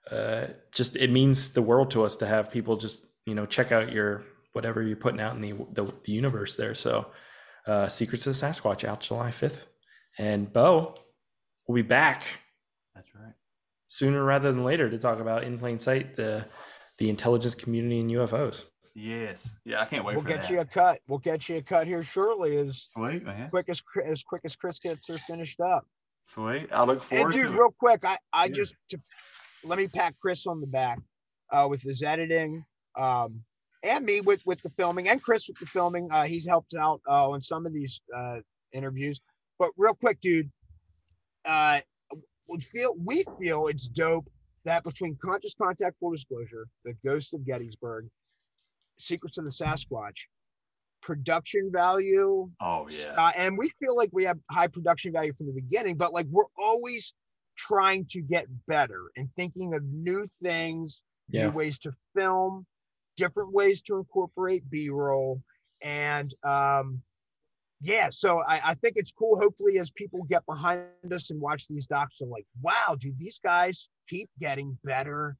Uh, 0.09 0.47
just 0.71 0.95
it 0.95 1.11
means 1.11 1.53
the 1.53 1.61
world 1.61 1.91
to 1.91 2.03
us 2.03 2.15
to 2.17 2.27
have 2.27 2.51
people 2.51 2.77
just 2.77 3.05
you 3.25 3.35
know 3.35 3.45
check 3.45 3.71
out 3.71 3.91
your 3.91 4.23
whatever 4.53 4.81
you're 4.81 4.95
putting 4.95 5.19
out 5.19 5.35
in 5.35 5.41
the 5.41 5.53
the, 5.73 5.93
the 6.05 6.11
universe 6.11 6.55
there. 6.55 6.73
So 6.73 7.07
uh, 7.67 7.87
Secrets 7.89 8.25
of 8.25 8.39
the 8.39 8.45
Sasquatch 8.45 8.87
out 8.87 9.01
July 9.01 9.29
5th, 9.29 9.65
and 10.17 10.51
Bo 10.51 10.95
will 11.67 11.75
be 11.75 11.81
back 11.81 12.23
That's 12.95 13.13
right. 13.15 13.33
sooner 13.87 14.23
rather 14.23 14.51
than 14.51 14.63
later 14.63 14.89
to 14.89 14.97
talk 14.97 15.19
about 15.19 15.43
in 15.43 15.57
plain 15.59 15.79
sight 15.79 16.15
the 16.15 16.45
the 16.97 17.09
intelligence 17.09 17.53
community 17.53 17.99
and 17.99 18.09
UFOs. 18.09 18.65
Yes. 18.95 19.53
Yeah, 19.65 19.81
I 19.81 19.85
can't 19.85 20.03
wait 20.03 20.15
We'll 20.15 20.23
for 20.23 20.29
get 20.29 20.41
that. 20.43 20.49
you 20.51 20.59
a 20.61 20.65
cut. 20.65 20.99
We'll 21.07 21.19
get 21.19 21.47
you 21.47 21.57
a 21.57 21.61
cut 21.61 21.85
here 21.85 22.01
shortly 22.01 22.57
as 22.57 22.87
Sweet 22.93 23.23
man. 23.23 23.51
quick 23.51 23.69
as 23.69 23.79
Chris- 23.81 24.07
as 24.07 24.23
quick 24.23 24.41
as 24.45 24.55
Chris 24.55 24.79
gets 24.79 25.07
her 25.07 25.17
finished 25.19 25.59
up. 25.59 25.85
Sweet. 26.23 26.67
I 26.73 26.83
look 26.83 26.97
And 26.97 27.03
forward 27.03 27.33
dude, 27.33 27.33
to 27.33 27.39
it. 27.39 27.45
And 27.45 27.51
dude, 27.53 27.59
real 27.59 27.75
quick, 27.79 28.03
I 28.03 28.17
I 28.33 28.45
Yeah. 28.45 28.53
just 28.53 28.75
to 28.89 28.99
let 29.63 29.77
me 29.77 29.87
pat 29.87 30.15
Chris 30.19 30.47
on 30.47 30.59
the 30.61 30.67
back 30.67 30.99
uh, 31.51 31.67
with 31.69 31.81
his 31.83 32.01
editing, 32.01 32.65
um, 32.97 33.43
and 33.83 34.03
me 34.03 34.21
with 34.21 34.43
with 34.47 34.59
the 34.63 34.69
filming, 34.71 35.07
and 35.07 35.21
Chris 35.21 35.47
with 35.47 35.59
the 35.59 35.67
filming. 35.67 36.09
Uh, 36.11 36.23
he's 36.23 36.47
helped 36.47 36.73
out 36.73 36.99
uh, 37.07 37.29
on 37.29 37.39
some 37.43 37.67
of 37.67 37.73
these 37.73 38.01
uh, 38.15 38.37
interviews. 38.73 39.21
But 39.59 39.69
real 39.77 39.93
quick, 39.93 40.19
dude, 40.21 40.51
uh, 41.47 41.79
we 42.47 42.59
feel 42.59 42.93
we 43.03 43.25
feel 43.41 43.67
it's 43.67 43.87
dope 43.87 44.27
that 44.65 44.83
between 44.83 45.17
Conscious 45.23 45.53
Contact 45.59 45.95
Full 45.99 46.11
Disclosure, 46.11 46.67
The 46.85 46.93
Ghost 47.05 47.33
of 47.33 47.45
Gettysburg, 47.45 48.07
Secrets 48.99 49.37
of 49.37 49.45
the 49.45 49.51
Sasquatch, 49.51 50.15
production 51.01 51.69
value, 51.71 52.49
Oh 52.61 52.87
yeah. 52.89 53.13
uh, 53.17 53.31
and 53.35 53.57
we 53.57 53.69
feel 53.79 53.95
like 53.95 54.09
we 54.11 54.23
have 54.25 54.37
high 54.51 54.67
production 54.67 55.13
value 55.13 55.33
from 55.33 55.47
the 55.47 55.53
beginning, 55.53 55.95
but 55.95 56.13
like 56.13 56.25
we're 56.29 56.43
always 56.57 57.13
trying 57.55 58.05
to 58.11 58.21
get 58.21 58.45
better 58.67 59.03
and 59.15 59.29
thinking 59.35 59.73
of 59.73 59.83
new 59.85 60.25
things, 60.43 61.01
Yeah. 61.29 61.45
new 61.45 61.51
ways 61.51 61.79
to 61.79 61.91
film, 62.17 62.65
different 63.15 63.51
ways 63.53 63.81
to 63.83 63.97
incorporate 63.97 64.69
B-roll, 64.69 65.41
and 65.81 66.33
um, 66.43 67.01
yeah. 67.81 68.09
So 68.09 68.41
I, 68.47 68.61
I 68.65 68.73
think 68.75 68.93
it's 68.97 69.11
cool. 69.11 69.37
Hopefully, 69.39 69.79
as 69.79 69.91
people 69.91 70.23
get 70.23 70.45
behind 70.45 70.87
us 71.11 71.29
and 71.31 71.39
watch 71.39 71.67
these 71.67 71.85
docs, 71.85 72.17
they're 72.19 72.27
like, 72.29 72.45
"Wow, 72.61 72.95
dude, 72.99 73.17
these 73.19 73.39
guys 73.43 73.89
keep 74.09 74.29
getting 74.39 74.77
better 74.83 75.35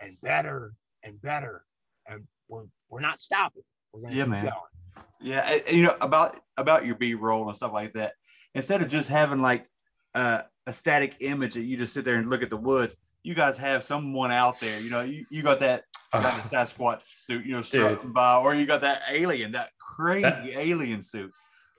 and 0.00 0.16
better 0.22 0.74
and 1.02 1.20
better, 1.22 1.64
and 2.08 2.24
we're 2.48 2.64
we're 2.88 3.00
not 3.00 3.20
stopping. 3.20 3.62
We're 3.92 4.02
gonna 4.02 4.14
Yeah, 4.14 4.22
keep 4.24 4.30
man. 4.30 4.44
going." 4.44 5.06
Yeah, 5.20 5.40
and- 5.40 5.62
and, 5.66 5.76
you 5.76 5.82
know 5.84 5.96
about 6.00 6.40
about 6.56 6.86
your 6.86 6.94
B 6.96 7.14
roll 7.14 7.48
and 7.48 7.56
stuff 7.56 7.72
like 7.72 7.92
that. 7.94 8.14
Instead 8.54 8.82
of 8.82 8.88
just 8.88 9.08
having 9.08 9.40
like 9.40 9.68
uh, 10.14 10.42
a 10.66 10.72
static 10.72 11.16
image 11.20 11.54
that 11.54 11.62
you 11.62 11.76
just 11.76 11.92
sit 11.92 12.04
there 12.04 12.16
and 12.16 12.30
look 12.30 12.42
at 12.42 12.50
the 12.50 12.56
woods, 12.56 12.94
you 13.24 13.34
guys 13.34 13.58
have 13.58 13.82
someone 13.82 14.30
out 14.30 14.60
there. 14.60 14.78
You 14.80 14.90
know, 14.90 15.00
you, 15.02 15.26
you 15.30 15.42
got 15.42 15.58
that 15.58 15.84
got 16.12 16.42
the 16.42 16.48
Sasquatch 16.56 17.02
suit, 17.16 17.44
you 17.44 17.52
know, 17.52 17.62
strutting 17.62 18.12
by, 18.12 18.36
or 18.36 18.54
you 18.54 18.64
got 18.64 18.80
that 18.82 19.02
alien, 19.10 19.50
that 19.52 19.70
crazy 19.80 20.22
That- 20.22 20.46
alien 20.58 21.02
suit. 21.02 21.32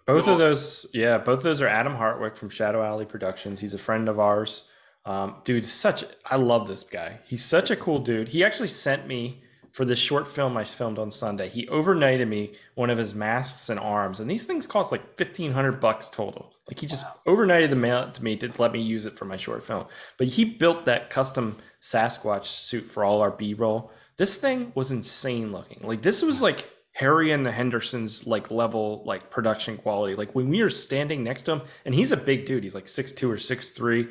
Both 0.06 0.28
of 0.28 0.38
those, 0.38 0.86
yeah, 0.94 1.18
both 1.18 1.38
of 1.38 1.44
those 1.44 1.62
are 1.62 1.68
Adam 1.68 1.96
Hartwick 1.96 2.38
from 2.38 2.50
Shadow 2.50 2.84
Alley 2.84 3.06
Productions. 3.06 3.60
He's 3.60 3.74
a 3.74 3.80
friend 3.80 4.08
of 4.08 4.20
ours. 4.20 4.70
Um, 5.04 5.36
dude, 5.44 5.66
such 5.66 6.04
I 6.26 6.36
love 6.36 6.68
this 6.68 6.84
guy. 6.84 7.20
He's 7.26 7.44
such 7.44 7.72
a 7.72 7.76
cool 7.76 8.00
dude. 8.00 8.30
He 8.30 8.44
actually 8.44 8.68
sent 8.68 9.08
me 9.08 9.42
for 9.74 9.84
this 9.84 10.00
short 10.00 10.28
film 10.28 10.56
I 10.58 10.64
filmed 10.64 10.98
on 11.00 11.12
Sunday. 11.12 11.50
He 11.50 11.68
overnighted 11.68 12.28
me 12.28 12.54
one 12.76 12.90
of 12.90 12.98
his 12.98 13.14
masks 13.14 13.70
and 13.70 13.80
arms, 13.80 14.20
and 14.20 14.30
these 14.30 14.46
things 14.46 14.66
cost 14.66 14.92
like 14.92 15.18
fifteen 15.18 15.52
hundred 15.52 15.80
bucks 15.80 16.10
total. 16.10 16.54
Like 16.68 16.80
he 16.80 16.88
just 16.88 17.06
overnighted 17.28 17.72
the 17.72 17.76
mail 17.76 18.12
to 18.12 18.24
me 18.24 18.36
to 18.38 18.52
let 18.60 18.72
me 18.72 18.82
use 18.82 19.06
it 19.06 19.18
for 19.18 19.26
my 19.26 19.38
short 19.38 19.64
film. 19.64 19.86
But 20.18 20.28
he 20.28 20.46
built 20.46 20.86
that 20.86 21.10
custom 21.10 21.58
Sasquatch 21.82 22.46
suit 22.46 22.86
for 22.86 23.04
all 23.04 23.22
our 23.22 23.32
B 23.32 23.54
roll. 23.54 23.92
This 24.18 24.38
thing 24.38 24.72
was 24.76 24.92
insane 24.92 25.52
looking. 25.52 25.82
Like 25.84 26.02
this 26.02 26.22
was 26.22 26.42
like 26.42 26.70
Harry 26.96 27.34
and 27.34 27.46
the 27.46 27.52
Hendersons 27.52 28.26
like 28.26 28.50
level 28.50 29.04
like 29.06 29.30
production 29.30 29.76
quality. 29.76 30.16
Like 30.16 30.34
when 30.34 30.48
we 30.48 30.62
are 30.62 30.70
standing 30.70 31.26
next 31.26 31.44
to 31.44 31.52
him, 31.52 31.62
and 31.84 31.94
he's 31.94 32.14
a 32.14 32.18
big 32.18 32.46
dude. 32.46 32.64
He's 32.64 32.74
like 32.74 32.88
six 32.88 33.12
two 33.12 33.30
or 33.30 33.38
six 33.38 33.72
three. 33.72 34.08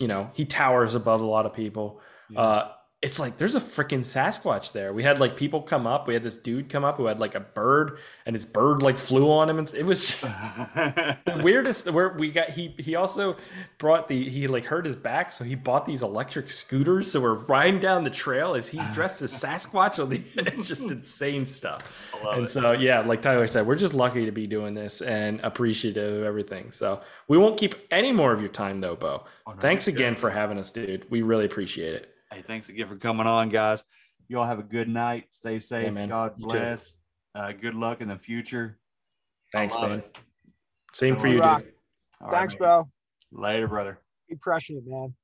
You 0.00 0.08
know, 0.08 0.30
he 0.34 0.44
towers 0.44 0.96
above 0.96 1.20
a 1.20 1.26
lot 1.26 1.46
of 1.46 1.54
people. 1.54 2.00
Uh, 2.36 2.72
it's 3.00 3.20
like 3.20 3.36
there's 3.36 3.54
a 3.54 3.60
freaking 3.60 4.00
Sasquatch 4.00 4.72
there. 4.72 4.92
We 4.92 5.04
had 5.04 5.20
like 5.20 5.36
people 5.36 5.62
come 5.62 5.86
up. 5.86 6.08
We 6.08 6.14
had 6.14 6.24
this 6.24 6.36
dude 6.36 6.68
come 6.68 6.84
up 6.84 6.96
who 6.96 7.06
had 7.06 7.20
like 7.20 7.36
a 7.36 7.40
bird, 7.40 7.98
and 8.26 8.34
his 8.34 8.44
bird 8.44 8.82
like 8.82 8.98
flew 8.98 9.30
on 9.30 9.48
him, 9.48 9.56
and 9.58 9.72
it 9.72 9.86
was 9.86 10.04
just 10.04 10.24
the 10.74 11.40
weirdest. 11.44 11.88
Where 11.92 12.08
we 12.08 12.32
got 12.32 12.50
he 12.50 12.74
he 12.76 12.96
also 12.96 13.36
brought 13.78 14.08
the 14.08 14.28
he 14.28 14.48
like 14.48 14.64
hurt 14.64 14.84
his 14.84 14.96
back, 14.96 15.30
so 15.30 15.44
he 15.44 15.54
bought 15.54 15.86
these 15.86 16.02
electric 16.02 16.50
scooters. 16.50 17.12
So 17.12 17.20
we're 17.20 17.34
riding 17.34 17.78
down 17.78 18.02
the 18.02 18.10
trail 18.10 18.56
as 18.56 18.66
he's 18.66 18.88
dressed 18.94 19.22
as 19.22 19.32
Sasquatch. 19.32 20.02
On 20.02 20.08
the 20.08 20.16
it's 20.52 20.66
just 20.66 20.90
insane 20.90 21.46
stuff. 21.46 22.12
and 22.24 22.44
it. 22.44 22.48
so 22.48 22.72
yeah, 22.72 22.98
like 23.02 23.22
Tyler 23.22 23.46
said, 23.46 23.64
we're 23.64 23.76
just 23.76 23.94
lucky 23.94 24.24
to 24.24 24.32
be 24.32 24.48
doing 24.48 24.74
this 24.74 25.02
and 25.02 25.38
appreciative 25.42 26.18
of 26.18 26.24
everything. 26.24 26.72
So 26.72 27.00
we 27.28 27.38
won't 27.38 27.60
keep 27.60 27.76
any 27.92 28.10
more 28.10 28.32
of 28.32 28.40
your 28.40 28.50
time 28.50 28.80
though, 28.80 28.96
Bo. 28.96 29.24
Oh, 29.46 29.52
no, 29.52 29.60
Thanks 29.60 29.86
again 29.86 30.14
good. 30.14 30.18
for 30.20 30.30
having 30.30 30.58
us, 30.58 30.72
dude. 30.72 31.08
We 31.10 31.22
really 31.22 31.44
appreciate 31.44 31.94
it. 31.94 32.14
Hey, 32.32 32.42
thanks 32.42 32.68
again 32.68 32.86
for 32.86 32.96
coming 32.96 33.26
on, 33.26 33.48
guys. 33.48 33.82
You 34.28 34.38
all 34.38 34.46
have 34.46 34.58
a 34.58 34.64
good 34.64 34.88
night. 34.88 35.26
Stay 35.30 35.58
safe. 35.58 35.92
man. 35.94 36.10
God 36.10 36.36
bless. 36.36 36.94
Uh, 37.34 37.52
good 37.52 37.74
luck 37.74 38.00
in 38.00 38.08
the 38.08 38.16
future. 38.16 38.78
Thanks, 39.52 39.74
love 39.76 39.90
man. 39.90 39.98
it. 40.00 40.18
Same 40.92 41.16
for 41.16 41.28
you, 41.28 41.40
right. 41.40 41.64
dude. 41.64 41.72
All 42.20 42.28
right, 42.28 42.38
Thanks, 42.38 42.54
man. 42.54 42.58
bro. 42.58 42.88
Later, 43.32 43.68
brother. 43.68 43.98
Keep 44.28 44.40
crushing 44.40 44.76
it, 44.76 44.84
man. 44.86 45.14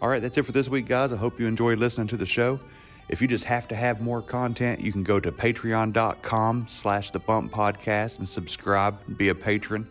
All 0.00 0.08
right, 0.08 0.20
that's 0.20 0.36
it 0.36 0.44
for 0.44 0.52
this 0.52 0.68
week, 0.68 0.86
guys. 0.86 1.12
I 1.12 1.16
hope 1.16 1.40
you 1.40 1.46
enjoyed 1.46 1.78
listening 1.78 2.06
to 2.08 2.16
the 2.16 2.26
show. 2.26 2.60
If 3.08 3.22
you 3.22 3.28
just 3.28 3.44
have 3.44 3.66
to 3.68 3.74
have 3.74 4.00
more 4.00 4.20
content, 4.20 4.80
you 4.80 4.92
can 4.92 5.02
go 5.02 5.18
to 5.20 5.32
patreon.com 5.32 6.66
slash 6.68 7.10
the 7.12 7.20
bump 7.20 7.52
podcast 7.52 8.18
and 8.18 8.28
subscribe 8.28 8.98
and 9.06 9.16
be 9.16 9.28
a 9.30 9.34
patron. 9.34 9.86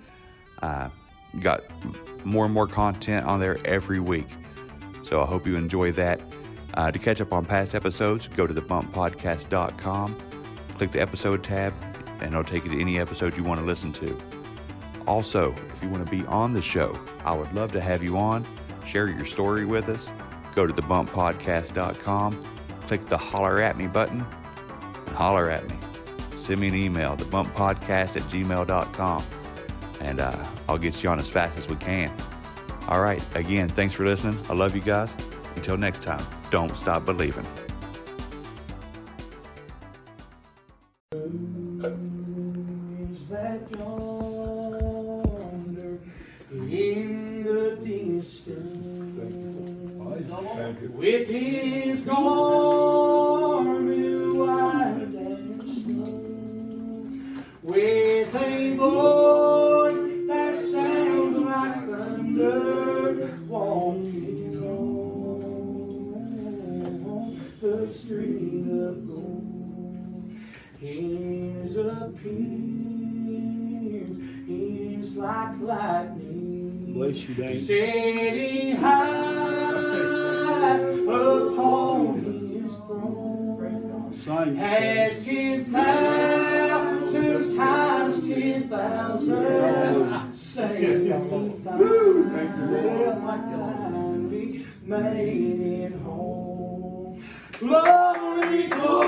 Uh, 0.62 0.90
got 1.42 1.64
more 2.26 2.46
and 2.46 2.54
more 2.54 2.68
content 2.68 3.26
on 3.26 3.40
there 3.40 3.58
every 3.66 4.00
week. 4.00 4.28
So 5.06 5.22
I 5.22 5.26
hope 5.26 5.46
you 5.46 5.56
enjoy 5.56 5.92
that. 5.92 6.20
Uh, 6.74 6.92
to 6.92 6.98
catch 6.98 7.22
up 7.22 7.32
on 7.32 7.46
past 7.46 7.76
episodes, 7.76 8.28
go 8.28 8.48
to 8.48 8.54
thebumppodcast.com, 8.56 10.18
click 10.78 10.92
the 10.92 11.00
episode 11.00 11.44
tab, 11.44 11.74
and 12.20 12.34
it'll 12.34 12.44
take 12.44 12.66
you 12.66 12.72
to 12.72 12.82
any 12.82 12.98
episode 13.00 13.38
you 13.38 13.44
want 13.44 13.60
to 13.60 13.66
listen 13.66 13.94
to. 13.94 14.20
Also, 15.06 15.54
if 15.72 15.84
you 15.84 15.90
want 15.90 16.04
to 16.04 16.10
be 16.10 16.26
on 16.26 16.54
the 16.54 16.62
show, 16.62 17.00
I 17.24 17.36
would 17.36 17.54
love 17.54 17.72
to 17.74 17.82
have 17.82 18.02
you 18.02 18.18
on. 18.18 18.48
Share 18.84 19.08
your 19.08 19.26
story 19.26 19.64
with 19.64 19.90
us. 19.90 20.12
Go 20.56 20.66
to 20.66 20.74
thebumppodcast.com, 20.74 22.44
click 22.88 23.06
the 23.08 23.18
holler 23.18 23.62
at 23.62 23.78
me 23.78 23.86
button, 23.86 24.26
and 25.06 25.16
holler 25.16 25.52
at 25.52 25.70
me. 25.70 25.78
Send 26.36 26.60
me 26.60 26.70
an 26.70 26.76
email, 26.76 27.16
thebumppodcast 27.16 28.16
at 28.16 28.24
gmail.com, 28.24 29.24
and 30.02 30.20
uh, 30.20 30.46
I'll 30.68 30.80
get 30.80 31.04
you 31.04 31.10
on 31.10 31.20
as 31.20 31.30
fast 31.30 31.60
as 31.60 31.70
we 31.70 31.76
can. 31.76 32.12
All 32.88 33.02
right, 33.02 33.24
again, 33.36 33.68
thanks 33.68 33.96
for 33.96 34.06
listening. 34.06 34.40
I 34.48 34.54
love 34.54 34.76
you 34.76 34.82
guys. 34.82 35.16
Until 35.56 35.76
next 35.76 36.04
time, 36.04 36.24
don't 36.52 36.78
stop 36.78 37.04
believing. 37.06 37.46
is 43.16 43.28
that 43.30 43.62
yonder 43.72 44.90
in 46.52 47.44
the 47.44 47.78
distance 47.84 48.96
with 50.94 51.28
his 51.28 52.02
garment 52.04 53.26
white 54.36 55.16
and 55.16 55.56
with 57.64 58.36
a 58.36 58.76
voice 58.76 58.86
that 58.86 59.16
sounds 59.22 59.75
thunder 62.36 63.40
walking 63.48 64.64
on 67.06 67.40
the 67.62 67.88
street 67.88 68.68
of 68.72 69.08
gold 69.08 70.32
his 70.80 71.78
appearance 71.78 72.16
is 74.48 75.16
like 75.16 75.60
lightning. 75.62 76.94
Bless 76.94 77.16
you, 77.16 77.34
Dane. 77.36 77.58
Setting 77.58 78.76
high 78.76 80.78
upon 80.78 82.22
his 82.54 82.76
throne. 82.78 84.56
Has 84.58 85.24
ten 85.24 85.66
thousands 85.66 87.56
times 87.56 88.28
ten 88.28 88.70
thousand 88.70 89.50
sanctified. 91.78 93.16
Made 94.88 95.92
it 95.92 95.94
home. 96.02 97.24
Glory, 97.60 98.68
glory, 98.68 99.05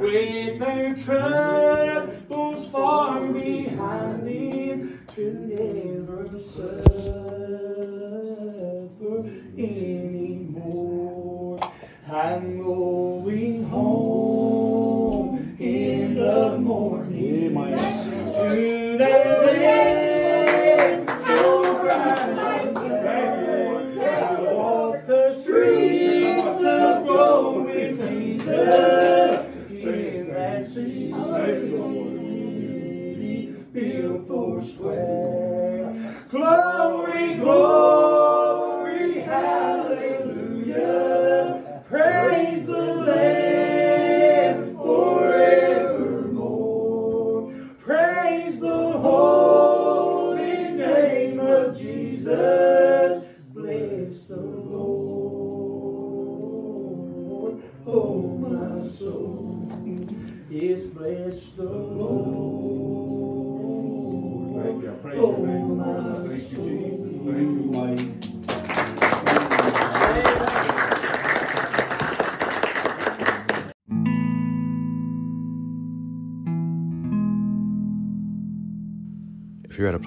with 0.00 0.58
their 0.58 0.94
troubles 0.94 2.70
far 2.70 3.26
behind 3.28 4.26
them, 4.26 5.06
to 5.14 5.32
never 5.34 6.38
suffer 6.38 7.39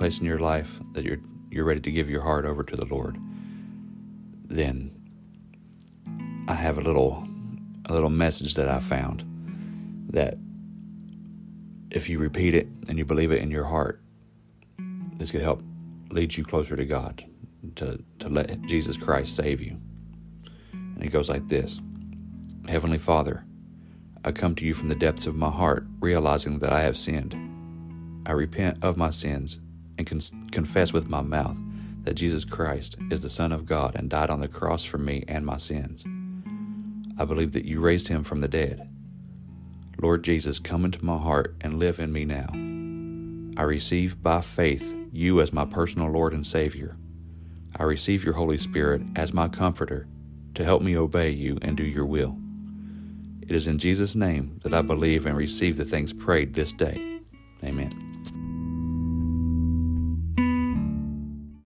place 0.04 0.20
in 0.20 0.26
your 0.26 0.40
life 0.40 0.82
that 0.92 1.06
you're 1.06 1.20
you're 1.50 1.64
ready 1.64 1.80
to 1.80 1.90
give 1.90 2.10
your 2.10 2.20
heart 2.20 2.44
over 2.44 2.62
to 2.62 2.76
the 2.76 2.84
Lord, 2.84 3.18
then 4.44 4.92
I 6.46 6.56
have 6.56 6.78
a 6.78 6.82
little 6.82 7.26
a 7.88 7.94
little 7.94 8.10
message 8.10 8.56
that 8.56 8.68
I 8.68 8.80
found 8.80 9.24
that 10.10 10.36
if 11.90 12.10
you 12.10 12.20
repeat 12.20 12.54
it 12.54 12.68
and 12.90 12.98
you 12.98 13.06
believe 13.06 13.32
it 13.32 13.42
in 13.42 13.50
your 13.50 13.64
heart, 13.64 14.02
this 15.20 15.32
could 15.32 15.42
help 15.42 15.64
lead 16.12 16.36
you 16.36 16.44
closer 16.44 16.76
to 16.76 16.84
God, 16.84 17.24
to, 17.78 18.04
to 18.20 18.28
let 18.28 18.62
Jesus 18.64 18.98
Christ 18.98 19.38
save 19.38 19.62
you. 19.62 19.80
And 20.74 21.02
it 21.02 21.14
goes 21.14 21.30
like 21.30 21.48
this 21.48 21.80
Heavenly 22.68 22.98
Father, 22.98 23.46
I 24.26 24.34
come 24.34 24.54
to 24.56 24.66
you 24.66 24.74
from 24.74 24.90
the 24.90 24.96
depths 24.96 25.28
of 25.28 25.36
my 25.38 25.50
heart, 25.50 25.88
realizing 26.02 26.60
that 26.60 26.74
I 26.74 26.82
have 26.82 26.98
sinned. 26.98 27.40
I 28.26 28.34
repent 28.34 28.84
of 28.84 28.98
my 28.98 29.10
sins 29.10 29.62
and 29.98 30.08
con- 30.08 30.50
confess 30.52 30.94
with 30.94 31.10
my 31.10 31.22
mouth 31.22 31.58
that 32.04 32.16
Jesus 32.16 32.46
Christ 32.46 32.98
is 33.10 33.22
the 33.22 33.30
Son 33.30 33.52
of 33.52 33.66
God 33.66 33.96
and 33.96 34.10
died 34.10 34.30
on 34.30 34.40
the 34.40 34.48
cross 34.48 34.84
for 34.84 34.98
me 34.98 35.24
and 35.28 35.46
my 35.46 35.58
sins. 35.58 36.06
I 37.18 37.26
believe 37.26 37.52
that 37.54 37.66
you 37.66 37.80
raised 37.80 38.08
him 38.08 38.24
from 38.24 38.42
the 38.42 38.48
dead. 38.48 38.90
Lord 40.02 40.24
Jesus, 40.24 40.60
come 40.60 40.84
into 40.86 41.06
my 41.06 41.18
heart 41.18 41.56
and 41.62 41.80
live 41.80 42.00
in 42.00 42.12
me 42.12 42.26
now. 42.26 42.50
I 43.62 43.66
receive 43.66 44.22
by 44.22 44.42
faith 44.42 44.96
you 45.12 45.40
as 45.42 45.54
my 45.54 45.66
personal 45.66 46.10
Lord 46.10 46.34
and 46.34 46.46
Savior. 46.46 46.98
I 47.78 47.84
receive 47.84 48.26
your 48.26 48.34
Holy 48.34 48.58
Spirit 48.58 49.02
as 49.16 49.34
my 49.34 49.48
comforter 49.48 50.08
to 50.56 50.64
help 50.64 50.82
me 50.82 50.98
obey 50.98 51.30
you 51.30 51.58
and 51.62 51.78
do 51.78 51.84
your 51.84 52.06
will. 52.06 52.38
It 53.42 53.56
is 53.56 53.68
in 53.68 53.78
Jesus' 53.78 54.16
name 54.16 54.60
that 54.64 54.74
I 54.74 54.82
believe 54.82 55.26
and 55.26 55.38
receive 55.38 55.78
the 55.78 55.86
things 55.86 56.14
prayed 56.14 56.54
this 56.54 56.72
day. 56.74 57.20
Amen. 57.64 58.13